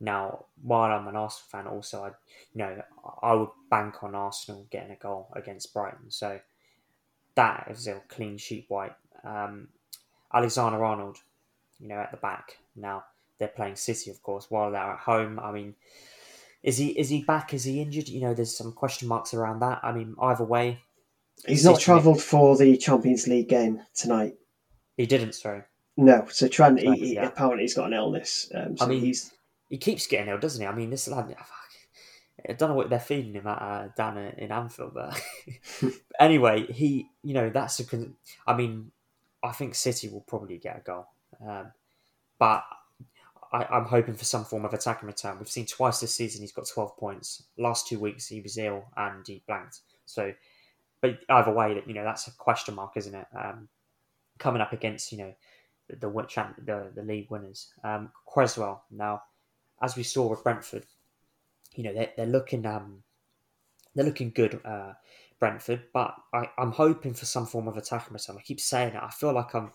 Now, 0.00 0.44
while 0.62 0.90
I'm 0.90 1.08
an 1.08 1.16
Arsenal 1.16 1.48
fan, 1.50 1.66
also 1.66 2.02
I, 2.02 2.08
you 2.54 2.58
know, 2.58 2.82
I 3.22 3.34
would 3.34 3.48
bank 3.70 4.02
on 4.02 4.14
Arsenal 4.14 4.66
getting 4.70 4.90
a 4.90 4.96
goal 4.96 5.28
against 5.34 5.72
Brighton. 5.72 6.10
So 6.10 6.40
that 7.34 7.68
is 7.70 7.86
a 7.86 8.02
clean 8.08 8.36
sheet 8.36 8.66
white. 8.68 8.94
Um, 9.24 9.68
Alexander 10.32 10.84
Arnold, 10.84 11.18
you 11.80 11.88
know, 11.88 11.96
at 11.96 12.10
the 12.10 12.18
back. 12.18 12.58
Now 12.74 13.04
they're 13.38 13.48
playing 13.48 13.76
City, 13.76 14.10
of 14.10 14.22
course, 14.22 14.50
while 14.50 14.70
they're 14.70 14.80
at 14.80 14.98
home. 14.98 15.38
I 15.38 15.50
mean, 15.52 15.74
is 16.62 16.76
he 16.76 16.88
is 16.88 17.08
he 17.08 17.22
back? 17.22 17.54
Is 17.54 17.64
he 17.64 17.80
injured? 17.80 18.08
You 18.08 18.20
know, 18.20 18.34
there's 18.34 18.56
some 18.56 18.72
question 18.72 19.08
marks 19.08 19.32
around 19.32 19.60
that. 19.60 19.80
I 19.82 19.92
mean, 19.92 20.14
either 20.20 20.44
way, 20.44 20.80
he's 21.46 21.64
not 21.64 21.80
travelled 21.80 22.22
for 22.22 22.56
the 22.56 22.76
Champions 22.76 23.26
League 23.26 23.48
game 23.48 23.82
tonight. 23.94 24.34
He 24.96 25.06
didn't, 25.06 25.34
sorry. 25.34 25.62
No, 25.98 26.26
so 26.30 26.48
Trent, 26.48 26.78
he, 26.78 26.92
he, 26.92 27.14
yeah. 27.14 27.26
apparently 27.26 27.64
he's 27.64 27.74
got 27.74 27.86
an 27.86 27.94
illness. 27.94 28.50
Um, 28.54 28.76
so 28.76 28.84
I 28.84 28.88
mean, 28.88 29.00
he's 29.00 29.32
he 29.68 29.78
keeps 29.78 30.06
getting 30.06 30.28
ill, 30.28 30.38
doesn't 30.38 30.60
he? 30.60 30.66
I 30.66 30.74
mean, 30.74 30.90
this 30.90 31.08
lad, 31.08 31.34
I 32.48 32.52
don't 32.52 32.70
know 32.70 32.74
what 32.74 32.90
they're 32.90 33.00
feeding 33.00 33.34
him 33.34 33.46
at 33.46 33.62
uh, 33.62 33.88
down 33.96 34.18
in 34.18 34.52
Anfield, 34.52 34.94
but 34.94 35.20
anyway, 36.20 36.66
he, 36.66 37.08
you 37.22 37.34
know, 37.34 37.50
that's 37.50 37.80
a. 37.80 37.84
I 38.46 38.54
mean, 38.54 38.92
I 39.42 39.52
think 39.52 39.74
City 39.74 40.08
will 40.08 40.22
probably 40.22 40.58
get 40.58 40.78
a 40.78 40.80
goal, 40.80 41.06
um, 41.46 41.72
but 42.38 42.64
I, 43.52 43.78
am 43.78 43.86
hoping 43.86 44.14
for 44.14 44.24
some 44.24 44.44
form 44.44 44.64
of 44.64 44.74
attacking 44.74 45.06
return. 45.06 45.38
We've 45.38 45.48
seen 45.48 45.66
twice 45.66 46.00
this 46.00 46.14
season 46.14 46.42
he's 46.42 46.52
got 46.52 46.68
12 46.68 46.96
points. 46.96 47.44
Last 47.56 47.88
two 47.88 47.98
weeks 47.98 48.28
he 48.28 48.40
was 48.40 48.58
ill 48.58 48.84
and 48.96 49.26
he 49.26 49.42
blanked. 49.46 49.80
So, 50.04 50.32
but 51.00 51.18
either 51.28 51.52
way, 51.52 51.74
that 51.74 51.88
you 51.88 51.94
know 51.94 52.04
that's 52.04 52.26
a 52.28 52.32
question 52.32 52.74
mark, 52.74 52.92
isn't 52.96 53.14
it? 53.14 53.26
Um, 53.36 53.68
coming 54.38 54.60
up 54.60 54.72
against 54.72 55.12
you 55.12 55.18
know 55.18 55.34
the 55.88 55.96
the, 55.96 56.54
the, 56.64 56.92
the 56.94 57.02
league 57.02 57.30
winners, 57.30 57.72
um, 57.84 58.10
Cresswell. 58.26 58.84
Now, 58.90 59.22
as 59.80 59.96
we 59.96 60.02
saw 60.02 60.28
with 60.28 60.42
Brentford, 60.42 60.86
you 61.74 61.84
know 61.84 61.92
they're, 61.92 62.12
they're 62.16 62.26
looking 62.26 62.66
um, 62.66 63.02
they're 63.94 64.04
looking 64.04 64.30
good. 64.30 64.60
Uh, 64.64 64.92
Brentford, 65.38 65.82
but 65.92 66.14
I, 66.32 66.48
I'm 66.56 66.72
hoping 66.72 67.12
for 67.12 67.26
some 67.26 67.46
form 67.46 67.68
of 67.68 67.76
attacking 67.76 68.14
return. 68.14 68.36
I 68.38 68.42
keep 68.42 68.60
saying 68.60 68.94
it. 68.94 69.02
I 69.02 69.10
feel 69.10 69.32
like 69.32 69.54
I'm 69.54 69.72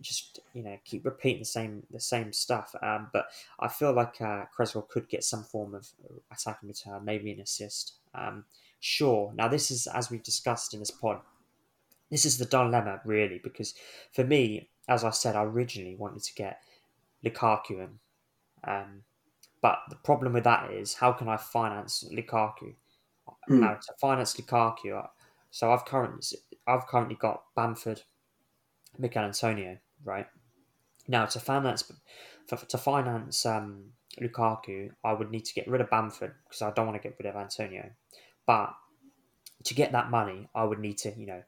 just 0.00 0.40
you 0.54 0.62
know 0.62 0.76
keep 0.84 1.04
repeating 1.04 1.40
the 1.40 1.46
same 1.46 1.82
the 1.90 2.00
same 2.00 2.32
stuff. 2.32 2.74
Um, 2.82 3.08
but 3.12 3.26
I 3.58 3.68
feel 3.68 3.92
like 3.92 4.20
uh, 4.20 4.44
Cresswell 4.54 4.88
could 4.90 5.08
get 5.08 5.24
some 5.24 5.44
form 5.44 5.74
of 5.74 5.88
attacking 6.30 6.68
return, 6.68 7.04
maybe 7.04 7.32
an 7.32 7.40
assist. 7.40 7.94
Um, 8.14 8.44
sure. 8.80 9.32
Now 9.34 9.48
this 9.48 9.70
is 9.70 9.86
as 9.86 10.10
we've 10.10 10.22
discussed 10.22 10.74
in 10.74 10.80
this 10.80 10.90
pod. 10.90 11.20
This 12.10 12.26
is 12.26 12.36
the 12.36 12.44
dilemma 12.44 13.00
really 13.06 13.40
because 13.42 13.74
for 14.12 14.24
me, 14.24 14.68
as 14.88 15.04
I 15.04 15.10
said, 15.10 15.36
I 15.36 15.44
originally 15.44 15.96
wanted 15.96 16.22
to 16.24 16.34
get 16.34 16.60
Lukaku 17.24 17.88
um, 18.64 19.02
but 19.62 19.78
the 19.88 19.96
problem 19.96 20.32
with 20.32 20.44
that 20.44 20.72
is 20.72 20.94
how 20.94 21.12
can 21.12 21.28
I 21.28 21.36
finance 21.36 22.04
Lukaku? 22.12 22.74
Mm. 23.48 23.60
Now 23.60 23.74
to 23.74 23.92
finance 24.00 24.34
Lukaku, 24.34 24.98
uh, 24.98 25.06
so 25.50 25.72
I've 25.72 25.84
currently 25.84 26.38
I've 26.66 26.86
currently 26.88 27.14
got 27.14 27.44
Bamford, 27.56 28.02
Michail 28.98 29.24
Antonio, 29.24 29.78
right? 30.04 30.26
Now 31.06 31.26
to 31.26 31.40
finance 31.40 31.90
for, 32.48 32.56
to 32.56 32.76
finance 32.76 33.46
um, 33.46 33.92
Lukaku, 34.20 34.90
I 35.04 35.12
would 35.12 35.30
need 35.30 35.44
to 35.44 35.54
get 35.54 35.68
rid 35.68 35.80
of 35.80 35.88
Bamford 35.88 36.34
because 36.44 36.62
I 36.62 36.72
don't 36.72 36.86
want 36.86 37.00
to 37.00 37.08
get 37.08 37.16
rid 37.18 37.28
of 37.28 37.36
Antonio. 37.36 37.90
But 38.46 38.74
to 39.64 39.74
get 39.74 39.92
that 39.92 40.10
money, 40.10 40.48
I 40.54 40.64
would 40.64 40.80
need 40.80 40.98
to, 40.98 41.14
you 41.16 41.26
know, 41.26 41.42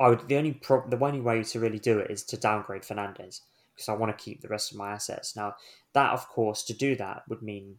I 0.00 0.08
would 0.08 0.26
the 0.26 0.36
only 0.36 0.52
pro, 0.52 0.88
the 0.88 0.98
only 0.98 1.20
way 1.20 1.42
to 1.42 1.60
really 1.60 1.78
do 1.78 1.98
it 1.98 2.10
is 2.10 2.22
to 2.24 2.38
downgrade 2.38 2.82
Fernandes 2.82 3.40
because 3.82 3.94
I 3.94 3.98
want 3.98 4.16
to 4.16 4.24
keep 4.24 4.40
the 4.40 4.48
rest 4.48 4.72
of 4.72 4.78
my 4.78 4.92
assets. 4.92 5.36
Now 5.36 5.54
that, 5.92 6.12
of 6.12 6.28
course, 6.28 6.62
to 6.64 6.72
do 6.72 6.96
that 6.96 7.22
would 7.28 7.42
mean 7.42 7.78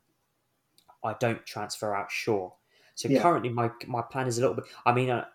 I 1.04 1.16
don't 1.20 1.46
transfer 1.46 1.96
out 1.96 2.12
Shaw 2.12 2.52
so 2.96 3.10
yeah. 3.10 3.22
currently, 3.22 3.50
my 3.50 3.72
my 3.88 4.02
plan 4.02 4.28
is 4.28 4.38
a 4.38 4.42
little 4.42 4.56
bit. 4.56 4.66
I 4.86 4.94
mean, 4.94 5.10
uh, 5.10 5.26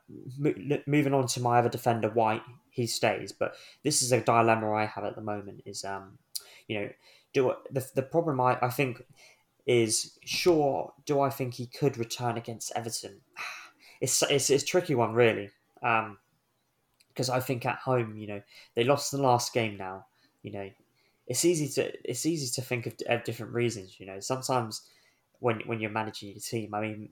moving 0.87 1.15
on 1.15 1.27
to 1.29 1.41
my 1.41 1.59
other 1.59 1.69
defender, 1.69 2.09
White, 2.09 2.43
he 2.71 2.87
stays. 2.87 3.33
But 3.33 3.55
this 3.83 4.03
is 4.03 4.13
a 4.13 4.21
dilemma 4.21 4.73
I 4.73 4.87
have 4.87 5.05
at 5.05 5.17
the 5.17 5.23
moment. 5.23 5.63
Is 5.67 5.85
um, 5.85 6.19
you 6.69 6.81
know, 6.81 6.91
do 7.33 7.55
the 7.71 7.85
the 7.95 8.03
problem 8.03 8.41
I 8.41 8.59
I 8.63 8.71
think 8.71 9.03
is 9.67 10.19
sure. 10.25 10.93
Do 11.05 11.21
I 11.21 11.31
think 11.31 11.55
he 11.55 11.67
could 11.67 11.99
return 11.99 12.37
against 12.37 12.73
Everton? 12.75 13.21
It's 14.01 14.23
it's, 14.31 14.49
it's 14.49 14.63
a 14.63 14.67
tricky 14.67 14.95
one, 14.95 15.13
really. 15.13 15.51
Um, 15.83 16.19
because 17.09 17.29
I 17.29 17.41
think 17.41 17.67
at 17.67 17.79
home, 17.79 18.17
you 18.17 18.29
know, 18.29 18.41
they 18.77 18.85
lost 18.85 19.11
the 19.11 19.21
last 19.21 19.53
game 19.53 19.77
now. 19.77 20.07
You 20.43 20.53
know, 20.53 20.71
it's 21.27 21.45
easy 21.45 21.69
to 21.69 21.93
it's 22.09 22.27
easy 22.27 22.51
to 22.55 22.67
think 22.67 22.87
of, 22.87 22.95
of 23.09 23.25
different 23.25 23.53
reasons. 23.53 23.99
You 23.99 24.07
know, 24.07 24.21
sometimes 24.21 24.83
when 25.41 25.61
when 25.67 25.81
you're 25.81 25.91
managing 25.91 26.31
your 26.31 26.41
team, 26.41 26.75
I 26.75 26.81
mean, 26.81 27.11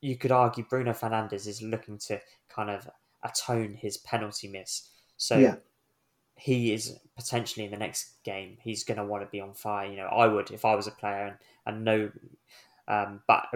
you 0.00 0.16
could 0.16 0.32
argue 0.32 0.64
Bruno 0.64 0.92
Fernandes 0.92 1.46
is 1.46 1.62
looking 1.62 1.98
to 1.98 2.20
kind 2.48 2.70
of 2.70 2.88
atone 3.22 3.74
his 3.74 3.96
penalty 3.98 4.48
miss. 4.48 4.88
So 5.16 5.38
yeah. 5.38 5.56
he 6.36 6.72
is 6.72 6.98
potentially 7.16 7.64
in 7.64 7.72
the 7.72 7.78
next 7.78 8.22
game. 8.24 8.58
He's 8.60 8.84
going 8.84 8.98
to 8.98 9.04
want 9.04 9.22
to 9.22 9.30
be 9.30 9.40
on 9.40 9.54
fire. 9.54 9.90
You 9.90 9.96
know, 9.96 10.06
I 10.06 10.26
would 10.26 10.50
if 10.50 10.64
I 10.64 10.74
was 10.74 10.86
a 10.86 10.92
player 10.92 11.26
and 11.26 11.36
and 11.66 11.84
know. 11.84 12.10
Um, 12.88 13.22
but 13.26 13.46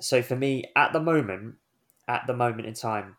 so 0.00 0.22
for 0.22 0.36
me, 0.36 0.64
at 0.76 0.92
the 0.92 1.00
moment, 1.00 1.56
at 2.06 2.26
the 2.26 2.34
moment 2.34 2.66
in 2.66 2.74
time, 2.74 3.16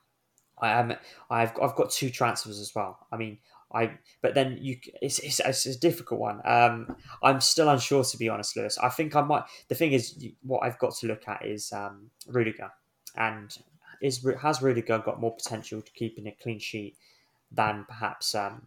I 0.62 0.72
am 0.72 0.94
I've 1.30 1.54
I've 1.62 1.76
got 1.76 1.92
two 1.92 2.10
transfers 2.10 2.60
as 2.60 2.74
well. 2.76 3.08
I 3.12 3.18
mean, 3.18 3.40
I 3.72 3.92
but 4.22 4.34
then 4.34 4.58
you 4.62 4.78
it's, 5.02 5.20
it's, 5.20 5.40
it's 5.40 5.66
a 5.66 5.80
difficult 5.80 6.20
one. 6.20 6.42
Um, 6.44 6.96
I'm 7.22 7.40
still 7.42 7.70
unsure 7.70 8.04
to 8.04 8.18
be 8.18 8.30
honest, 8.30 8.58
Lewis. 8.58 8.78
I 8.78 8.90
think 8.90 9.16
I 9.16 9.22
might. 9.22 9.44
The 9.68 9.76
thing 9.76 9.92
is, 9.92 10.18
what 10.42 10.64
I've 10.64 10.80
got 10.80 10.96
to 10.96 11.08
look 11.08 11.28
at 11.28 11.46
is 11.46 11.72
um, 11.72 12.10
Rudiger, 12.28 12.72
and 13.16 13.56
is 14.02 14.26
has 14.42 14.62
Rudiger 14.62 15.00
got 15.00 15.22
more 15.22 15.36
potential 15.36 15.82
to 15.82 15.92
keeping 15.92 16.28
a 16.28 16.36
clean 16.42 16.60
sheet 16.60 16.96
than 17.52 17.86
perhaps 17.88 18.34
um, 18.34 18.64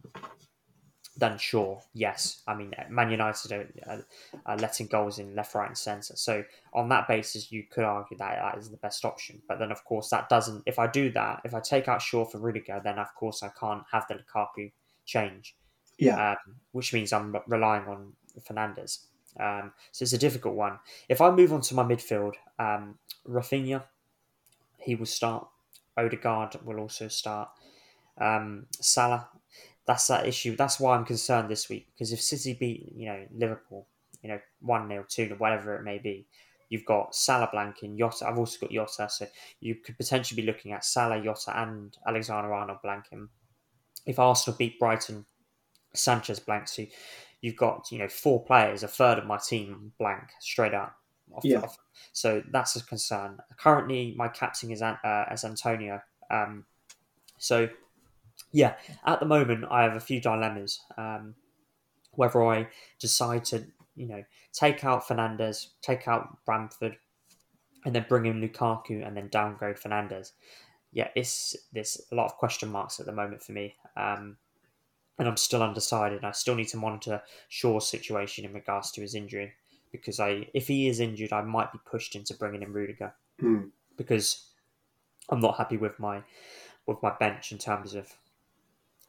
than 1.16 1.36
Shaw? 1.36 1.80
Yes, 1.94 2.42
I 2.46 2.54
mean 2.54 2.72
Man 2.88 3.10
United 3.10 3.52
are, 3.86 4.06
are, 4.46 4.56
letting 4.56 4.86
goals 4.86 5.18
in 5.18 5.34
left, 5.34 5.54
right, 5.56 5.66
and 5.66 5.76
centre. 5.76 6.14
So 6.14 6.44
on 6.74 6.88
that 6.90 7.08
basis, 7.08 7.50
you 7.50 7.64
could 7.68 7.84
argue 7.84 8.16
that 8.18 8.38
that 8.40 8.58
is 8.58 8.70
the 8.70 8.76
best 8.76 9.04
option. 9.04 9.42
But 9.48 9.58
then, 9.58 9.72
of 9.72 9.84
course, 9.84 10.10
that 10.10 10.28
doesn't. 10.28 10.62
If 10.64 10.78
I 10.78 10.86
do 10.86 11.10
that, 11.10 11.40
if 11.44 11.54
I 11.54 11.60
take 11.60 11.88
out 11.88 12.02
Shaw 12.02 12.24
for 12.24 12.38
Rudiger, 12.38 12.80
then 12.84 13.00
of 13.00 13.12
course 13.16 13.42
I 13.42 13.50
can't 13.58 13.82
have 13.90 14.06
the 14.08 14.14
Lukaku 14.14 14.70
change. 15.04 15.56
Yeah. 15.98 16.32
Um, 16.32 16.56
which 16.72 16.92
means 16.92 17.12
I'm 17.12 17.36
relying 17.46 17.86
on 17.86 18.12
Fernandes. 18.40 19.06
Um, 19.38 19.72
so 19.92 20.02
it's 20.02 20.12
a 20.12 20.18
difficult 20.18 20.54
one. 20.54 20.78
If 21.08 21.20
I 21.20 21.30
move 21.30 21.52
on 21.52 21.60
to 21.62 21.74
my 21.74 21.84
midfield, 21.84 22.34
um, 22.58 22.98
Raphinha, 23.28 23.84
he 24.78 24.94
will 24.94 25.06
start. 25.06 25.46
Odegaard 25.96 26.56
will 26.64 26.80
also 26.80 27.08
start. 27.08 27.50
Um, 28.18 28.66
Salah, 28.80 29.28
that's 29.86 30.06
that 30.08 30.26
issue. 30.26 30.56
That's 30.56 30.80
why 30.80 30.96
I'm 30.96 31.04
concerned 31.04 31.50
this 31.50 31.68
week 31.68 31.88
because 31.92 32.12
if 32.12 32.20
City 32.20 32.54
beat, 32.54 32.92
you 32.94 33.06
know, 33.06 33.26
Liverpool, 33.34 33.86
you 34.22 34.28
know, 34.28 34.40
1 34.60 34.88
0, 34.88 35.04
2 35.08 35.26
0, 35.26 35.36
whatever 35.38 35.74
it 35.76 35.82
may 35.82 35.98
be, 35.98 36.26
you've 36.68 36.84
got 36.84 37.14
Salah 37.14 37.50
blanking, 37.52 37.98
Jota. 37.98 38.28
I've 38.28 38.38
also 38.38 38.58
got 38.60 38.70
Jota, 38.70 39.08
so 39.10 39.26
you 39.60 39.76
could 39.76 39.96
potentially 39.96 40.40
be 40.40 40.46
looking 40.46 40.72
at 40.72 40.84
Salah, 40.84 41.22
Jota, 41.22 41.60
and 41.60 41.96
Alexander 42.06 42.52
Arnold 42.52 42.78
blanking 42.84 43.28
if 44.06 44.18
Arsenal 44.18 44.56
beat 44.56 44.78
Brighton, 44.78 45.24
Sanchez 45.94 46.40
blank. 46.40 46.68
So 46.68 46.84
you've 47.40 47.56
got 47.56 47.90
you 47.90 47.98
know 47.98 48.08
four 48.08 48.44
players, 48.44 48.82
a 48.82 48.88
third 48.88 49.18
of 49.18 49.26
my 49.26 49.38
team 49.38 49.92
blank 49.98 50.30
straight 50.40 50.74
up. 50.74 50.96
Off, 51.32 51.44
yeah. 51.44 51.60
Off. 51.60 51.76
So 52.12 52.42
that's 52.50 52.76
a 52.76 52.84
concern. 52.84 53.38
Currently, 53.58 54.14
my 54.16 54.28
captain 54.28 54.70
is 54.70 54.82
uh, 54.82 54.96
as 55.04 55.44
Antonio. 55.44 56.00
Um, 56.30 56.64
so 57.38 57.68
yeah, 58.52 58.74
at 59.06 59.20
the 59.20 59.26
moment, 59.26 59.64
I 59.70 59.82
have 59.82 59.96
a 59.96 60.00
few 60.00 60.20
dilemmas. 60.20 60.80
Um, 60.96 61.34
whether 62.12 62.42
I 62.44 62.68
decide 63.00 63.44
to 63.46 63.64
you 63.96 64.06
know 64.06 64.22
take 64.52 64.84
out 64.84 65.06
Fernandes, 65.06 65.68
take 65.80 66.08
out 66.08 66.38
Bamford, 66.46 66.96
and 67.84 67.94
then 67.94 68.06
bring 68.08 68.26
in 68.26 68.40
Lukaku, 68.40 69.06
and 69.06 69.16
then 69.16 69.28
downgrade 69.28 69.76
Fernandes 69.76 70.32
yeah, 70.92 71.08
it's 71.14 71.56
there's 71.72 72.00
a 72.10 72.14
lot 72.14 72.26
of 72.26 72.36
question 72.36 72.70
marks 72.70 73.00
at 73.00 73.06
the 73.06 73.12
moment 73.12 73.42
for 73.42 73.52
me. 73.52 73.74
Um, 73.96 74.36
and 75.18 75.28
I'm 75.28 75.36
still 75.36 75.62
undecided. 75.62 76.24
I 76.24 76.32
still 76.32 76.54
need 76.54 76.68
to 76.68 76.76
monitor 76.76 77.22
Shaw's 77.48 77.88
situation 77.88 78.44
in 78.44 78.52
regards 78.52 78.90
to 78.92 79.00
his 79.00 79.14
injury 79.14 79.52
because 79.90 80.18
I, 80.18 80.48
if 80.54 80.68
he 80.68 80.88
is 80.88 81.00
injured, 81.00 81.32
I 81.32 81.42
might 81.42 81.70
be 81.70 81.78
pushed 81.84 82.16
into 82.16 82.34
bringing 82.34 82.62
in 82.62 82.72
Rudiger 82.72 83.12
mm. 83.40 83.70
because 83.96 84.48
I'm 85.28 85.40
not 85.40 85.58
happy 85.58 85.76
with 85.76 85.98
my 85.98 86.22
with 86.86 87.02
my 87.02 87.12
bench 87.20 87.52
in 87.52 87.58
terms 87.58 87.94
of 87.94 88.12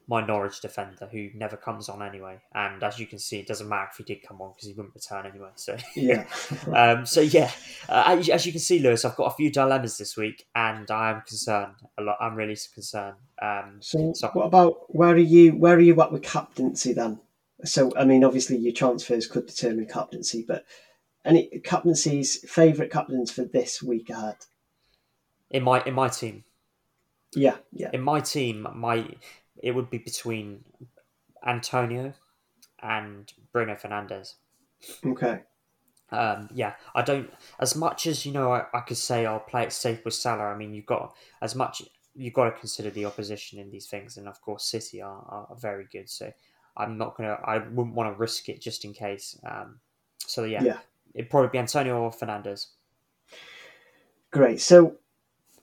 my 0.07 0.25
Norwich 0.25 0.59
defender 0.59 1.07
who 1.11 1.29
never 1.33 1.55
comes 1.55 1.89
on 1.89 2.01
anyway. 2.01 2.39
And 2.53 2.83
as 2.83 2.99
you 2.99 3.07
can 3.07 3.19
see, 3.19 3.39
it 3.39 3.47
doesn't 3.47 3.69
matter 3.69 3.89
if 3.91 3.97
he 3.97 4.03
did 4.03 4.23
come 4.27 4.41
on 4.41 4.51
because 4.51 4.67
he 4.67 4.73
wouldn't 4.73 4.95
return 4.95 5.25
anyway. 5.25 5.49
So 5.55 5.77
yeah, 5.95 6.25
um, 6.75 7.05
so 7.05 7.21
yeah, 7.21 7.51
uh, 7.87 8.19
as 8.31 8.45
you 8.45 8.51
can 8.51 8.61
see, 8.61 8.79
Lewis, 8.79 9.05
I've 9.05 9.15
got 9.15 9.31
a 9.31 9.35
few 9.35 9.51
dilemmas 9.51 9.97
this 9.97 10.17
week, 10.17 10.45
and 10.55 10.89
I 10.91 11.11
am 11.11 11.21
concerned 11.21 11.75
a 11.97 12.01
lot. 12.01 12.17
I'm 12.19 12.35
really 12.35 12.57
concerned. 12.73 13.17
Um, 13.41 13.77
so, 13.79 14.13
so, 14.13 14.29
what 14.29 14.45
about 14.45 14.93
where 14.93 15.11
are 15.11 15.17
you? 15.17 15.51
Where 15.51 15.75
are 15.75 15.81
you 15.81 15.99
at 16.01 16.11
with 16.11 16.23
captaincy 16.23 16.93
then? 16.93 17.19
So 17.65 17.91
I 17.97 18.05
mean, 18.05 18.23
obviously 18.23 18.57
your 18.57 18.73
transfers 18.73 19.27
could 19.27 19.45
determine 19.45 19.87
captaincy, 19.87 20.43
but 20.45 20.65
any 21.25 21.47
captaincies, 21.63 22.49
favourite 22.49 22.91
captains 22.91 23.31
for 23.31 23.45
this 23.45 23.81
week 23.81 24.09
ahead? 24.09 24.37
In 25.49 25.63
my 25.63 25.81
in 25.83 25.93
my 25.93 26.09
team. 26.09 26.43
Yeah, 27.35 27.57
yeah. 27.71 27.89
In 27.93 28.01
my 28.01 28.19
team, 28.19 28.67
my 28.75 29.07
it 29.61 29.71
would 29.71 29.89
be 29.89 29.97
between 29.97 30.63
Antonio 31.45 32.13
and 32.81 33.31
Bruno 33.51 33.75
Fernandes. 33.75 34.35
Okay. 35.05 35.41
Um, 36.11 36.49
yeah, 36.53 36.73
I 36.93 37.01
don't. 37.01 37.31
As 37.59 37.75
much 37.75 38.05
as 38.05 38.25
you 38.25 38.31
know, 38.31 38.51
I, 38.51 38.65
I 38.73 38.81
could 38.81 38.97
say 38.97 39.25
I'll 39.25 39.39
play 39.39 39.63
it 39.63 39.73
safe 39.73 40.05
with 40.05 40.13
Salah. 40.13 40.43
I 40.43 40.55
mean, 40.55 40.73
you've 40.73 40.85
got 40.85 41.15
as 41.41 41.55
much. 41.55 41.81
You've 42.15 42.33
got 42.33 42.45
to 42.45 42.51
consider 42.51 42.91
the 42.91 43.05
opposition 43.05 43.57
in 43.57 43.71
these 43.71 43.87
things, 43.87 44.17
and 44.17 44.27
of 44.27 44.39
course, 44.41 44.65
City 44.65 45.01
are, 45.01 45.47
are 45.49 45.55
very 45.59 45.87
good. 45.91 46.09
So 46.09 46.31
I'm 46.77 46.97
not 46.97 47.17
gonna. 47.17 47.39
I 47.43 47.57
wouldn't 47.57 47.95
want 47.95 48.13
to 48.13 48.19
risk 48.19 48.49
it 48.49 48.61
just 48.61 48.85
in 48.85 48.93
case. 48.93 49.39
Um, 49.49 49.79
so 50.19 50.43
yeah, 50.43 50.63
yeah, 50.63 50.77
it'd 51.15 51.31
probably 51.31 51.49
be 51.49 51.57
Antonio 51.57 51.99
or 51.99 52.11
Fernandes. 52.11 52.67
Great. 54.29 54.61
So 54.61 54.97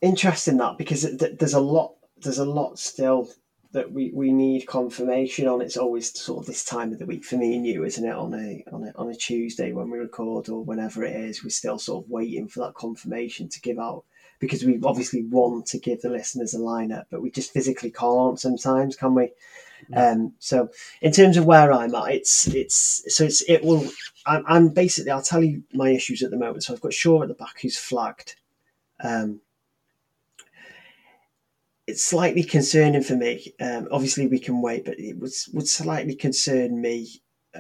interesting 0.01 0.57
that 0.57 0.79
because 0.79 1.03
there's 1.17 1.55
a 1.55 1.61
lot. 1.61 1.95
There's 2.17 2.39
a 2.39 2.45
lot 2.45 2.79
still 2.79 3.31
that 3.73 3.93
we, 3.93 4.11
we 4.13 4.33
need 4.33 4.67
confirmation 4.67 5.47
on. 5.47 5.61
It's 5.61 5.77
always 5.77 6.19
sort 6.19 6.41
of 6.41 6.47
this 6.47 6.65
time 6.65 6.93
of 6.93 6.99
the 6.99 7.07
week 7.07 7.25
for 7.25 7.37
me 7.37 7.55
and 7.55 7.67
you, 7.67 7.85
isn't 7.85 8.05
it? 8.05 8.15
On 8.15 8.35
a 8.35 8.65
on 8.73 8.85
a 8.85 8.93
on 8.97 9.09
a 9.11 9.15
Tuesday 9.15 9.73
when 9.73 9.91
we 9.91 9.99
record 9.99 10.49
or 10.49 10.63
whenever 10.63 11.05
it 11.05 11.15
is, 11.15 11.45
we're 11.45 11.51
still 11.51 11.79
sort 11.79 12.05
of 12.05 12.11
waiting 12.11 12.49
for 12.49 12.61
that 12.61 12.75
confirmation 12.75 13.49
to 13.49 13.61
give 13.61 13.79
out 13.79 14.05
because 14.41 14.65
we 14.65 14.81
obviously 14.83 15.25
want 15.25 15.67
to 15.67 15.79
give 15.79 16.01
the 16.01 16.09
listeners 16.09 16.55
a 16.55 16.59
lineup, 16.59 17.05
but 17.11 17.23
we 17.23 17.31
just 17.31 17.53
physically 17.53 17.91
can't 17.91 18.41
sometimes, 18.41 18.97
can 18.97 19.15
we? 19.15 19.31
Um, 19.95 20.35
so 20.39 20.71
in 21.01 21.13
terms 21.13 21.37
of 21.37 21.47
where 21.47 21.73
I'm 21.73 21.95
at, 21.95 22.13
it's 22.13 22.47
it's 22.49 23.15
so 23.15 23.25
it's 23.25 23.43
it 23.43 23.63
will. 23.63 23.89
I'm, 24.27 24.45
I'm 24.47 24.69
basically 24.69 25.11
I'll 25.11 25.23
tell 25.23 25.43
you 25.43 25.63
my 25.73 25.91
issues 25.91 26.23
at 26.23 26.31
the 26.31 26.37
moment. 26.37 26.65
So 26.65 26.75
I've 26.75 26.81
got 26.81 26.93
Shaw 26.93 27.23
at 27.23 27.29
the 27.29 27.35
back 27.35 27.61
who's 27.61 27.77
flagged. 27.77 28.37
Um, 29.03 29.41
it's 31.87 32.05
slightly 32.05 32.43
concerning 32.43 33.03
for 33.03 33.17
me. 33.17 33.53
Um, 33.61 33.89
obviously, 33.91 34.27
we 34.27 34.39
can 34.39 34.63
wait, 34.63 34.85
but 34.85 34.99
it 34.99 35.19
was, 35.19 35.49
would 35.53 35.69
slightly 35.69 36.15
concern 36.15 36.81
me 36.81 37.09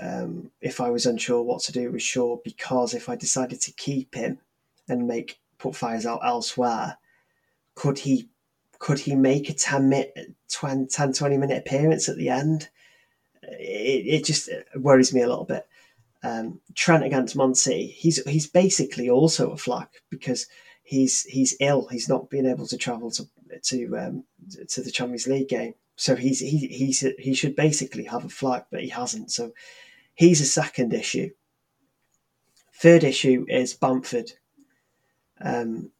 um, 0.00 0.50
if 0.60 0.80
I 0.80 0.90
was 0.90 1.06
unsure 1.06 1.42
what 1.42 1.62
to 1.62 1.72
do 1.72 1.90
with 1.90 2.02
Shaw 2.02 2.36
because 2.44 2.94
if 2.94 3.08
I 3.08 3.16
decided 3.16 3.60
to 3.62 3.72
keep 3.72 4.14
him 4.14 4.38
and 4.88 5.06
make 5.06 5.40
put 5.58 5.74
fires 5.74 6.06
out 6.06 6.20
elsewhere, 6.24 6.98
could 7.74 7.98
he 7.98 8.28
could 8.78 8.98
he 8.98 9.14
make 9.14 9.50
a 9.50 9.54
10 9.54 9.88
minute 9.88 10.34
20, 10.50 10.86
10 10.86 11.12
20 11.12 11.36
minute 11.36 11.58
appearance 11.58 12.08
at 12.08 12.16
the 12.16 12.28
end? 12.28 12.68
It, 13.42 14.06
it 14.06 14.24
just 14.24 14.48
worries 14.76 15.12
me 15.12 15.22
a 15.22 15.28
little 15.28 15.44
bit. 15.44 15.66
Um, 16.22 16.60
Trent 16.74 17.04
against 17.04 17.36
Monty, 17.36 17.86
he's 17.86 18.22
he's 18.24 18.46
basically 18.46 19.08
also 19.08 19.50
a 19.50 19.56
flag 19.56 19.88
because 20.10 20.46
he's 20.82 21.24
he's 21.24 21.56
ill. 21.60 21.88
He's 21.88 22.08
not 22.08 22.30
been 22.30 22.46
able 22.46 22.66
to 22.66 22.76
travel 22.76 23.10
to 23.12 23.26
to 23.64 23.96
um, 23.98 24.24
to 24.68 24.82
the 24.82 24.90
Champions 24.90 25.26
League 25.26 25.48
game. 25.48 25.74
So 25.96 26.16
he's 26.16 26.40
he 26.40 26.66
he's 26.68 27.01
he 27.18 27.34
should 27.34 27.57
basically 27.57 28.05
have 28.05 28.24
a 28.24 28.28
flag, 28.28 28.64
but 28.70 28.82
he 28.82 28.88
hasn't. 28.88 29.30
So 29.30 29.53
he's 30.14 30.40
a 30.40 30.46
second 30.46 30.94
issue. 30.94 31.30
Third 32.74 33.05
issue 33.05 33.44
is 33.48 33.74
Bamford. 33.74 34.32
Um, 35.42 35.90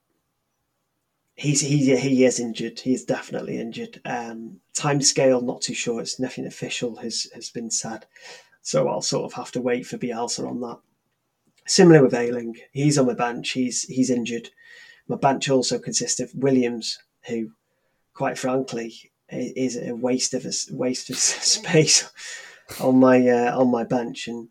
he's 1.35 1.61
he 1.61 1.97
he 1.97 2.25
is 2.25 2.41
injured. 2.41 2.81
He 2.81 2.95
is 2.95 3.05
definitely 3.05 3.59
injured. 3.59 4.01
Um, 4.05 4.61
time 4.75 5.01
scale 5.03 5.41
not 5.41 5.63
too 5.63 5.75
sure. 5.75 6.01
It's 6.01 6.21
nothing 6.21 6.47
official 6.47 6.97
has 6.97 7.27
has 7.35 7.51
been 7.51 7.71
said. 7.71 8.07
So 8.63 8.89
I'll 8.89 9.03
sort 9.03 9.25
of 9.25 9.33
have 9.35 9.51
to 9.53 9.61
wait 9.61 9.87
for 9.87 9.99
Bielsa 9.99 10.47
on 10.47 10.61
that. 10.61 10.79
Similar 11.67 12.03
with 12.03 12.15
Ayling, 12.15 12.57
he's 12.73 12.99
on 12.99 13.07
the 13.07 13.15
bench. 13.15 13.51
He's 13.51 13.83
he's 13.83 14.11
injured. 14.11 14.51
My 15.09 15.17
bench 15.17 15.49
also 15.49 15.79
consists 15.79 16.21
of 16.21 16.35
Williams, 16.35 16.99
who, 17.27 17.51
quite 18.15 18.39
frankly, 18.39 18.95
is 19.29 19.77
a 19.77 19.95
waste 19.95 20.35
of 20.35 20.45
a 20.45 20.53
waste 20.71 21.11
of 21.11 21.17
space 21.19 22.11
on 22.81 22.99
my 22.99 23.27
uh, 23.29 23.59
on 23.59 23.71
my 23.71 23.85
bench, 23.85 24.29
and 24.29 24.49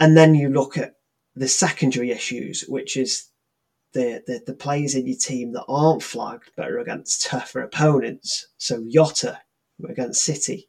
and 0.00 0.16
then 0.16 0.34
you 0.34 0.48
look 0.48 0.76
at 0.76 0.94
the 1.34 1.48
secondary 1.48 2.10
issues, 2.10 2.64
which 2.68 2.96
is 2.96 3.28
the, 3.92 4.22
the, 4.26 4.42
the 4.46 4.54
players 4.54 4.94
in 4.94 5.06
your 5.06 5.16
team 5.16 5.52
that 5.52 5.64
aren't 5.68 6.02
flagged 6.02 6.50
but 6.56 6.68
are 6.68 6.78
against 6.78 7.26
tougher 7.26 7.60
opponents. 7.60 8.48
So 8.58 8.84
Jota 8.88 9.38
against 9.88 10.24
City. 10.24 10.68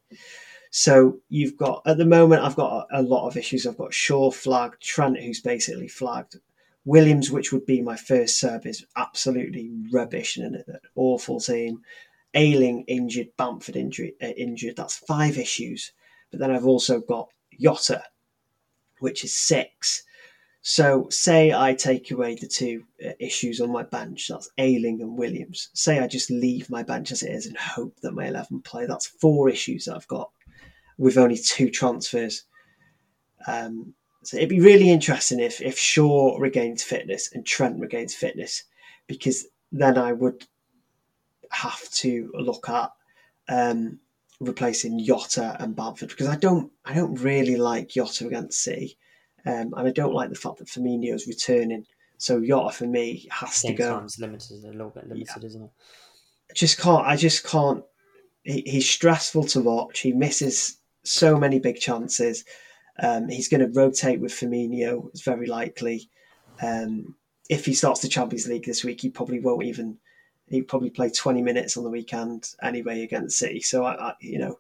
So 0.72 1.20
you've 1.30 1.58
got 1.58 1.82
at 1.86 1.98
the 1.98 2.06
moment 2.06 2.44
I've 2.44 2.56
got 2.56 2.88
a, 2.92 3.00
a 3.00 3.02
lot 3.02 3.28
of 3.28 3.38
issues. 3.38 3.66
I've 3.66 3.78
got 3.78 3.94
Shaw 3.94 4.32
flagged, 4.32 4.82
Trent 4.82 5.20
who's 5.20 5.42
basically 5.42 5.88
flagged, 5.88 6.38
Williams, 6.88 7.30
which 7.30 7.52
would 7.52 7.66
be 7.66 7.82
my 7.82 7.98
first 7.98 8.40
sub, 8.40 8.66
is 8.66 8.86
absolutely 8.96 9.70
rubbish 9.92 10.38
and 10.38 10.56
an 10.56 10.64
awful 10.96 11.38
team. 11.38 11.82
Ayling 12.34 12.86
injured, 12.88 13.28
Bamford 13.38 13.76
injury, 13.76 14.16
uh, 14.24 14.28
injured. 14.28 14.78
That's 14.78 14.96
five 14.96 15.38
issues. 15.38 15.92
But 16.32 16.40
then 16.40 16.50
I've 16.50 16.66
also 16.66 17.02
got 17.02 17.28
Jota, 17.60 18.04
which 19.00 19.26
is 19.26 19.36
six. 19.36 20.06
So 20.62 21.10
say 21.10 21.52
I 21.52 21.74
take 21.74 22.10
away 22.10 22.36
the 22.36 22.48
two 22.48 22.86
uh, 23.06 23.12
issues 23.20 23.60
on 23.60 23.70
my 23.70 23.84
bench, 23.84 24.30
that's 24.30 24.50
Ayling 24.58 25.02
and 25.02 25.18
Williams. 25.18 25.70
Say 25.74 26.00
I 26.00 26.08
just 26.08 26.32
leave 26.32 26.70
my 26.70 26.84
bench 26.84 27.12
as 27.12 27.22
it 27.22 27.32
is 27.32 27.48
and 27.48 27.58
hope 27.58 28.00
that 28.00 28.14
my 28.14 28.28
11 28.28 28.62
play. 28.62 28.86
That's 28.86 29.08
four 29.08 29.50
issues 29.50 29.86
that 29.86 29.96
I've 29.98 30.08
got 30.08 30.32
with 30.98 31.18
only 31.18 31.38
two 31.38 31.70
transfers. 31.70 32.46
Um, 33.46 33.94
so 34.24 34.38
it'd 34.38 34.50
be 34.50 34.60
really 34.60 34.90
interesting 34.90 35.40
if 35.40 35.62
if 35.62 35.78
Shaw 35.78 36.38
regains 36.38 36.84
fitness 36.84 37.30
and 37.34 37.46
Trent 37.46 37.80
regains 37.80 38.14
fitness, 38.14 38.64
because 39.08 39.48
then 39.72 39.98
I 39.98 40.14
would 40.14 40.46
have 41.52 41.90
to 41.92 42.32
look 42.34 42.68
at 42.70 42.92
um, 43.50 44.00
replacing 44.40 45.04
Jota 45.04 45.56
and 45.60 45.76
Bamford 45.76 46.10
because 46.10 46.28
I 46.28 46.36
don't 46.36 46.72
I 46.86 46.94
don't 46.94 47.16
really 47.16 47.56
like 47.56 47.90
Jota 47.90 48.28
against 48.28 48.64
City, 48.64 48.98
um, 49.46 49.74
and 49.76 49.88
I 49.88 49.92
don't 49.92 50.14
like 50.14 50.30
the 50.30 50.36
fact 50.36 50.58
that 50.58 50.68
Firmino's 50.68 51.28
returning. 51.28 51.86
So 52.18 52.42
Jota 52.44 52.72
for 52.76 52.86
me 52.86 53.28
has 53.32 53.62
to 53.62 53.74
go. 53.74 54.00
Time's 54.00 54.20
limited, 54.20 54.64
a 54.64 54.72
little 54.72 54.90
bit 54.90 55.08
limited, 55.08 55.42
yeah. 55.42 55.48
isn't 55.48 55.64
it? 55.64 55.72
I 56.50 56.54
just 56.54 56.80
can't. 56.80 57.06
I 57.06 57.16
just 57.16 57.46
can't. 57.46 57.84
He, 58.44 58.64
he's 58.66 58.90
stressful 58.90 59.44
to 59.46 59.62
watch. 59.62 60.00
He 60.00 60.14
misses 60.14 60.80
so 61.04 61.38
many 61.38 61.60
big 61.60 61.80
chances. 61.80 62.44
Um, 63.02 63.30
he's 63.30 63.50
going 63.50 63.62
to 63.62 63.80
rotate 63.80 64.20
with 64.20 64.32
Firmino. 64.32 65.10
It's 65.10 65.22
very 65.22 65.48
likely. 65.48 66.10
Um, 66.62 67.16
if 67.50 67.66
he 67.66 67.74
starts 67.74 68.02
the 68.02 68.08
Champions 68.08 68.48
League 68.48 68.66
this 68.66 68.84
week, 68.84 69.02
he 69.02 69.10
probably 69.10 69.40
won't 69.40 69.64
even. 69.64 69.98
He 70.50 70.62
probably 70.62 70.90
play 70.90 71.10
twenty 71.10 71.42
minutes 71.42 71.78
on 71.78 71.84
the 71.84 71.90
weekend 71.90 72.54
anyway 72.62 73.04
against 73.04 73.38
City. 73.38 73.62
So 73.62 73.84
I, 73.84 74.10
I 74.10 74.14
you 74.22 74.40
know, 74.40 74.60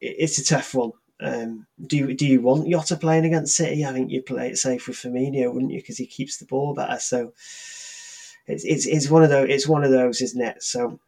it's 0.00 0.38
a 0.38 0.44
tough 0.44 0.74
one. 0.74 0.92
Um, 1.20 1.66
do 1.86 1.96
you 1.96 2.14
do 2.14 2.26
you 2.26 2.40
want 2.40 2.68
Jota 2.68 2.96
playing 2.96 3.24
against 3.24 3.56
City? 3.56 3.84
I 3.84 3.92
think 3.92 4.10
you 4.10 4.22
play 4.22 4.48
it 4.48 4.58
safe 4.58 4.88
with 4.88 4.96
Firmino, 4.96 5.52
wouldn't 5.52 5.72
you? 5.72 5.78
Because 5.78 5.98
he 5.98 6.06
keeps 6.06 6.38
the 6.38 6.46
ball 6.46 6.74
better. 6.74 6.98
So 6.98 7.32
it's, 8.46 8.64
it's 8.64 8.86
it's 8.86 9.10
one 9.10 9.22
of 9.22 9.30
those. 9.30 9.48
It's 9.50 9.68
one 9.68 9.84
of 9.84 9.90
those, 9.90 10.20
isn't 10.22 10.40
it? 10.40 10.62
So 10.62 10.98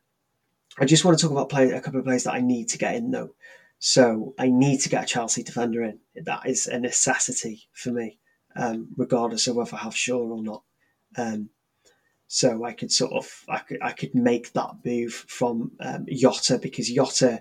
I 0.78 0.84
just 0.84 1.04
want 1.04 1.18
to 1.18 1.22
talk 1.22 1.32
about 1.32 1.48
play, 1.48 1.70
a 1.70 1.80
couple 1.80 1.98
of 1.98 2.04
players 2.04 2.24
that 2.24 2.34
I 2.34 2.40
need 2.40 2.68
to 2.68 2.78
get 2.78 2.94
in 2.94 3.10
though. 3.10 3.30
So 3.78 4.34
I 4.38 4.48
need 4.48 4.80
to 4.80 4.88
get 4.88 5.04
a 5.04 5.06
Chelsea 5.06 5.42
defender 5.42 5.82
in. 5.82 6.00
That 6.24 6.46
is 6.46 6.66
a 6.66 6.78
necessity 6.78 7.68
for 7.72 7.92
me, 7.92 8.18
um, 8.56 8.88
regardless 8.96 9.46
of 9.46 9.56
whether 9.56 9.76
I 9.76 9.80
have 9.80 9.96
Shaw 9.96 10.18
or 10.18 10.42
not. 10.42 10.62
Um, 11.16 11.50
so 12.28 12.64
I 12.64 12.72
could 12.72 12.90
sort 12.90 13.12
of 13.12 13.44
I 13.48 13.58
could 13.58 13.78
I 13.82 13.92
could 13.92 14.14
make 14.14 14.52
that 14.52 14.70
move 14.84 15.12
from 15.12 15.72
um, 15.80 16.06
Jota 16.10 16.58
because 16.58 16.90
Jota 16.90 17.40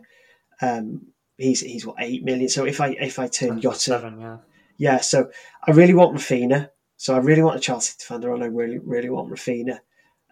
um, 0.62 1.08
he's 1.38 1.62
he's 1.62 1.86
what 1.86 1.96
eight 2.00 2.24
million. 2.24 2.50
So 2.50 2.66
if 2.66 2.80
I 2.80 2.90
if 3.00 3.18
I 3.18 3.28
turn 3.28 3.60
Jota 3.62 3.80
seven, 3.80 4.20
yeah, 4.20 4.38
yeah. 4.78 5.00
So 5.00 5.32
I 5.66 5.72
really 5.72 5.94
want 5.94 6.16
Raphinha. 6.16 6.70
So 6.98 7.16
I 7.16 7.18
really 7.18 7.42
want 7.42 7.58
a 7.58 7.62
Chelsea 7.62 7.96
defender, 7.98 8.34
and 8.34 8.44
I 8.44 8.48
really 8.48 8.78
really 8.78 9.10
want 9.10 9.32
Raphinha. 9.32 9.80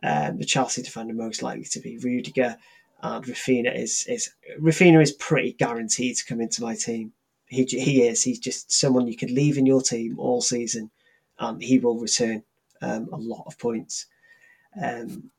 Um, 0.03 0.37
the 0.37 0.45
Chelsea 0.45 0.81
defender 0.81 1.13
most 1.13 1.41
likely 1.41 1.63
to 1.63 1.79
be 1.79 1.97
Rudiger 1.97 2.57
and 3.03 3.25
Raphinha 3.25 3.75
is 3.75 4.05
is 4.07 4.31
Raphinha 4.59 5.01
is 5.01 5.11
pretty 5.11 5.53
guaranteed 5.53 6.15
to 6.15 6.25
come 6.25 6.41
into 6.41 6.63
my 6.63 6.73
team. 6.73 7.11
He 7.47 7.65
he 7.65 8.03
is. 8.03 8.23
He's 8.23 8.39
just 8.39 8.71
someone 8.71 9.07
you 9.07 9.17
could 9.17 9.29
leave 9.29 9.57
in 9.57 9.65
your 9.65 9.81
team 9.81 10.17
all 10.17 10.41
season, 10.41 10.89
and 11.37 11.61
he 11.61 11.79
will 11.79 11.99
return 11.99 12.43
um, 12.81 13.09
a 13.11 13.17
lot 13.17 13.43
of 13.45 13.59
points, 13.59 14.05
um, 14.81 15.29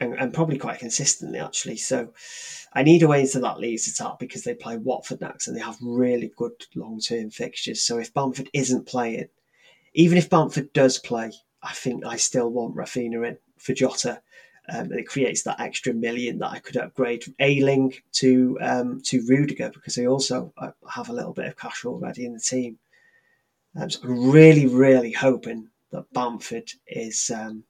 and, 0.00 0.14
and, 0.14 0.34
probably 0.34 0.56
quite 0.56 0.78
consistently 0.78 1.38
actually. 1.38 1.76
So 1.76 2.14
I 2.72 2.82
need 2.82 3.02
a 3.02 3.08
way 3.08 3.20
into 3.20 3.40
that 3.40 3.60
Leeds 3.60 3.88
attack 3.88 4.18
because 4.18 4.44
they 4.44 4.54
play 4.54 4.78
Watford 4.78 5.20
next, 5.20 5.48
and 5.48 5.56
they 5.56 5.62
have 5.62 5.76
really 5.82 6.32
good 6.34 6.64
long 6.74 6.98
term 7.00 7.28
fixtures. 7.28 7.82
So 7.82 7.98
if 7.98 8.14
Bamford 8.14 8.48
isn't 8.54 8.86
playing, 8.86 9.28
even 9.92 10.16
if 10.16 10.30
Bamford 10.30 10.72
does 10.72 10.98
play, 10.98 11.30
I 11.62 11.74
think 11.74 12.06
I 12.06 12.16
still 12.16 12.50
want 12.50 12.74
Raphinha 12.74 13.28
in 13.28 13.36
for 13.58 13.74
Jota 13.74 14.22
um, 14.68 14.90
and 14.90 15.00
it 15.00 15.08
creates 15.08 15.42
that 15.42 15.60
extra 15.60 15.92
million 15.92 16.38
that 16.38 16.50
I 16.50 16.58
could 16.58 16.76
upgrade 16.76 17.24
from 17.24 17.34
Ayling 17.38 17.94
to 18.14 18.58
um, 18.60 19.00
to 19.02 19.24
Rudiger 19.26 19.70
because 19.70 19.98
I 19.98 20.06
also 20.06 20.52
uh, 20.58 20.72
have 20.90 21.08
a 21.08 21.12
little 21.12 21.32
bit 21.32 21.46
of 21.46 21.56
cash 21.56 21.84
already 21.84 22.26
in 22.26 22.34
the 22.34 22.40
team. 22.40 22.78
Um, 23.78 23.90
so 23.90 24.00
I'm 24.02 24.30
really, 24.30 24.66
really 24.66 25.12
hoping 25.12 25.68
that 25.92 26.12
Bamford 26.12 26.72
is 26.86 27.30
um, 27.34 27.64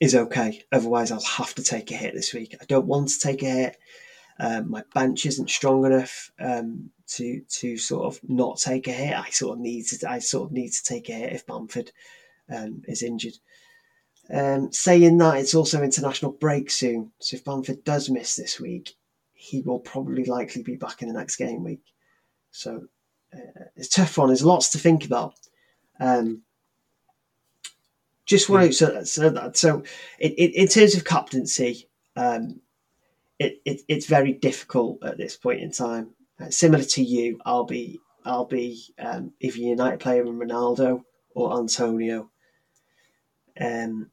is 0.00 0.14
okay. 0.14 0.62
Otherwise, 0.72 1.10
I'll 1.10 1.20
have 1.20 1.54
to 1.56 1.62
take 1.62 1.90
a 1.90 1.96
hit 1.96 2.14
this 2.14 2.32
week. 2.32 2.56
I 2.60 2.64
don't 2.64 2.86
want 2.86 3.08
to 3.08 3.18
take 3.18 3.42
a 3.42 3.50
hit. 3.50 3.76
Um, 4.40 4.70
my 4.70 4.82
bench 4.94 5.26
isn't 5.26 5.50
strong 5.50 5.84
enough 5.84 6.30
um, 6.40 6.90
to 7.08 7.40
to 7.40 7.76
sort 7.76 8.06
of 8.06 8.20
not 8.28 8.58
take 8.58 8.88
a 8.88 8.92
hit. 8.92 9.14
I 9.14 9.28
sort 9.30 9.58
of 9.58 9.60
need 9.60 9.86
to 9.86 10.10
I 10.10 10.18
sort 10.18 10.46
of 10.46 10.52
need 10.52 10.70
to 10.70 10.82
take 10.82 11.08
a 11.08 11.12
hit 11.12 11.32
if 11.32 11.46
Bamford 11.46 11.92
um, 12.50 12.82
is 12.86 13.02
injured. 13.02 13.34
Um, 14.32 14.72
saying 14.72 15.18
that, 15.18 15.36
it's 15.36 15.54
also 15.54 15.82
international 15.82 16.32
break 16.32 16.70
soon. 16.70 17.12
So 17.18 17.36
if 17.36 17.44
Bamford 17.44 17.84
does 17.84 18.08
miss 18.08 18.36
this 18.36 18.58
week, 18.58 18.94
he 19.34 19.60
will 19.60 19.80
probably 19.80 20.24
likely 20.24 20.62
be 20.62 20.76
back 20.76 21.02
in 21.02 21.08
the 21.08 21.14
next 21.14 21.36
game 21.36 21.62
week. 21.62 21.82
So 22.50 22.86
uh, 23.34 23.64
it's 23.76 23.88
tough 23.88 24.16
one. 24.16 24.28
There's 24.28 24.44
lots 24.44 24.70
to 24.70 24.78
think 24.78 25.04
about. 25.04 25.34
Um, 26.00 26.42
just 28.26 28.48
want 28.48 28.66
to 28.66 28.72
so 28.72 29.04
so, 29.04 29.50
so 29.52 29.82
it, 30.18 30.32
it, 30.32 30.54
in 30.54 30.68
terms 30.68 30.94
of 30.94 31.04
captaincy, 31.04 31.88
um, 32.16 32.60
it, 33.38 33.60
it 33.66 33.82
it's 33.88 34.06
very 34.06 34.32
difficult 34.32 35.04
at 35.04 35.18
this 35.18 35.36
point 35.36 35.60
in 35.60 35.70
time. 35.70 36.10
Uh, 36.40 36.48
similar 36.48 36.84
to 36.84 37.02
you, 37.02 37.38
I'll 37.44 37.64
be 37.64 38.00
I'll 38.24 38.46
be 38.46 38.82
um, 38.98 39.32
either 39.40 39.58
United 39.58 40.00
player 40.00 40.22
in 40.22 40.38
Ronaldo 40.38 41.02
or 41.34 41.58
Antonio. 41.58 42.30
Um, 43.60 44.10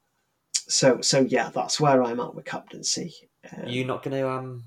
so 0.68 1.02
so 1.02 1.22
yeah, 1.22 1.50
that's 1.50 1.80
where 1.80 2.04
I'm 2.04 2.20
at 2.20 2.36
with 2.36 2.46
captaincy. 2.46 3.14
Um, 3.52 3.68
You're 3.68 3.88
not 3.88 4.04
going 4.04 4.18
to 4.18 4.30
um 4.30 4.64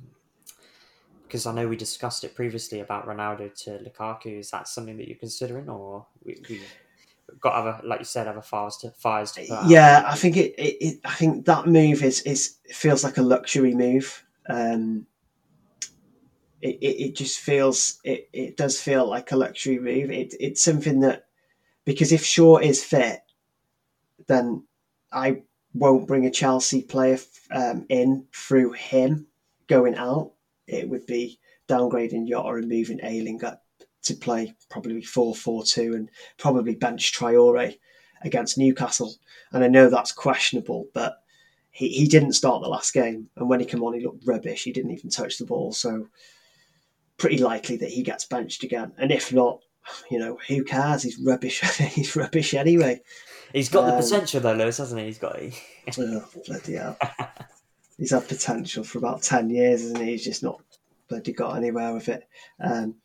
because 1.35 1.47
I 1.47 1.53
know 1.53 1.67
we 1.67 1.77
discussed 1.77 2.23
it 2.23 2.37
previously 2.37 2.79
about 2.79 3.09
Ronaldo 3.09 3.53
to 3.65 3.71
Lukaku. 3.79 4.39
Is 4.39 4.53
that 4.53 4.69
something 4.69 4.97
that 4.99 5.09
you're 5.09 5.19
considering, 5.19 5.69
or 5.69 6.07
we, 6.23 6.41
we 6.49 6.61
got 7.41 7.55
other, 7.55 7.81
like 7.83 7.99
you 7.99 8.05
said, 8.05 8.29
other 8.29 8.41
fires 8.41 8.77
to 8.79 8.91
fires 8.91 9.33
to 9.33 9.41
put 9.41 9.51
out? 9.51 9.69
yeah, 9.69 10.05
I 10.07 10.15
think 10.15 10.37
it, 10.37 10.55
it, 10.57 10.77
it. 10.81 11.01
I 11.05 11.13
think 11.15 11.45
that 11.47 11.67
move 11.67 12.05
is 12.05 12.21
is 12.23 12.59
feels 12.69 13.03
like 13.03 13.19
a 13.19 13.23
luxury 13.23 13.75
move. 13.75 14.25
Um, 14.49 15.07
it, 16.63 16.77
it, 16.81 17.05
it 17.05 17.17
just 17.17 17.41
feels 17.41 17.99
it, 18.05 18.29
it 18.33 18.57
does 18.57 18.81
feel 18.81 19.05
like 19.09 19.33
a 19.33 19.37
luxury 19.37 19.81
move. 19.81 20.13
It, 20.13 20.35
it's 20.39 20.63
something 20.63 21.01
that 21.01 21.27
because 21.85 22.13
if 22.13 22.25
Shaw 22.25 22.59
is 22.59 22.85
fit, 22.85 23.23
then 24.29 24.63
I 25.13 25.43
won't 25.75 26.07
bring 26.07 26.25
a 26.25 26.31
Chelsea 26.31 26.83
player 26.83 27.19
um, 27.51 27.85
in 27.89 28.27
through 28.33 28.73
him 28.73 29.27
going 29.67 29.97
out. 29.97 30.33
It 30.67 30.89
would 30.89 31.07
be 31.07 31.39
downgrading 31.69 32.29
Jota 32.29 32.55
and 32.55 32.69
moving 32.69 33.01
Ayling 33.03 33.45
up 33.45 33.63
to 34.03 34.15
play 34.15 34.55
probably 34.71 35.03
4 35.03 35.35
4 35.35 35.65
2 35.65 35.95
and 35.95 36.11
probably 36.39 36.75
bench 36.75 37.13
Traore 37.13 37.77
against 38.23 38.59
Newcastle. 38.59 39.15
And 39.53 39.65
I 39.65 39.69
know 39.69 39.89
that's 39.89 40.13
questionable, 40.13 40.87
but 40.95 41.19
he, 41.71 41.89
he 41.89 42.07
didn't 42.07 42.33
start 42.33 42.63
the 42.63 42.69
last 42.69 42.93
game. 42.93 43.29
And 43.37 43.49
when 43.49 43.61
he 43.61 43.67
came 43.67 43.83
on, 43.83 43.95
he 43.95 44.05
looked 44.05 44.27
rubbish. 44.27 44.65
He 44.65 44.73
didn't 44.73 44.93
even 44.93 45.11
touch 45.11 45.39
the 45.39 45.45
ball. 45.45 45.73
So 45.73 46.09
pretty 47.17 47.39
likely 47.39 47.77
that 47.79 47.91
he 47.91 48.03
gets 48.03 48.25
benched 48.25 48.63
again. 48.63 48.93
And 48.99 49.11
if 49.11 49.33
not, 49.33 49.61
you 50.11 50.19
know, 50.19 50.39
who 50.49 50.65
cares? 50.65 51.03
He's 51.03 51.19
rubbish. 51.19 51.61
He's 51.79 52.17
rubbish 52.17 52.55
anyway. 52.55 53.01
He's 53.53 53.69
got 53.69 53.89
um, 53.89 53.97
the 53.97 54.03
potential 54.03 54.41
though, 54.41 54.55
Lewis, 54.55 54.79
hasn't 54.79 55.01
he? 55.01 55.07
He's 55.07 55.19
got. 55.19 55.37
oh, 55.37 56.25
bloody 56.47 56.75
hell. 56.75 56.99
He's 57.99 58.11
had 58.11 58.27
potential 58.27 58.83
for 58.83 58.99
about 58.99 59.23
ten 59.23 59.51
years, 59.51 59.83
hasn't 59.83 60.01
he? 60.01 60.13
He's 60.13 60.25
just 60.25 60.43
not 60.43 60.61
bloody 61.09 61.33
got 61.33 61.57
anywhere 61.57 61.93
with 61.95 62.09
it. 62.09 62.29
Um, 62.61 62.97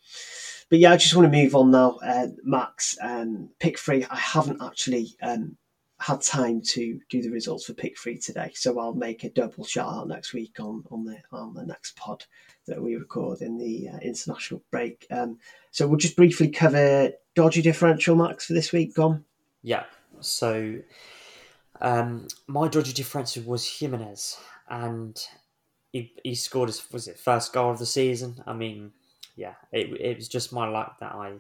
but 0.70 0.80
yeah, 0.80 0.92
I 0.92 0.98
just 0.98 1.16
want 1.16 1.32
to 1.32 1.38
move 1.38 1.56
on 1.56 1.72
now, 1.72 2.00
uh, 2.04 2.28
Max. 2.44 2.98
Um, 3.02 3.50
pick 3.60 3.78
three. 3.78 4.06
I 4.06 4.16
haven't 4.16 4.62
actually 4.62 5.16
um, 5.22 5.58
had 6.00 6.22
time 6.22 6.62
to 6.62 7.00
do 7.10 7.22
the 7.22 7.30
results 7.30 7.66
for 7.66 7.74
pick 7.74 7.98
three 7.98 8.18
today, 8.18 8.52
so 8.54 8.80
I'll 8.80 8.94
make 8.94 9.24
a 9.24 9.30
double 9.30 9.66
shout 9.66 9.94
out 9.94 10.08
next 10.08 10.34
week 10.34 10.60
on 10.60 10.84
on 10.92 11.04
the 11.04 11.18
on 11.32 11.54
the 11.54 11.66
next 11.66 11.96
pod 11.98 12.26
that 12.68 12.82
we 12.82 12.96
record 12.96 13.42
in 13.42 13.58
the 13.58 13.90
uh, 13.90 13.98
international 13.98 14.64
break. 14.72 15.06
Um, 15.12 15.40
so 15.72 15.88
we'll 15.88 15.98
just 15.98 16.16
briefly 16.16 16.50
cover 16.50 17.12
dodgy 17.36 17.62
differential, 17.62 18.16
Max, 18.16 18.46
for 18.46 18.54
this 18.54 18.72
week. 18.72 18.96
Gone. 18.96 19.26
Yeah. 19.62 19.84
So 20.22 20.80
um, 21.82 22.28
my 22.48 22.68
dodgy 22.68 22.94
differential 22.94 23.44
was 23.44 23.68
Jimenez, 23.68 24.38
and 24.70 25.22
he, 25.92 26.14
he 26.24 26.36
scored 26.36 26.70
his 26.70 26.90
was 26.92 27.08
it 27.08 27.20
first 27.20 27.54
goal 27.54 27.72
of 27.72 27.80
the 27.80 27.86
season. 27.86 28.42
I 28.46 28.54
mean, 28.54 28.92
yeah, 29.36 29.56
it, 29.72 29.92
it 30.00 30.18
was 30.18 30.28
just 30.28 30.54
my 30.54 30.68
luck 30.68 31.00
that 31.00 31.14
I, 31.14 31.34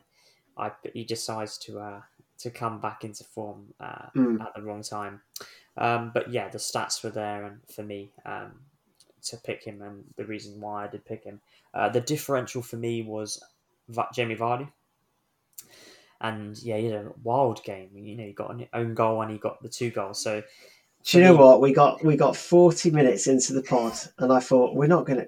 I 0.58 0.72
he 0.94 1.04
decides 1.04 1.58
to 1.60 1.80
uh, 1.80 2.02
to 2.40 2.50
come 2.50 2.80
back 2.80 3.04
into 3.04 3.24
form 3.24 3.74
uh, 3.80 4.08
mm. 4.16 4.42
at 4.42 4.54
the 4.56 4.62
wrong 4.62 4.82
time. 4.82 5.22
Um, 5.78 6.12
but 6.14 6.32
yeah, 6.32 6.50
the 6.50 6.58
stats 6.58 7.04
were 7.04 7.10
there, 7.10 7.46
and 7.46 7.60
for 7.74 7.84
me 7.84 8.12
um, 8.26 8.52
to 9.24 9.38
pick 9.38 9.64
him, 9.64 9.82
and 9.82 10.04
the 10.18 10.26
reason 10.26 10.60
why 10.60 10.86
I 10.86 10.88
did 10.88 11.06
pick 11.06 11.24
him, 11.24 11.42
uh, 11.74 11.90
the 11.90 12.02
differential 12.02 12.62
for 12.62 12.78
me 12.78 13.02
was 13.02 13.42
Jamie 14.14 14.36
Vardy. 14.36 14.70
And 16.22 16.62
yeah, 16.62 16.78
he 16.78 16.88
had 16.88 17.06
a 17.06 17.12
wild 17.24 17.64
game. 17.64 17.90
You 17.94 18.18
know, 18.18 18.26
he 18.26 18.34
got 18.34 18.54
an 18.54 18.68
own 18.74 18.94
goal 18.94 19.22
and 19.22 19.32
he 19.32 19.38
got 19.38 19.62
the 19.62 19.70
two 19.70 19.90
goals. 19.90 20.22
So, 20.22 20.44
do 21.06 21.18
you 21.18 21.24
know 21.24 21.34
me, 21.34 21.40
what 21.40 21.62
we 21.62 21.74
got? 21.74 22.04
We 22.04 22.18
got 22.18 22.36
forty 22.36 22.92
minutes 22.92 23.28
into 23.28 23.54
the 23.54 23.64
pod, 23.64 23.94
and 24.18 24.34
I 24.34 24.42
thought 24.42 24.76
we're 24.76 24.88
not 24.88 25.06
gonna 25.06 25.28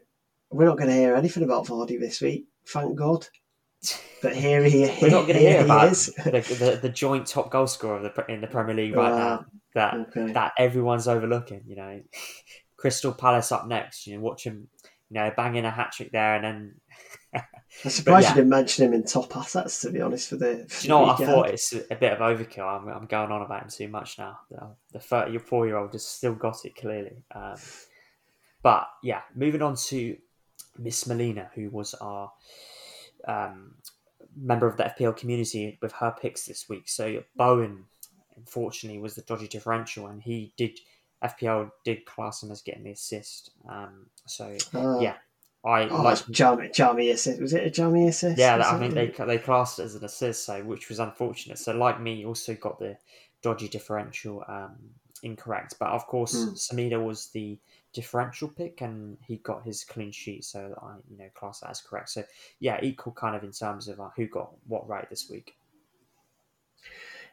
we're 0.50 0.66
not 0.66 0.78
gonna 0.78 0.94
hear 0.94 1.16
anything 1.16 1.44
about 1.44 1.68
Vardy 1.68 1.98
this 1.98 2.20
week. 2.20 2.46
Thank 2.66 2.98
God. 2.98 3.26
But 4.22 4.36
here 4.36 4.64
he, 4.64 4.82
We're 5.02 5.10
not 5.10 5.24
going 5.24 5.34
to 5.34 5.40
hear 5.40 5.64
about 5.64 5.94
the, 5.94 6.46
the, 6.60 6.80
the, 6.82 6.90
joint 6.90 7.26
top 7.26 7.50
goal 7.50 7.66
scorer 7.66 7.98
of 7.98 8.04
the, 8.04 8.26
in 8.32 8.40
the 8.42 8.48
Premier 8.48 8.76
League 8.76 8.96
right 8.96 9.16
now 9.16 9.46
that 9.74 9.94
okay. 9.96 10.32
that 10.34 10.54
everyone's 10.58 11.08
overlooking. 11.08 11.64
You 11.66 11.76
know, 11.76 12.02
Crystal 12.78 13.14
Palace 13.14 13.52
up 13.52 13.68
next. 13.68 14.06
You 14.06 14.16
know, 14.16 14.22
watch 14.22 14.44
him, 14.44 14.68
you 15.10 15.16
know, 15.16 15.32
banging 15.36 15.66
a 15.66 15.72
hat 15.72 15.94
trick 15.94 16.12
there, 16.12 16.36
and 16.36 16.44
then. 16.44 16.76
I'm 17.84 17.90
surprised 17.90 18.26
yeah. 18.26 18.30
you 18.32 18.36
didn't 18.36 18.50
mention 18.50 18.86
him 18.86 18.94
in 18.94 19.06
top 19.06 19.36
assets. 19.36 19.82
To 19.82 19.90
be 19.90 20.02
honest, 20.02 20.30
for 20.30 20.36
the. 20.36 20.66
For 20.70 20.84
you 20.84 20.90
know 20.90 21.00
what? 21.00 21.22
I 21.22 21.26
thought 21.26 21.50
it's 21.50 21.74
a 21.74 21.96
bit 21.96 22.14
of 22.14 22.20
overkill. 22.20 22.68
I'm, 22.68 22.88
I'm 22.90 23.06
going 23.08 23.32
on 23.32 23.42
about 23.42 23.64
him 23.64 23.70
too 23.70 23.88
much 23.88 24.20
now. 24.20 24.40
The 24.92 25.00
34 25.00 25.68
year 25.68 25.78
old 25.78 25.94
has 25.94 26.06
still 26.06 26.36
got 26.36 26.66
it 26.66 26.76
clearly. 26.76 27.24
Um, 27.34 27.56
but 28.62 28.88
yeah, 29.02 29.22
moving 29.36 29.62
on 29.62 29.76
to 29.88 30.18
Miss 30.78 31.08
Melina, 31.08 31.50
who 31.56 31.70
was 31.70 31.94
our 31.96 32.32
um, 33.28 33.76
member 34.36 34.68
of 34.68 34.78
the 34.78 34.84
FPL 34.84 35.16
community 35.16 35.78
with 35.82 35.92
her 35.94 36.16
picks 36.20 36.46
this 36.46 36.70
week. 36.70 36.88
So 36.88 37.24
Bowen, 37.36 37.86
unfortunately, 38.38 39.00
was 39.00 39.16
the 39.16 39.22
dodgy 39.24 39.48
differential, 39.48 40.08
and 40.08 40.22
he 40.22 40.54
did 40.58 40.80
FPL 41.24 41.72
did 41.86 42.06
class 42.06 42.42
him 42.42 42.52
as 42.52 42.62
getting 42.62 42.84
the 42.84 42.92
assist. 42.92 43.52
Um, 43.70 44.08
so 44.26 44.58
uh, 44.74 45.00
yeah, 45.00 45.16
I 45.66 45.88
oh, 45.88 46.02
like 46.02 46.28
Jamie, 46.30 46.70
Jamie 46.74 47.12
assist. 47.12 47.42
Was 47.42 47.54
it 47.54 47.68
a 47.68 47.70
Jamie 47.70 48.08
assist? 48.08 48.40
Yeah, 48.40 48.62
I 48.66 48.80
think 48.80 48.94
they 48.94 49.08
they 49.26 49.38
classed 49.38 49.80
it 49.80 49.84
as 49.84 49.96
an 49.96 50.04
assist, 50.04 50.46
so 50.46 50.64
which 50.64 50.90
was 50.90 51.00
unfortunate. 51.00 51.60
So 51.60 51.74
like 51.74 52.02
me, 52.02 52.26
also 52.26 52.56
got 52.56 52.80
the 52.80 52.98
dodgy 53.44 53.68
differential 53.68 54.44
um, 54.48 54.76
incorrect. 55.22 55.76
But 55.80 55.90
of 55.90 56.08
course, 56.08 56.36
mm. 56.36 56.54
Semedo 56.54 57.04
was 57.04 57.28
the 57.28 57.60
differential 57.94 58.48
pick, 58.48 58.82
and 58.82 59.18
he 59.26 59.38
got 59.38 59.64
his 59.64 59.84
clean 59.84 60.12
sheet, 60.12 60.44
so 60.44 60.74
I 60.82 60.96
you 61.10 61.18
know 61.18 61.30
class 61.34 61.60
that 61.60 61.72
as 61.72 61.82
correct. 61.82 62.10
So 62.10 62.24
yeah, 62.60 62.80
equal 62.82 63.14
kind 63.14 63.36
of 63.36 63.44
in 63.44 63.52
terms 63.52 63.88
of 63.88 64.00
uh, 64.00 64.10
who 64.16 64.28
got 64.28 64.52
what 64.68 64.88
right 64.88 65.10
this 65.10 65.30
week. 65.30 65.56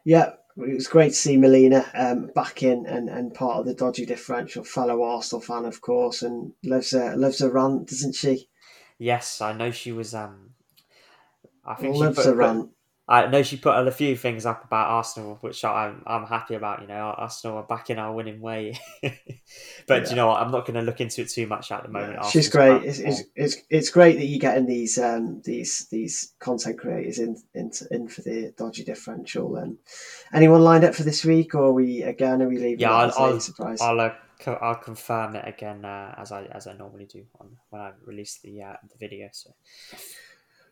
Yeah, 0.04 0.32
it 0.56 0.74
was 0.74 0.88
great 0.88 1.11
to 1.11 1.14
see 1.14 1.36
Melina 1.36 1.84
um, 1.94 2.30
back 2.34 2.62
in 2.62 2.86
and, 2.86 3.09
and 3.09 3.34
part 3.34 3.59
of 3.59 3.66
the 3.66 3.74
dodgy 3.74 4.06
differential. 4.06 4.64
Fellow 4.64 5.02
Arsenal 5.02 5.40
fan, 5.40 5.64
of 5.64 5.80
course, 5.80 6.22
and 6.22 6.52
loves 6.64 6.92
a 6.92 7.14
loves 7.16 7.40
a 7.40 7.50
rant, 7.50 7.88
doesn't 7.88 8.14
she? 8.14 8.48
Yes, 8.98 9.40
I 9.40 9.52
know 9.52 9.70
she 9.70 9.92
was. 9.92 10.14
Um, 10.14 10.50
I 11.64 11.74
think 11.74 11.96
loves 11.96 12.16
she 12.16 12.24
put, 12.24 12.32
a 12.32 12.34
rant. 12.34 12.70
I 13.11 13.26
know 13.26 13.42
she 13.42 13.56
put 13.56 13.74
a 13.74 13.90
few 13.90 14.16
things 14.16 14.44
up 14.44 14.64
about 14.64 14.88
Arsenal, 14.90 15.38
which 15.40 15.64
I'm 15.64 16.02
I'm 16.06 16.26
happy 16.26 16.54
about. 16.54 16.82
You 16.82 16.88
know, 16.88 17.14
Arsenal 17.16 17.56
are 17.56 17.62
back 17.62 17.88
in 17.88 17.98
our 17.98 18.12
winning 18.12 18.42
way. 18.42 18.78
but 19.86 20.02
yeah. 20.02 20.11
you 20.11 20.16
know 20.16 20.26
what? 20.26 20.42
I'm 20.42 20.50
not 20.50 20.66
going 20.66 20.74
to 20.74 20.82
look 20.82 21.00
into 21.00 21.22
it 21.22 21.30
too 21.30 21.46
much 21.46 21.72
at 21.72 21.84
the 21.84 21.88
moment. 21.88 22.18
Yeah, 22.20 22.28
she's 22.28 22.50
great. 22.50 22.84
It's, 22.84 22.98
it's, 22.98 23.22
it's, 23.34 23.56
it's 23.70 23.90
great 23.90 24.18
that 24.18 24.26
you're 24.26 24.38
getting 24.38 24.66
these 24.66 24.98
um, 24.98 25.40
these 25.42 25.88
these 25.90 26.34
content 26.38 26.78
creators 26.78 27.18
in, 27.18 27.36
in 27.54 27.70
in 27.90 28.09
for 28.09 28.20
the 28.20 28.52
dodgy 28.59 28.84
differential. 28.84 29.56
And 29.56 29.78
anyone 30.34 30.61
lined 30.61 30.84
up 30.84 30.94
for 30.94 31.02
this 31.02 31.24
week, 31.24 31.54
or 31.54 31.68
are 31.68 31.72
we 31.72 32.02
again? 32.02 32.42
Are 32.42 32.48
we 32.48 32.59
leaving? 32.59 32.80
Yeah, 32.80 32.92
I'll 32.92 33.12
I'll, 33.16 33.40
surprise? 33.40 33.80
I'll, 33.80 33.98
uh, 33.98 34.12
I'll 34.46 34.74
confirm 34.74 35.34
it 35.34 35.48
again 35.48 35.86
uh, 35.86 36.14
as 36.18 36.30
I 36.30 36.44
as 36.44 36.66
I 36.66 36.74
normally 36.74 37.06
do 37.06 37.24
on 37.40 37.56
when 37.70 37.80
I 37.80 37.92
release 38.04 38.38
the 38.44 38.61
uh, 38.64 38.76
the 38.86 38.98
video. 38.98 39.30
So. 39.32 39.50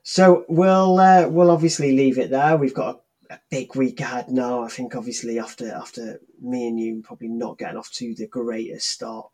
So 0.09 0.45
we'll 0.49 1.01
uh, 1.01 1.27
we'll 1.29 1.51
obviously 1.51 1.91
leave 1.91 2.17
it 2.17 2.31
there. 2.31 2.57
We've 2.57 2.73
got 2.73 3.03
a, 3.29 3.35
a, 3.35 3.41
big 3.51 3.75
week 3.75 3.99
ahead 3.99 4.29
now. 4.29 4.63
I 4.63 4.69
think 4.69 4.95
obviously 4.95 5.41
after 5.41 5.73
after 5.73 6.21
me 6.41 6.69
and 6.69 6.79
you 6.79 7.03
probably 7.03 7.27
not 7.27 7.59
getting 7.59 7.77
off 7.77 7.91
to 7.95 8.15
the 8.15 8.29
greatest 8.29 8.89
start. 8.89 9.29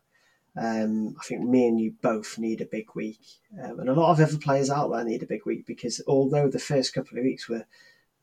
Um, 0.56 1.14
I 1.20 1.24
think 1.24 1.42
me 1.42 1.68
and 1.68 1.78
you 1.78 1.92
both 2.00 2.38
need 2.38 2.62
a 2.62 2.64
big 2.64 2.86
week, 2.94 3.20
um, 3.62 3.80
and 3.80 3.90
a 3.90 3.92
lot 3.92 4.12
of 4.12 4.20
other 4.20 4.38
players 4.38 4.70
out 4.70 4.90
there 4.90 5.04
need 5.04 5.22
a 5.22 5.26
big 5.26 5.44
week 5.44 5.66
because 5.66 6.00
although 6.06 6.48
the 6.48 6.58
first 6.58 6.94
couple 6.94 7.18
of 7.18 7.24
weeks 7.24 7.50
were, 7.50 7.66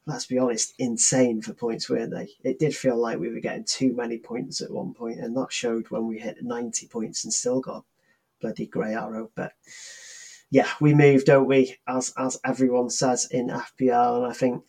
let's 0.08 0.26
be 0.26 0.40
honest, 0.40 0.74
insane 0.80 1.44
for 1.44 1.54
points, 1.54 1.88
weren't 1.88 2.16
they? 2.16 2.30
It 2.44 2.58
did 2.58 2.76
feel 2.76 2.98
like 2.98 3.20
we 3.20 3.30
were 3.30 3.42
getting 3.42 3.64
too 3.64 3.94
many 3.96 4.18
points 4.18 4.60
at 4.60 4.72
one 4.72 4.96
point, 4.96 5.20
and 5.20 5.38
that 5.38 5.54
showed 5.54 5.92
when 5.92 6.08
we 6.08 6.18
hit 6.18 6.44
ninety 6.44 6.88
points 6.88 7.24
and 7.24 7.32
still 7.32 7.62
got 7.62 7.86
bloody 8.42 8.66
grey 8.66 8.96
arrow. 8.96 9.30
But 9.36 9.54
yeah, 10.52 10.70
we 10.82 10.94
move, 10.94 11.26
don't 11.26 11.48
we? 11.48 11.76
As 11.88 12.14
as 12.18 12.40
everyone 12.44 12.90
says 12.90 13.28
in 13.32 13.50
FPL, 13.50 14.18
and 14.18 14.26
I 14.26 14.34
think 14.34 14.64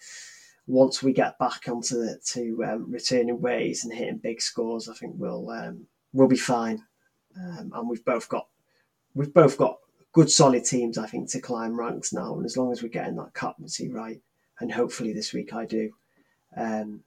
once 0.67 1.03
we 1.03 1.13
get 1.13 1.39
back 1.39 1.69
onto 1.69 1.97
the 1.97 2.21
to 2.33 2.65
um, 2.65 2.91
returning 2.91 3.41
ways 3.41 3.85
and 3.85 3.93
hitting 3.93 4.19
big 4.19 4.41
scores, 4.43 4.89
I 4.89 4.95
think 4.95 5.15
we'll 5.17 5.49
um, 5.51 5.87
we'll 6.13 6.29
be 6.29 6.37
fine. 6.37 6.85
Um, 7.37 7.73
and 7.75 7.89
we've 7.89 8.05
both 8.05 8.29
got 8.29 8.47
we've 9.15 9.33
both 9.33 9.57
got 9.57 9.79
good 10.13 10.31
solid 10.31 10.65
teams, 10.65 10.99
I 10.99 11.07
think, 11.07 11.31
to 11.31 11.41
climb 11.41 11.79
ranks 11.79 12.13
now. 12.13 12.35
And 12.35 12.45
as 12.45 12.57
long 12.57 12.73
as 12.73 12.83
we're 12.83 12.89
getting 12.89 13.17
that 13.17 13.35
captaincy 13.35 13.91
right, 13.91 14.21
and 14.61 14.71
hopefully 14.71 15.13
this 15.13 15.33
week 15.33 15.53
I 15.55 15.65
do, 15.67 15.91
um, 16.57 17.03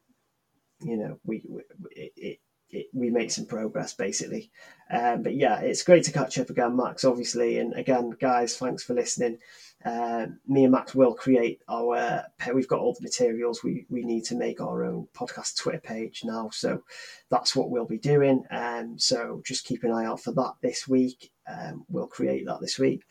you 0.81 0.97
know, 0.97 1.19
we, 1.23 1.43
we 1.47 1.61
it, 1.91 2.13
it, 2.15 2.39
it, 2.73 2.87
we 2.93 3.09
make 3.09 3.31
some 3.31 3.45
progress 3.45 3.93
basically. 3.93 4.51
Um, 4.91 5.23
but 5.23 5.35
yeah, 5.35 5.59
it's 5.59 5.83
great 5.83 6.03
to 6.05 6.11
catch 6.11 6.37
up 6.37 6.49
again, 6.49 6.75
Max. 6.75 7.03
Obviously, 7.03 7.59
and 7.59 7.73
again, 7.73 8.11
guys, 8.19 8.57
thanks 8.57 8.83
for 8.83 8.93
listening. 8.93 9.37
Um, 9.85 10.39
me 10.47 10.63
and 10.63 10.71
Max 10.71 10.95
will 10.95 11.13
create 11.13 11.61
our. 11.69 12.25
We've 12.53 12.67
got 12.67 12.79
all 12.79 12.93
the 12.93 13.01
materials 13.01 13.63
we, 13.63 13.85
we 13.89 14.03
need 14.03 14.23
to 14.25 14.35
make 14.35 14.61
our 14.61 14.83
own 14.83 15.07
podcast 15.13 15.57
Twitter 15.57 15.79
page 15.79 16.21
now, 16.23 16.49
so 16.51 16.83
that's 17.29 17.55
what 17.55 17.69
we'll 17.69 17.85
be 17.85 17.97
doing. 17.97 18.43
Um, 18.51 18.97
so 18.97 19.41
just 19.45 19.65
keep 19.65 19.83
an 19.83 19.91
eye 19.91 20.05
out 20.05 20.21
for 20.21 20.31
that 20.33 20.53
this 20.61 20.87
week. 20.87 21.31
Um, 21.47 21.85
we'll 21.89 22.07
create 22.07 22.45
that 22.45 22.61
this 22.61 22.79
week. 22.79 23.03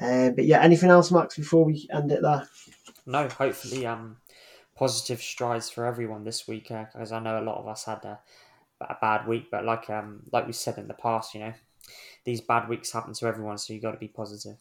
Um, 0.00 0.34
but 0.34 0.44
yeah, 0.44 0.60
anything 0.60 0.90
else, 0.90 1.10
Max, 1.10 1.36
before 1.36 1.64
we 1.64 1.88
end 1.92 2.10
it 2.10 2.22
there? 2.22 2.48
No, 3.06 3.28
hopefully, 3.28 3.86
um, 3.86 4.16
positive 4.74 5.20
strides 5.20 5.70
for 5.70 5.84
everyone 5.84 6.24
this 6.24 6.48
week 6.48 6.68
because 6.68 7.12
uh, 7.12 7.16
I 7.16 7.20
know 7.20 7.40
a 7.40 7.44
lot 7.44 7.58
of 7.58 7.68
us 7.68 7.84
had 7.84 8.04
a, 8.04 8.18
a 8.80 8.96
bad 9.00 9.26
week, 9.26 9.48
but 9.50 9.64
like 9.64 9.88
um, 9.90 10.22
like 10.32 10.46
we 10.46 10.52
said 10.52 10.78
in 10.78 10.88
the 10.88 10.94
past, 10.94 11.34
you 11.34 11.40
know, 11.40 11.54
these 12.24 12.40
bad 12.40 12.68
weeks 12.68 12.92
happen 12.92 13.14
to 13.14 13.26
everyone, 13.26 13.58
so 13.58 13.72
you 13.72 13.80
got 13.80 13.92
to 13.92 13.98
be 13.98 14.08
positive. 14.08 14.56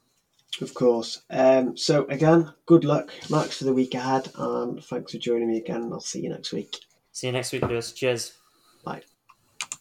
Of 0.62 0.74
course. 0.74 1.24
Um, 1.30 1.76
so 1.76 2.06
again, 2.06 2.54
good 2.66 2.86
luck, 2.86 3.12
Max, 3.30 3.58
for 3.58 3.64
the 3.64 3.74
week 3.74 3.96
ahead, 3.96 4.30
and 4.38 4.84
thanks 4.84 5.12
for 5.12 5.18
joining 5.18 5.50
me 5.50 5.58
again. 5.58 5.90
I'll 5.92 6.00
see 6.00 6.22
you 6.22 6.30
next 6.30 6.54
week. 6.54 6.78
See 7.12 7.28
you 7.28 7.34
next 7.34 7.52
week, 7.52 7.64
Lewis. 7.64 7.92
Cheers. 7.92 8.34
Bye. 8.84 9.04